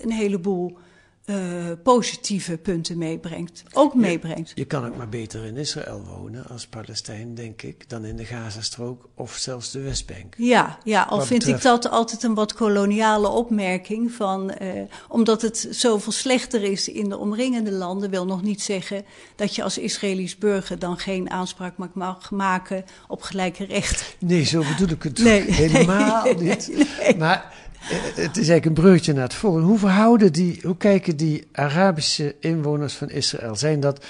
een 0.00 0.12
heleboel 0.12 0.78
uh, 1.26 1.36
positieve 1.82 2.56
punten 2.56 2.98
meebrengt. 2.98 3.62
Ook 3.72 3.94
meebrengt. 3.94 4.48
Je, 4.48 4.54
je, 4.54 4.64
kan 4.64 4.86
ook 4.86 4.96
maar 4.96 5.08
beter 5.08 5.44
in 5.44 5.56
Israël 5.56 6.04
wonen 6.04 6.46
als 6.48 6.66
Palestijn, 6.66 7.34
denk 7.34 7.62
ik, 7.62 7.88
dan 7.88 8.04
in 8.04 8.16
de 8.16 8.24
Gazastrook 8.24 9.08
of 9.14 9.32
zelfs 9.32 9.70
de 9.70 9.80
Westbank. 9.80 10.34
Ja, 10.36 10.78
ja 10.84 11.02
al 11.02 11.20
vind 11.20 11.48
ik 11.48 11.62
dat 11.62 11.90
altijd 11.90 12.22
een 12.22 12.34
wat 12.34 12.52
koloniale 12.52 13.28
opmerking. 13.28 14.12
Van, 14.12 14.54
uh, 14.62 14.68
omdat 15.08 15.42
het 15.42 15.68
zoveel 15.70 16.12
slechter 16.12 16.62
is 16.62 16.88
in 16.88 17.08
de 17.08 17.18
omringende 17.18 17.72
landen, 17.72 18.10
wil 18.10 18.26
nog 18.26 18.42
niet 18.42 18.62
zeggen 18.62 19.04
dat 19.36 19.54
je 19.54 19.62
als 19.62 19.78
Israëlisch 19.78 20.38
burger 20.38 20.78
dan 20.78 20.98
geen 20.98 21.30
aanspraak 21.30 21.74
mag 21.94 22.30
maken 22.30 22.84
op 23.08 23.22
gelijke 23.22 23.64
rechten. 23.64 24.06
Nee, 24.18 24.44
zo 24.44 24.62
bedoel 24.68 24.88
ik 24.88 25.02
het 25.02 25.18
nee, 25.18 25.50
helemaal 25.62 26.24
nee, 26.24 26.34
niet. 26.34 26.86
Nee, 26.98 27.16
maar 27.16 27.52
eh, 27.71 27.71
het 28.14 28.36
is 28.36 28.48
eigenlijk 28.48 28.64
een 28.64 28.84
breukje 28.84 29.12
naar 29.12 29.22
het 29.22 29.34
volgende. 29.34 29.66
Hoe 29.66 29.78
verhouden 29.78 30.32
die, 30.32 30.60
hoe 30.62 30.76
kijken 30.76 31.16
die 31.16 31.48
Arabische 31.52 32.34
inwoners 32.40 32.94
van 32.94 33.10
Israël? 33.10 33.56
Zijn 33.56 33.80
dat, 33.80 34.04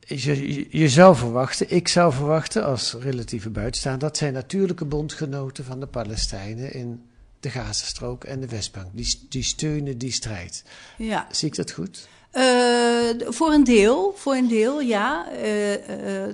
je, 0.00 0.66
je 0.78 0.88
zou 0.88 1.16
verwachten, 1.16 1.70
ik 1.70 1.88
zou 1.88 2.12
verwachten 2.12 2.64
als 2.64 2.96
relatieve 3.00 3.50
buitenstaander, 3.50 4.08
dat 4.08 4.16
zijn 4.16 4.32
natuurlijke 4.32 4.84
bondgenoten 4.84 5.64
van 5.64 5.80
de 5.80 5.86
Palestijnen 5.86 6.72
in 6.72 7.02
de 7.40 7.50
Gazastrook 7.50 8.24
en 8.24 8.40
de 8.40 8.48
Westbank. 8.48 8.86
Die, 8.92 9.26
die 9.28 9.42
steunen 9.42 9.98
die 9.98 10.12
strijd. 10.12 10.64
Ja. 10.98 11.26
Zie 11.30 11.48
ik 11.48 11.54
dat 11.54 11.70
goed? 11.70 12.08
Uh, 12.32 13.28
voor 13.28 13.52
een 13.52 13.64
deel, 13.64 14.14
voor 14.16 14.34
een 14.34 14.48
deel, 14.48 14.80
ja. 14.80 15.26
Uh, 15.32 15.72
uh, 15.72 15.78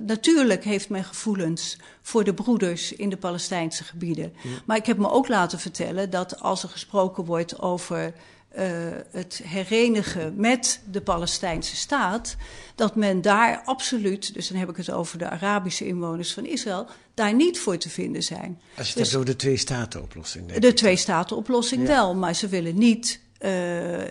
natuurlijk 0.05 0.63
heeft 0.63 0.89
men 0.89 1.03
gevoelens 1.03 1.77
voor 2.01 2.23
de 2.23 2.33
broeders 2.33 2.93
in 2.93 3.09
de 3.09 3.17
Palestijnse 3.17 3.83
gebieden. 3.83 4.33
Ja. 4.43 4.49
Maar 4.65 4.77
ik 4.77 4.85
heb 4.85 4.97
me 4.97 5.09
ook 5.09 5.27
laten 5.27 5.59
vertellen 5.59 6.09
dat 6.09 6.41
als 6.41 6.63
er 6.63 6.69
gesproken 6.69 7.25
wordt 7.25 7.61
over 7.61 8.13
het 9.11 9.41
herenigen 9.43 10.33
met 10.35 10.81
de 10.91 11.01
Palestijnse 11.01 11.75
staat, 11.75 12.35
dat 12.75 12.95
men 12.95 13.21
daar 13.21 13.61
absoluut, 13.65 14.33
dus 14.33 14.47
dan 14.47 14.57
heb 14.57 14.69
ik 14.69 14.77
het 14.77 14.91
over 14.91 15.17
de 15.17 15.29
Arabische 15.29 15.87
inwoners 15.87 16.33
van 16.33 16.45
Israël, 16.45 16.87
daar 17.13 17.33
niet 17.33 17.59
voor 17.59 17.77
te 17.77 17.89
vinden 17.89 18.23
zijn. 18.23 18.61
Als 18.77 18.87
je 18.87 18.93
het 18.93 19.03
dus, 19.03 19.13
over 19.15 19.25
de 19.25 19.35
twee-staten-oplossing 19.35 20.53
De 20.53 20.73
twee-staten-oplossing 20.73 21.81
ja. 21.81 21.87
wel, 21.87 22.15
maar 22.15 22.35
ze 22.35 22.47
willen 22.47 22.77
niet 22.77 23.19
uh, 23.39 23.49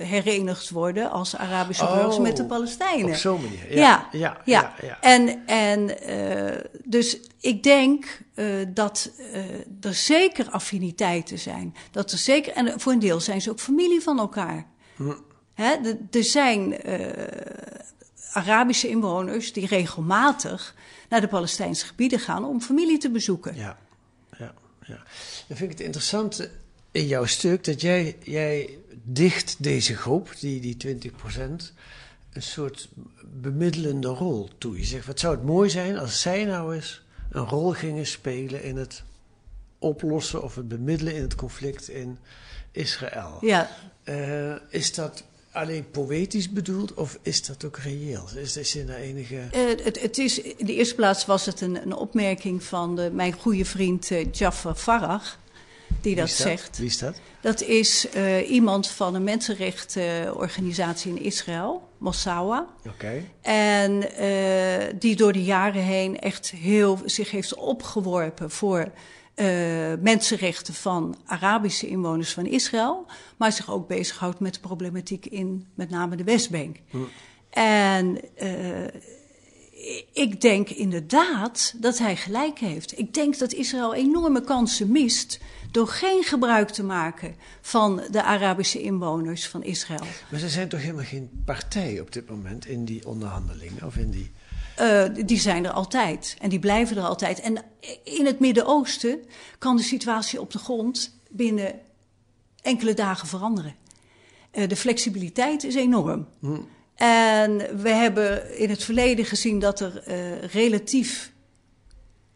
herenigd 0.06 0.70
worden 0.70 1.10
als 1.10 1.36
Arabische 1.36 1.84
oh, 1.84 1.94
burgers 1.94 2.18
met 2.18 2.36
de 2.36 2.44
Palestijnen. 2.44 3.08
Op 3.08 3.14
zo'n 3.14 3.40
manier, 3.40 3.74
ja. 3.76 3.76
Ja, 3.76 4.08
ja, 4.12 4.42
ja, 4.44 4.74
ja. 4.82 5.00
En, 5.00 5.46
en 5.46 6.10
uh, 6.10 6.60
dus 6.84 7.20
ik 7.40 7.62
denk 7.62 8.20
uh, 8.34 8.66
dat 8.68 9.10
er 9.80 9.94
zeker 9.94 10.50
affiniteiten 10.50 11.38
zijn. 11.38 11.74
Dat 11.90 12.12
er 12.12 12.18
zeker, 12.18 12.52
en 12.52 12.80
voor 12.80 12.92
een 12.92 12.98
deel 12.98 13.20
zijn 13.20 13.40
ze 13.40 13.50
ook 13.50 13.60
familie 13.60 14.00
van 14.00 14.18
elkaar. 14.18 14.66
Hm. 14.96 15.12
Hè, 15.54 15.74
er 16.10 16.24
zijn 16.24 16.76
Arabische 18.32 18.88
inwoners 18.88 19.52
die 19.52 19.66
regelmatig 19.66 20.74
naar 21.08 21.20
de 21.20 21.28
Palestijnse 21.28 21.86
gebieden 21.86 22.18
gaan 22.18 22.44
om 22.44 22.60
familie 22.60 22.98
te 22.98 23.10
bezoeken. 23.10 23.56
Ja, 23.56 23.78
ja, 24.38 24.54
ja. 24.86 25.02
Dan 25.48 25.56
vind 25.56 25.60
ik 25.60 25.78
het 25.78 25.80
interessant 25.80 26.50
in 26.90 27.06
jouw 27.06 27.24
stuk 27.24 27.64
dat 27.64 27.80
jij, 27.80 28.16
jij 28.22 28.78
dicht 29.10 29.56
deze 29.58 29.96
groep, 29.96 30.34
die, 30.40 30.76
die 30.76 31.10
20%, 31.10 31.12
een 32.32 32.42
soort 32.42 32.88
bemiddelende 33.40 34.08
rol 34.08 34.48
toe. 34.58 34.78
Je 34.78 34.84
zegt, 34.84 35.06
wat 35.06 35.20
zou 35.20 35.34
het 35.34 35.44
mooi 35.44 35.70
zijn 35.70 35.98
als 35.98 36.20
zij 36.20 36.44
nou 36.44 36.74
eens 36.74 37.02
een 37.30 37.44
rol 37.44 37.72
gingen 37.72 38.06
spelen 38.06 38.62
in 38.62 38.76
het 38.76 39.02
oplossen 39.78 40.42
of 40.42 40.54
het 40.54 40.68
bemiddelen 40.68 41.14
in 41.14 41.22
het 41.22 41.34
conflict 41.34 41.88
in 41.88 42.18
Israël. 42.72 43.38
Ja. 43.40 43.70
Uh, 44.04 44.54
is 44.68 44.94
dat 44.94 45.24
alleen 45.50 45.90
poëtisch 45.90 46.50
bedoeld 46.50 46.94
of 46.94 47.18
is 47.22 47.46
dat 47.46 47.64
ook 47.64 47.76
reëel? 47.76 48.24
Is, 48.36 48.56
is 48.56 48.76
er 48.76 48.94
enige... 48.94 49.34
Uh, 49.34 49.84
het, 49.84 50.00
het, 50.00 50.18
is, 50.18 50.40
in 50.40 50.66
de 50.66 50.74
eerste 50.74 50.94
plaats 50.94 51.26
was 51.26 51.46
het 51.46 51.60
een, 51.60 51.82
een 51.82 51.94
opmerking 51.94 52.62
van 52.62 52.96
de, 52.96 53.10
mijn 53.12 53.32
goede 53.32 53.64
vriend 53.64 54.10
uh, 54.10 54.32
Jafar 54.32 54.74
Farag 54.74 55.38
die 56.00 56.14
dat, 56.14 56.28
dat, 56.28 56.36
zegt. 56.36 56.78
Wie 56.78 56.86
is 56.86 56.98
dat? 56.98 57.20
Dat 57.40 57.62
is 57.62 58.06
uh, 58.16 58.50
iemand 58.50 58.88
van 58.88 59.14
een 59.14 59.24
mensenrechtenorganisatie 59.24 61.10
in 61.10 61.22
Israël, 61.22 61.88
Mossawa. 61.98 62.66
Oké. 62.78 62.88
Okay. 62.88 63.30
En 63.40 63.92
uh, 63.92 64.98
die 64.98 65.16
door 65.16 65.32
de 65.32 65.44
jaren 65.44 65.82
heen 65.82 66.18
echt 66.18 66.50
heel 66.50 66.98
zich 67.04 67.30
heeft 67.30 67.54
opgeworpen 67.54 68.50
voor 68.50 68.78
uh, 68.80 69.46
mensenrechten 70.00 70.74
van 70.74 71.16
Arabische 71.26 71.88
inwoners 71.88 72.32
van 72.32 72.46
Israël. 72.46 73.06
Maar 73.36 73.52
zich 73.52 73.70
ook 73.70 73.88
bezighoudt 73.88 74.40
met 74.40 74.54
de 74.54 74.60
problematiek 74.60 75.26
in 75.26 75.66
met 75.74 75.90
name 75.90 76.16
de 76.16 76.24
Westbank. 76.24 76.76
Hm. 76.90 76.98
En 77.50 78.20
ik 80.12 80.40
denk 80.40 80.70
inderdaad 80.70 81.74
dat 81.76 81.98
hij 81.98 82.16
gelijk 82.16 82.58
heeft. 82.58 82.98
Ik 82.98 83.14
denk 83.14 83.38
dat 83.38 83.52
Israël 83.52 83.94
enorme 83.94 84.40
kansen 84.40 84.92
mist 84.92 85.40
door 85.70 85.88
geen 85.88 86.22
gebruik 86.22 86.68
te 86.68 86.84
maken 86.84 87.34
van 87.60 88.02
de 88.10 88.22
Arabische 88.22 88.82
inwoners 88.82 89.48
van 89.48 89.62
Israël. 89.62 90.06
Maar 90.30 90.40
ze 90.40 90.48
zijn 90.48 90.68
toch 90.68 90.80
helemaal 90.80 91.04
geen 91.04 91.42
partij 91.44 92.00
op 92.00 92.12
dit 92.12 92.28
moment 92.28 92.66
in 92.66 92.84
die 92.84 93.06
onderhandelingen 93.06 93.84
of 93.84 93.96
in 93.96 94.10
die. 94.10 94.30
Uh, 94.80 95.04
die 95.26 95.38
zijn 95.38 95.64
er 95.64 95.70
altijd 95.70 96.36
en 96.40 96.48
die 96.48 96.58
blijven 96.58 96.96
er 96.96 97.02
altijd. 97.02 97.40
En 97.40 97.64
in 98.04 98.26
het 98.26 98.38
Midden-Oosten 98.38 99.18
kan 99.58 99.76
de 99.76 99.82
situatie 99.82 100.40
op 100.40 100.50
de 100.50 100.58
grond 100.58 101.18
binnen 101.30 101.80
enkele 102.62 102.94
dagen 102.94 103.28
veranderen. 103.28 103.74
Uh, 104.52 104.68
de 104.68 104.76
flexibiliteit 104.76 105.64
is 105.64 105.74
enorm. 105.74 106.26
Hm. 106.40 106.56
En 106.94 107.56
we 107.82 107.88
hebben 107.88 108.58
in 108.58 108.70
het 108.70 108.84
verleden 108.84 109.24
gezien 109.24 109.58
dat 109.58 109.80
er 109.80 110.08
uh, 110.08 110.42
relatief 110.42 111.32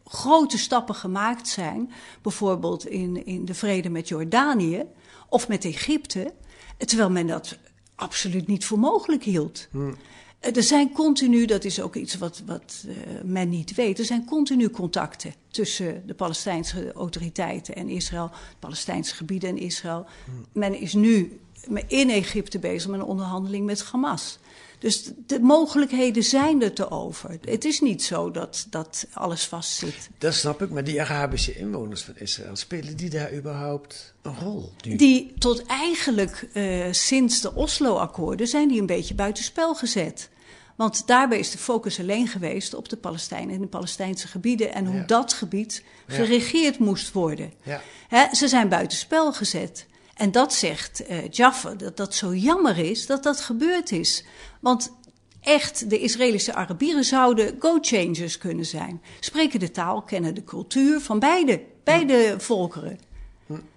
grote 0.05 0.57
stappen 0.57 0.95
gemaakt 0.95 1.47
zijn, 1.47 1.91
bijvoorbeeld 2.21 2.87
in, 2.87 3.25
in 3.25 3.45
de 3.45 3.53
vrede 3.53 3.89
met 3.89 4.07
Jordanië 4.07 4.85
of 5.29 5.47
met 5.47 5.65
Egypte, 5.65 6.33
terwijl 6.77 7.09
men 7.09 7.27
dat 7.27 7.57
absoluut 7.95 8.47
niet 8.47 8.65
voor 8.65 8.79
mogelijk 8.79 9.23
hield. 9.23 9.67
Hmm. 9.71 9.95
Er 10.39 10.63
zijn 10.63 10.91
continu, 10.91 11.45
dat 11.45 11.63
is 11.63 11.81
ook 11.81 11.95
iets 11.95 12.17
wat, 12.17 12.41
wat 12.45 12.85
uh, 12.87 12.95
men 13.23 13.49
niet 13.49 13.75
weet, 13.75 13.99
er 13.99 14.05
zijn 14.05 14.25
continu 14.25 14.69
contacten 14.69 15.33
tussen 15.47 16.03
de 16.05 16.13
Palestijnse 16.13 16.91
autoriteiten 16.93 17.75
en 17.75 17.89
Israël, 17.89 18.27
de 18.29 18.55
Palestijnse 18.59 19.15
gebieden 19.15 19.49
en 19.49 19.57
Israël. 19.57 20.05
Hmm. 20.25 20.45
Men 20.51 20.79
is 20.79 20.93
nu 20.93 21.39
in 21.87 22.09
Egypte 22.09 22.59
bezig 22.59 22.89
met 22.89 22.99
een 22.99 23.05
onderhandeling 23.05 23.65
met 23.65 23.83
Hamas. 23.83 24.39
Dus 24.83 25.11
de 25.25 25.39
mogelijkheden 25.39 26.23
zijn 26.23 26.61
er 26.61 26.73
te 26.73 26.89
over. 26.89 27.37
Het 27.41 27.65
is 27.65 27.79
niet 27.79 28.03
zo 28.03 28.31
dat, 28.31 28.67
dat 28.69 29.07
alles 29.13 29.45
vastzit. 29.45 30.09
Dat 30.17 30.33
snap 30.33 30.61
ik, 30.61 30.69
maar 30.69 30.83
die 30.83 31.01
Arabische 31.01 31.55
inwoners 31.55 32.01
van 32.01 32.13
Israël, 32.17 32.55
spelen 32.55 32.97
die 32.97 33.09
daar 33.09 33.33
überhaupt 33.33 34.13
een 34.21 34.35
rol? 34.39 34.71
Die 34.81 35.33
tot 35.37 35.65
eigenlijk 35.65 36.47
uh, 36.53 36.85
sinds 36.91 37.41
de 37.41 37.53
Oslo-akkoorden 37.55 38.47
zijn 38.47 38.67
die 38.67 38.79
een 38.79 38.85
beetje 38.85 39.15
buitenspel 39.15 39.75
gezet. 39.75 40.29
Want 40.75 41.07
daarbij 41.07 41.39
is 41.39 41.51
de 41.51 41.57
focus 41.57 41.99
alleen 41.99 42.27
geweest 42.27 42.73
op 42.73 42.89
de 42.89 42.97
Palestijnen 42.97 43.55
en 43.55 43.61
de 43.61 43.67
Palestijnse 43.67 44.27
gebieden 44.27 44.73
en 44.73 44.85
hoe 44.85 44.95
ja. 44.95 45.05
dat 45.05 45.33
gebied 45.33 45.83
geregeerd 46.07 46.77
ja. 46.77 46.83
moest 46.85 47.11
worden. 47.11 47.53
Ja. 47.63 47.81
He, 48.07 48.35
ze 48.35 48.47
zijn 48.47 48.69
buitenspel 48.69 49.33
gezet. 49.33 49.85
En 50.13 50.31
dat 50.31 50.53
zegt 50.53 51.09
uh, 51.09 51.29
Jaffa, 51.29 51.73
dat 51.73 51.97
dat 51.97 52.15
zo 52.15 52.35
jammer 52.35 52.77
is 52.77 53.05
dat 53.05 53.23
dat 53.23 53.39
gebeurd 53.39 53.91
is. 53.91 54.25
Want 54.59 54.93
echt, 55.41 55.89
de 55.89 55.99
Israëlische 55.99 56.53
Arabieren 56.53 57.03
zouden 57.03 57.55
go-changers 57.59 58.37
kunnen 58.37 58.65
zijn. 58.65 59.01
Spreken 59.19 59.59
de 59.59 59.71
taal, 59.71 60.01
kennen 60.01 60.35
de 60.35 60.43
cultuur 60.43 60.99
van 60.99 61.19
beide, 61.19 61.61
beide 61.83 62.35
volkeren. 62.37 62.99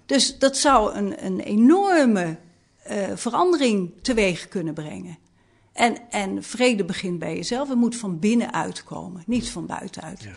Dus 0.06 0.38
dat 0.38 0.56
zou 0.56 0.94
een, 0.94 1.24
een 1.24 1.40
enorme 1.40 2.38
uh, 2.90 3.06
verandering 3.14 3.92
teweeg 4.02 4.48
kunnen 4.48 4.74
brengen. 4.74 5.18
En, 5.72 6.10
en 6.10 6.42
vrede 6.42 6.84
begint 6.84 7.18
bij 7.18 7.34
jezelf. 7.34 7.68
Het 7.68 7.78
moet 7.78 7.96
van 7.96 8.18
binnenuit 8.18 8.84
komen, 8.84 9.22
niet 9.26 9.50
van 9.50 9.66
buitenuit. 9.66 10.22
Ja. 10.22 10.30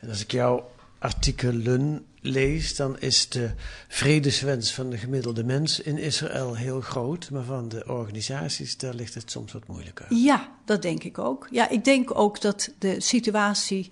En 0.00 0.08
als 0.08 0.22
ik 0.22 0.30
jouw 0.30 0.70
artikelen 0.98 2.06
lees, 2.20 2.76
dan 2.76 2.98
is 2.98 3.28
de 3.28 3.50
vredeswens 3.88 4.74
van 4.74 4.90
de 4.90 4.98
gemiddelde 4.98 5.44
mens 5.44 5.80
in 5.80 5.98
Israël 5.98 6.56
heel 6.56 6.80
groot. 6.80 7.30
Maar 7.30 7.44
van 7.44 7.68
de 7.68 7.84
organisaties, 7.86 8.76
daar 8.76 8.94
ligt 8.94 9.14
het 9.14 9.30
soms 9.30 9.52
wat 9.52 9.66
moeilijker. 9.66 10.06
Ja, 10.14 10.48
dat 10.64 10.82
denk 10.82 11.04
ik 11.04 11.18
ook. 11.18 11.48
Ja, 11.50 11.68
ik 11.68 11.84
denk 11.84 12.18
ook 12.18 12.40
dat 12.40 12.70
de 12.78 13.00
situatie 13.00 13.90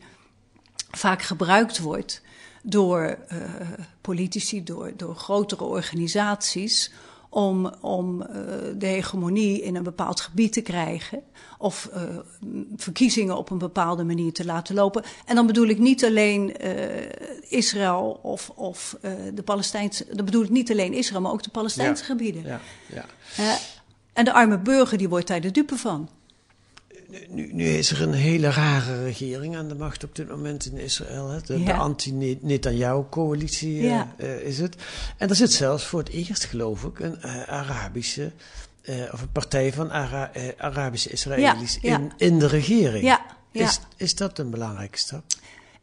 vaak 0.91 1.23
gebruikt 1.23 1.79
wordt 1.79 2.23
door 2.63 3.19
uh, 3.33 3.41
politici, 4.01 4.63
door, 4.63 4.93
door 4.97 5.15
grotere 5.15 5.65
organisaties 5.65 6.93
om, 7.29 7.73
om 7.81 8.23
uh, 8.23 8.29
de 8.77 8.87
hegemonie 8.87 9.63
in 9.63 9.77
een 9.77 9.83
bepaald 9.83 10.21
gebied 10.21 10.53
te 10.53 10.61
krijgen. 10.61 11.23
Of 11.59 11.91
uh, 11.95 12.03
verkiezingen 12.77 13.37
op 13.37 13.51
een 13.51 13.59
bepaalde 13.59 14.05
manier 14.05 14.33
te 14.33 14.45
laten 14.45 14.75
lopen. 14.75 15.03
En 15.25 15.35
dan 15.35 15.47
bedoel 15.47 15.67
ik 15.67 15.79
niet 15.79 16.05
alleen 16.05 16.55
uh, 16.65 16.73
Israël 17.49 18.21
of, 18.23 18.51
of 18.55 18.97
de 19.35 19.43
Palestijnse. 19.45 20.07
Dan 20.13 20.25
bedoel 20.25 20.43
ik 20.43 20.51
niet 20.51 20.71
alleen 20.71 20.93
Israël, 20.93 21.21
maar 21.21 21.33
ook 21.33 21.43
de 21.43 21.51
Palestijnse 21.51 22.03
ja. 22.03 22.09
gebieden. 22.09 22.43
Ja, 22.45 22.61
ja. 23.37 23.59
en 24.13 24.25
de 24.25 24.33
arme 24.33 24.59
burger 24.59 24.99
die 24.99 25.09
wordt 25.09 25.27
daar 25.27 25.41
de 25.41 25.51
dupe 25.51 25.77
van. 25.77 26.09
Nu, 27.29 27.53
nu, 27.53 27.65
is 27.69 27.91
er 27.91 28.03
een 28.03 28.13
hele 28.13 28.51
rare 28.51 29.03
regering 29.03 29.57
aan 29.57 29.69
de 29.69 29.75
macht 29.75 30.05
op 30.05 30.15
dit 30.15 30.29
moment 30.29 30.67
in 30.67 30.77
Israël. 30.77 31.29
Hè? 31.29 31.41
De, 31.41 31.59
Ja. 31.59 31.65
de 31.65 31.73
anti-Netanyahu-coalitie 31.73 33.83
Ja. 33.83 34.15
uh, 34.19 34.41
is 34.41 34.59
het. 34.59 34.77
En 35.17 35.29
er 35.29 35.35
zit 35.35 35.53
zelfs 35.53 35.85
voor 35.85 35.99
het 35.99 36.09
eerst, 36.09 36.45
geloof 36.45 36.85
ik, 36.85 36.99
een 36.99 37.19
uh, 37.25 37.43
Arabische... 37.43 38.33
Uh, 38.83 38.95
of 39.13 39.21
een 39.21 39.33
partij 39.33 39.73
van 39.73 39.91
Ara 39.91 40.31
Arabische 40.59 41.11
Israëli's 41.11 41.79
Ja, 41.81 41.99
in, 41.99 42.13
in 42.17 42.39
de 42.39 42.47
regering. 42.47 43.05
Ja, 43.05 43.27
ja. 43.51 43.65
Is, 43.65 43.81
is 43.97 44.15
dat 44.15 44.39
een 44.39 44.51
belangrijke 44.51 44.99
stap? 44.99 45.23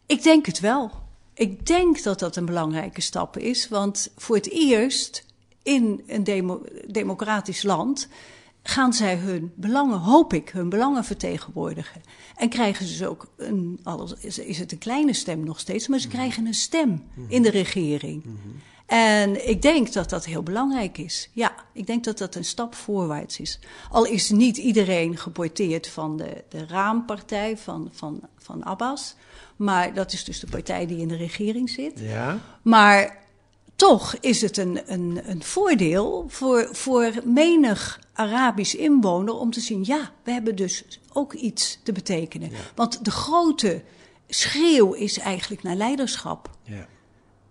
Ik 0.05 0.23
denk 0.23 0.45
het 0.45 0.59
wel. 0.59 0.91
Ik 1.33 1.65
denk 1.65 2.03
dat 2.03 2.19
dat 2.19 2.35
een 2.35 2.45
belangrijke 2.45 3.01
stap 3.01 3.37
is. 3.37 3.67
Want 3.67 4.11
voor 4.17 4.35
het 4.35 4.49
eerst 4.51 5.25
in 5.63 6.03
een 6.07 6.23
demo 6.23 6.61
democratisch 6.87 7.63
land 7.63 8.07
gaan 8.67 8.93
zij 8.93 9.15
hun 9.15 9.51
belangen, 9.55 9.97
hoop 9.97 10.33
ik, 10.33 10.49
hun 10.49 10.69
belangen 10.69 11.03
vertegenwoordigen. 11.03 12.01
En 12.35 12.49
krijgen 12.49 12.85
ze 12.85 12.97
dus 12.97 13.07
ook 13.07 13.27
een, 13.37 13.79
al 13.83 14.09
is, 14.19 14.39
is 14.39 14.59
het 14.59 14.71
een 14.71 14.77
kleine 14.77 15.13
stem 15.13 15.43
nog 15.43 15.59
steeds, 15.59 15.87
maar 15.87 15.99
ze 15.99 16.07
krijgen 16.07 16.45
een 16.45 16.53
stem 16.53 17.03
in 17.27 17.41
de 17.41 17.49
regering. 17.49 18.23
En 18.85 19.49
ik 19.49 19.61
denk 19.61 19.93
dat 19.93 20.09
dat 20.09 20.25
heel 20.25 20.43
belangrijk 20.43 20.97
is. 20.97 21.29
Ja, 21.33 21.55
ik 21.73 21.87
denk 21.87 22.03
dat 22.03 22.17
dat 22.17 22.35
een 22.35 22.45
stap 22.45 22.75
voorwaarts 22.75 23.39
is. 23.39 23.59
Al 23.89 24.05
is 24.05 24.29
niet 24.29 24.57
iedereen 24.57 25.17
geporteerd 25.17 25.87
van 25.87 26.17
de, 26.17 26.43
de 26.49 26.65
raampartij 26.67 27.57
van, 27.57 27.89
van, 27.91 28.21
van 28.37 28.65
Abbas. 28.65 29.15
Maar 29.55 29.93
dat 29.93 30.13
is 30.13 30.23
dus 30.23 30.39
de 30.39 30.47
partij 30.47 30.85
die 30.85 30.97
in 30.97 31.07
de 31.07 31.15
regering 31.15 31.69
zit. 31.69 31.99
Ja. 31.99 32.39
Maar 32.61 33.24
toch 33.75 34.15
is 34.19 34.41
het 34.41 34.57
een, 34.57 34.81
een, 34.85 35.21
een 35.25 35.43
voordeel 35.43 36.25
voor, 36.27 36.69
voor 36.71 37.11
menig 37.23 37.99
Arabisch 38.13 38.73
inwoner 38.73 39.33
om 39.33 39.51
te 39.51 39.59
zien: 39.59 39.83
ja, 39.83 40.11
we 40.23 40.31
hebben 40.31 40.55
dus 40.55 40.83
ook 41.13 41.33
iets 41.33 41.79
te 41.83 41.91
betekenen. 41.91 42.49
Ja. 42.49 42.57
Want 42.75 43.05
de 43.05 43.11
grote 43.11 43.81
schreeuw 44.27 44.93
is 44.93 45.17
eigenlijk 45.17 45.63
naar 45.63 45.75
leiderschap. 45.75 46.49
Ja. 46.63 46.87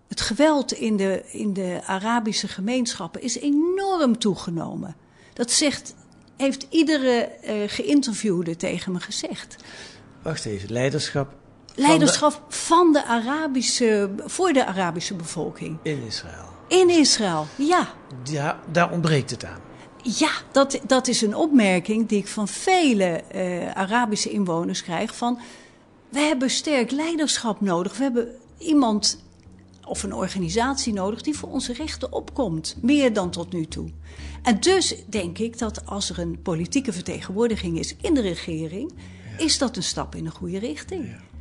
Het 0.07 0.21
geweld 0.21 0.71
in 0.71 0.97
de, 0.97 1.23
in 1.31 1.53
de 1.53 1.81
Arabische 1.85 2.47
gemeenschappen 2.47 3.21
is 3.21 3.39
enorm 3.39 4.19
toegenomen. 4.19 4.95
Dat 5.33 5.51
zegt, 5.51 5.95
heeft 6.37 6.65
iedere 6.69 7.31
uh, 7.43 7.53
geïnterviewde 7.67 8.55
tegen 8.55 8.91
me 8.91 8.99
gezegd. 8.99 9.55
Wacht 10.21 10.45
even, 10.45 10.71
leiderschap. 10.71 11.33
Leiderschap 11.75 12.31
van 12.31 12.39
de... 12.39 12.55
van 12.55 12.93
de 12.93 13.05
Arabische, 13.05 14.09
voor 14.25 14.53
de 14.53 14.65
Arabische 14.65 15.13
bevolking. 15.13 15.77
In 15.81 16.03
Israël. 16.05 16.53
In 16.67 16.89
Israël, 16.89 17.47
ja. 17.55 17.87
Ja, 18.23 18.59
daar 18.71 18.91
ontbreekt 18.91 19.31
het 19.31 19.45
aan. 19.45 19.59
Ja, 20.01 20.31
dat, 20.51 20.79
dat 20.87 21.07
is 21.07 21.21
een 21.21 21.35
opmerking 21.35 22.07
die 22.07 22.17
ik 22.17 22.27
van 22.27 22.47
vele 22.47 23.21
uh, 23.35 23.71
Arabische 23.71 24.29
inwoners 24.29 24.83
krijg. 24.83 25.15
Van, 25.15 25.39
we 26.09 26.19
hebben 26.19 26.49
sterk 26.49 26.91
leiderschap 26.91 27.61
nodig. 27.61 27.97
We 27.97 28.03
hebben 28.03 28.27
iemand 28.57 29.23
of 29.85 30.03
een 30.03 30.13
organisatie 30.13 30.93
nodig 30.93 31.21
die 31.21 31.37
voor 31.37 31.49
onze 31.49 31.73
rechten 31.73 32.11
opkomt. 32.11 32.75
Meer 32.81 33.13
dan 33.13 33.29
tot 33.29 33.53
nu 33.53 33.65
toe. 33.65 33.89
En 34.41 34.59
dus 34.59 34.95
denk 35.09 35.37
ik 35.37 35.57
dat 35.57 35.85
als 35.85 36.09
er 36.09 36.19
een 36.19 36.41
politieke 36.41 36.93
vertegenwoordiging 36.93 37.79
is 37.79 37.95
in 38.01 38.13
de 38.13 38.21
regering, 38.21 38.93
ja. 39.37 39.43
is 39.43 39.57
dat 39.57 39.75
een 39.75 39.83
stap 39.83 40.15
in 40.15 40.23
de 40.23 40.31
goede 40.31 40.59
richting. 40.59 41.05
Ja. 41.05 41.34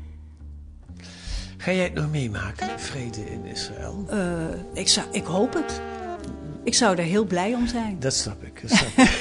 Ga 1.65 1.73
jij 1.73 1.85
het 1.85 1.95
nog 1.95 2.11
meemaken, 2.11 2.81
vrede 2.81 3.31
in 3.31 3.45
Israël? 3.45 4.05
Uh, 4.11 4.45
ik, 4.73 4.89
zou, 4.89 5.07
ik 5.11 5.25
hoop 5.25 5.55
het. 5.55 5.81
Ik 6.65 6.75
zou 6.75 6.97
er 6.97 7.05
heel 7.05 7.25
blij 7.25 7.55
om 7.55 7.67
zijn. 7.67 7.97
Dat 8.01 8.15
snap 8.15 8.43
ik. 8.43 8.69
Dat 8.69 8.71
snap 8.71 9.07
ik. 9.07 9.21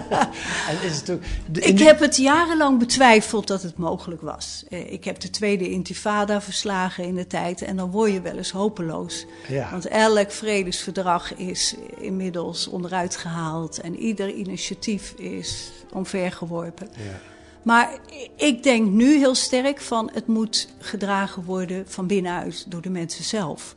en 0.70 0.82
is 0.82 0.96
het 0.96 1.10
ook, 1.10 1.22
de, 1.50 1.60
ik 1.60 1.78
heb 1.78 2.00
het 2.00 2.16
jarenlang 2.16 2.78
betwijfeld 2.78 3.46
dat 3.46 3.62
het 3.62 3.76
mogelijk 3.76 4.20
was. 4.22 4.64
Uh, 4.68 4.92
ik 4.92 5.04
heb 5.04 5.20
de 5.20 5.30
tweede 5.30 5.70
intifada 5.70 6.40
verslagen 6.40 7.04
in 7.04 7.14
de 7.14 7.26
tijd 7.26 7.62
en 7.62 7.76
dan 7.76 7.90
word 7.90 8.12
je 8.12 8.20
wel 8.20 8.36
eens 8.36 8.50
hopeloos. 8.50 9.26
Ja. 9.48 9.70
Want 9.70 9.86
elk 9.86 10.30
vredesverdrag 10.30 11.34
is 11.34 11.74
inmiddels 11.98 12.68
onderuit 12.68 13.16
gehaald 13.16 13.80
en 13.80 13.96
ieder 13.96 14.30
initiatief 14.30 15.12
is 15.16 15.72
omvergeworpen. 15.92 16.88
Ja. 16.96 17.33
Maar 17.64 17.98
ik 18.36 18.62
denk 18.62 18.90
nu 18.90 19.16
heel 19.18 19.34
sterk 19.34 19.80
van 19.80 20.10
het 20.12 20.26
moet 20.26 20.68
gedragen 20.78 21.44
worden 21.44 21.84
van 21.88 22.06
binnenuit 22.06 22.70
door 22.70 22.82
de 22.82 22.90
mensen 22.90 23.24
zelf. 23.24 23.76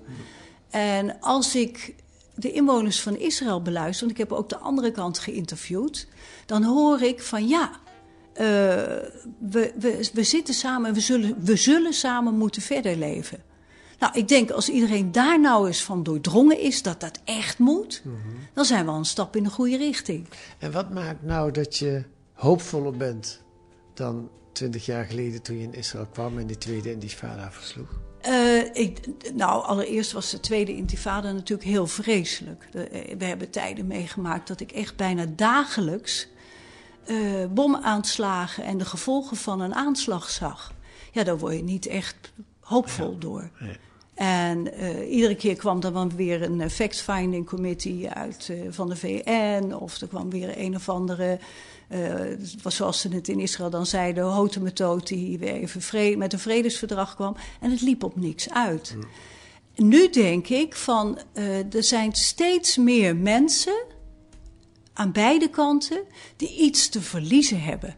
En 0.69 1.19
als 1.21 1.55
ik 1.55 1.95
de 2.35 2.51
inwoners 2.51 3.01
van 3.01 3.17
Israël 3.17 3.61
beluister, 3.61 4.07
want 4.07 4.19
ik 4.19 4.27
heb 4.29 4.37
ook 4.37 4.49
de 4.49 4.57
andere 4.57 4.91
kant 4.91 5.19
geïnterviewd, 5.19 6.07
dan 6.45 6.63
hoor 6.63 7.01
ik 7.01 7.21
van 7.21 7.47
ja, 7.47 7.71
uh, 7.71 8.43
we, 9.39 9.73
we, 9.79 10.09
we 10.13 10.23
zitten 10.23 10.53
samen 10.53 10.87
en 10.87 10.93
we 10.93 10.99
zullen, 10.99 11.35
we 11.43 11.55
zullen 11.55 11.93
samen 11.93 12.37
moeten 12.37 12.61
verder 12.61 12.95
leven. 12.95 13.43
Nou, 13.99 14.13
ik 14.17 14.27
denk 14.27 14.51
als 14.51 14.69
iedereen 14.69 15.11
daar 15.11 15.39
nou 15.39 15.67
eens 15.67 15.83
van 15.83 16.03
doordrongen 16.03 16.59
is 16.59 16.81
dat 16.81 16.99
dat 16.99 17.19
echt 17.23 17.59
moet, 17.59 18.01
Mhm. 18.03 18.15
mm 18.15 18.21
-hmm. 18.21 18.39
dan 18.53 18.65
zijn 18.65 18.85
we 18.85 18.91
al 18.91 18.97
een 18.97 19.05
stap 19.05 19.35
in 19.35 19.43
de 19.43 19.49
goede 19.49 19.77
richting. 19.77 20.27
En 20.59 20.71
wat 20.71 20.93
maakt 20.93 21.23
nou 21.23 21.51
dat 21.51 21.77
je 21.77 22.03
hoopvoller 22.33 22.97
bent 22.97 23.41
dan 23.97 24.29
twintig 24.51 24.85
jaar 24.85 25.05
geleden 25.05 25.41
toen 25.41 25.57
je 25.57 25.63
in 25.63 25.73
Israël 25.73 26.07
kwam 26.11 26.37
en 26.37 26.47
die 26.47 26.57
tweede 26.57 26.91
intifada 26.91 27.51
versloeg? 27.51 27.99
Uh, 28.27 28.75
ik, 28.75 28.99
nou, 29.33 29.63
allereerst 29.63 30.11
was 30.11 30.31
de 30.31 30.39
tweede 30.39 30.75
intifada 30.75 31.31
natuurlijk 31.31 31.69
heel 31.69 31.87
vreselijk. 31.87 32.67
De, 32.71 33.15
we 33.17 33.25
hebben 33.25 33.49
tijden 33.49 33.87
meegemaakt 33.87 34.47
dat 34.47 34.59
ik 34.59 34.71
echt 34.71 34.95
bijna 34.95 35.25
dagelijks 35.35 36.27
uh, 37.05 37.45
bomaanslagen 37.45 38.63
en 38.63 38.77
de 38.77 38.85
gevolgen 38.85 39.37
van 39.37 39.59
een 39.61 39.75
aanslag 39.75 40.29
zag. 40.29 40.73
Ja, 41.11 41.23
daar 41.23 41.37
word 41.37 41.55
je 41.55 41.63
niet 41.63 41.85
echt 41.85 42.33
hoopvol 42.59 43.11
ja. 43.11 43.19
door. 43.19 43.49
Nee. 43.59 43.77
En 44.17 44.67
uh, 44.73 45.11
iedere 45.11 45.35
keer 45.35 45.55
kwam 45.55 45.81
er 45.81 45.93
dan 45.93 46.15
weer 46.15 46.41
een 46.41 46.69
fact-finding 46.69 47.45
committee 47.45 48.09
uit 48.09 48.51
van 48.69 48.89
de 48.89 48.95
VN, 48.95 49.73
of 49.73 50.01
er 50.01 50.07
kwam 50.07 50.29
weer 50.29 50.57
een 50.57 50.75
of 50.75 50.89
andere. 50.89 51.39
Uh, 51.89 52.13
was 52.61 52.75
zoals 52.75 53.01
ze 53.01 53.09
het 53.09 53.27
in 53.27 53.39
Israël 53.39 53.69
dan 53.69 53.85
zeiden, 53.85 54.23
houten 54.23 54.61
methode 54.63 55.05
die 55.05 55.37
weer 55.37 55.53
even 55.53 55.81
vrede, 55.81 56.17
met 56.17 56.33
een 56.33 56.39
vredesverdrag 56.39 57.15
kwam. 57.15 57.35
En 57.61 57.71
het 57.71 57.81
liep 57.81 58.03
op 58.03 58.15
niks 58.15 58.49
uit. 58.49 58.95
Mm. 58.95 59.03
Nu 59.87 60.09
denk 60.09 60.47
ik 60.47 60.75
van, 60.75 61.19
er 61.71 61.83
zijn 61.83 62.13
steeds 62.13 62.77
meer 62.77 63.15
mensen, 63.15 63.85
aan 64.93 65.11
beide 65.11 65.49
kanten 65.49 66.03
die 66.35 66.57
iets 66.57 66.89
te 66.89 67.01
verliezen 67.01 67.61
hebben. 67.61 67.95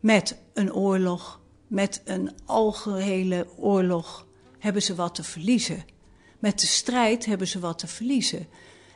Met 0.00 0.36
een 0.54 0.74
oorlog, 0.74 1.40
met 1.66 2.02
een 2.04 2.30
algehele 2.44 3.46
oorlog 3.56 4.26
hebben 4.62 4.82
ze 4.82 4.94
wat 4.94 5.14
te 5.14 5.22
verliezen. 5.22 5.84
Met 6.38 6.60
de 6.60 6.66
strijd 6.66 7.24
hebben 7.26 7.46
ze 7.46 7.58
wat 7.58 7.78
te 7.78 7.86
verliezen. 7.86 8.46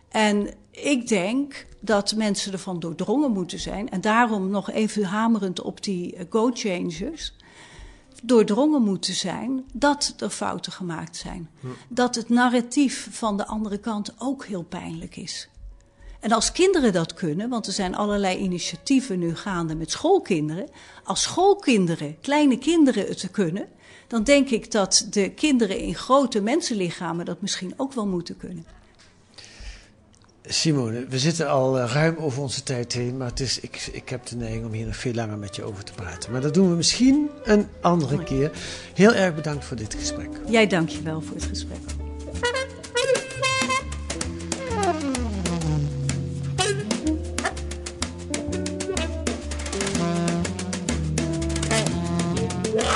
En 0.09 0.55
ik 0.71 1.09
denk 1.09 1.67
dat 1.81 2.15
mensen 2.15 2.53
ervan 2.53 2.81
doordrongen 2.81 3.33
moeten 3.33 3.59
zijn. 3.59 3.89
En 3.89 4.01
daarom 4.01 4.51
nog 4.51 4.71
even 4.71 5.05
hamerend 5.05 5.61
op 5.61 5.83
die 5.83 6.17
eh, 6.17 6.25
go-changers. 6.31 7.35
Doordrongen 8.23 8.83
moeten 8.83 9.15
zijn 9.15 9.65
dat 9.73 10.15
er 10.19 10.31
fouten 10.31 10.73
gemaakt 10.73 11.17
zijn. 11.17 11.51
Dat 11.89 12.15
het 12.15 12.29
narratief 12.29 13.09
van 13.11 13.37
de 13.37 13.47
andere 13.47 13.79
kant 13.79 14.15
ook 14.19 14.45
heel 14.45 14.65
pijnlijk 14.65 15.17
is. 15.17 15.49
En 16.21 16.33
als 16.33 16.53
kinderen 16.53 16.93
dat 16.93 17.15
kunnen, 17.15 17.49
want 17.49 17.67
er 17.67 17.73
zijn 17.73 17.95
allerlei 17.97 18.39
initiatieven 18.39 19.19
nu 19.19 19.37
gaande 19.37 19.75
met 19.75 19.91
schoolkinderen. 19.91 20.69
Als 21.05 21.23
schoolkinderen, 21.23 22.21
kleine 22.21 22.59
kinderen 22.59 23.07
het 23.07 23.31
kunnen, 23.31 23.69
dan 24.07 24.23
denk 24.23 24.51
ik 24.51 24.71
dat 24.71 25.07
de 25.11 25.31
kinderen 25.31 25.79
in 25.79 25.95
grote 25.95 26.41
mensenlichamen 26.41 27.25
dat 27.25 27.41
misschien 27.41 27.75
ook 27.77 27.93
wel 27.93 28.07
moeten 28.07 28.37
kunnen. 28.37 28.65
Simone, 30.49 31.07
we 31.09 31.19
zitten 31.19 31.49
al 31.49 31.79
eh, 31.79 31.93
ruim 31.93 32.17
over 32.17 32.43
onze 32.43 32.63
tijd 32.63 32.93
heen, 32.93 33.17
maar 33.17 33.29
het 33.29 33.41
is, 33.41 33.61
ik, 33.61 33.89
ik 33.93 34.09
heb 34.09 34.27
de 34.27 34.37
neiging 34.37 34.65
om 34.65 34.73
hier 34.73 34.87
nog 34.87 34.97
veel 34.97 35.15
langer 35.15 35.39
met 35.39 35.57
je 35.57 35.63
over 35.63 35.85
te 35.85 35.93
praten. 35.93 36.33
Maar 36.33 36.41
dat 36.41 36.55
doen 36.55 36.71
we 36.71 36.77
misschien 36.77 37.31
een 37.45 37.67
andere 37.81 38.25
keer. 38.25 38.51
Heel 38.95 39.15
erg 39.15 39.35
bedankt 39.35 39.65
voor 39.65 39.77
dit 39.77 39.95
gesprek. 39.95 40.31
Jij 40.49 40.67
dank 40.67 40.89
je 40.89 41.03
wel 41.03 41.21
voor 41.21 41.37
het 41.37 41.45
gesprek. 41.45 41.81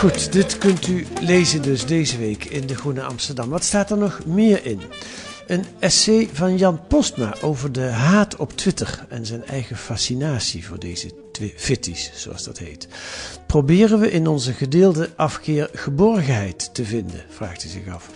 Goed, 0.01 0.33
dit 0.33 0.59
kunt 0.59 0.87
u 0.87 1.07
lezen 1.21 1.63
dus 1.63 1.87
deze 1.87 2.19
week 2.19 2.45
in 2.45 2.67
De 2.67 2.75
Groene 2.75 3.03
Amsterdam. 3.03 3.49
Wat 3.49 3.65
staat 3.65 3.91
er 3.91 3.99
nog 3.99 4.25
meer 4.27 4.65
in? 4.65 4.81
Een 5.47 5.65
essay 5.79 6.29
van 6.33 6.57
Jan 6.57 6.87
Postma 6.87 7.35
over 7.41 7.73
de 7.73 7.81
haat 7.81 8.37
op 8.37 8.53
Twitter 8.53 9.07
en 9.09 9.27
zijn 9.27 9.45
eigen 9.45 9.77
fascinatie 9.77 10.67
voor 10.67 10.79
deze 10.79 11.11
fitties, 11.57 12.11
zoals 12.15 12.45
dat 12.45 12.59
heet. 12.59 12.89
Proberen 13.47 13.99
we 13.99 14.11
in 14.11 14.27
onze 14.27 14.53
gedeelde 14.53 15.11
afkeer 15.17 15.71
geborgenheid 15.73 16.75
te 16.75 16.85
vinden, 16.85 17.25
vraagt 17.29 17.63
hij 17.63 17.71
zich 17.71 17.95
af. 17.95 18.11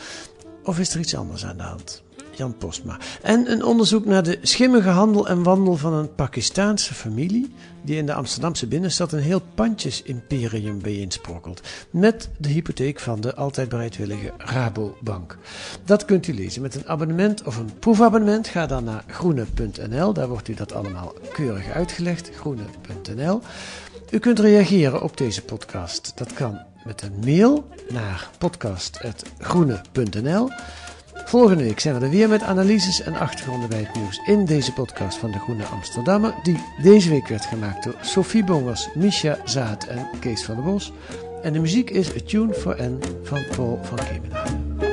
Of 0.63 0.79
is 0.79 0.95
er 0.95 1.01
iets 1.01 1.17
anders 1.17 1.45
aan 1.45 1.57
de 1.57 1.63
hand? 1.63 2.04
Jan 2.37 2.57
Postma. 2.57 2.99
En 3.23 3.51
een 3.51 3.65
onderzoek 3.65 4.05
naar 4.05 4.23
de 4.23 4.39
schimmige 4.43 4.89
handel 4.89 5.29
en 5.29 5.43
wandel 5.43 5.77
van 5.77 5.93
een 5.93 6.15
Pakistaanse 6.15 6.95
familie 6.95 7.55
die 7.83 7.97
in 7.97 8.07
de 8.07 8.15
Amsterdamse 8.15 8.67
binnenstad 8.67 9.13
een 9.13 9.21
heel 9.21 9.43
pandjesimperium 9.55 10.79
bijeensprokkelt. 10.79 11.61
Met 11.91 12.29
de 12.39 12.49
hypotheek 12.49 13.01
van 13.01 13.21
de 13.21 13.35
altijd 13.35 13.69
bereidwillige 13.69 14.33
Rabobank. 14.39 15.39
Dat 15.85 16.05
kunt 16.05 16.27
u 16.27 16.35
lezen 16.35 16.63
met 16.63 16.75
een 16.75 16.89
abonnement 16.89 17.43
of 17.43 17.57
een 17.57 17.79
proefabonnement. 17.79 18.49
Ga 18.49 18.67
dan 18.67 18.85
naar 18.85 19.05
groene.nl, 19.07 20.13
daar 20.13 20.29
wordt 20.29 20.49
u 20.49 20.55
dat 20.55 20.73
allemaal 20.73 21.13
keurig 21.33 21.71
uitgelegd. 21.71 22.31
Groene.nl. 22.37 23.41
U 24.11 24.19
kunt 24.19 24.39
reageren 24.39 25.03
op 25.03 25.17
deze 25.17 25.43
podcast. 25.43 26.13
Dat 26.15 26.33
kan 26.33 26.61
met 26.85 27.03
een 27.03 27.19
mail 27.25 27.69
naar 27.89 28.31
podcast.groene.nl. 28.39 30.51
Volgende 31.15 31.65
week 31.65 31.81
zijn 31.81 31.99
we 31.99 32.05
er 32.05 32.11
weer 32.11 32.29
met 32.29 32.43
analyses 32.43 33.03
en 33.03 33.15
achtergronden 33.15 33.69
bij 33.69 33.79
het 33.79 33.95
nieuws 33.95 34.21
in 34.27 34.45
deze 34.45 34.73
podcast 34.73 35.19
van 35.19 35.31
de 35.31 35.39
Groene 35.39 35.65
Amsterdammer, 35.65 36.35
die 36.43 36.65
deze 36.83 37.11
week 37.11 37.29
werd 37.29 37.45
gemaakt 37.45 37.85
door 37.85 37.95
Sophie 38.01 38.45
Bongers, 38.45 38.89
Misha 38.95 39.39
Zaat 39.45 39.85
en 39.85 40.09
Kees 40.21 40.45
van 40.45 40.55
der 40.55 40.65
Bos. 40.65 40.93
En 41.43 41.53
de 41.53 41.59
muziek 41.59 41.91
is 41.91 42.17
A 42.17 42.21
Tune 42.27 42.55
for 42.55 42.77
N 42.83 43.01
van 43.23 43.45
Paul 43.57 43.81
van 43.83 43.99
Kemenade. 43.99 44.84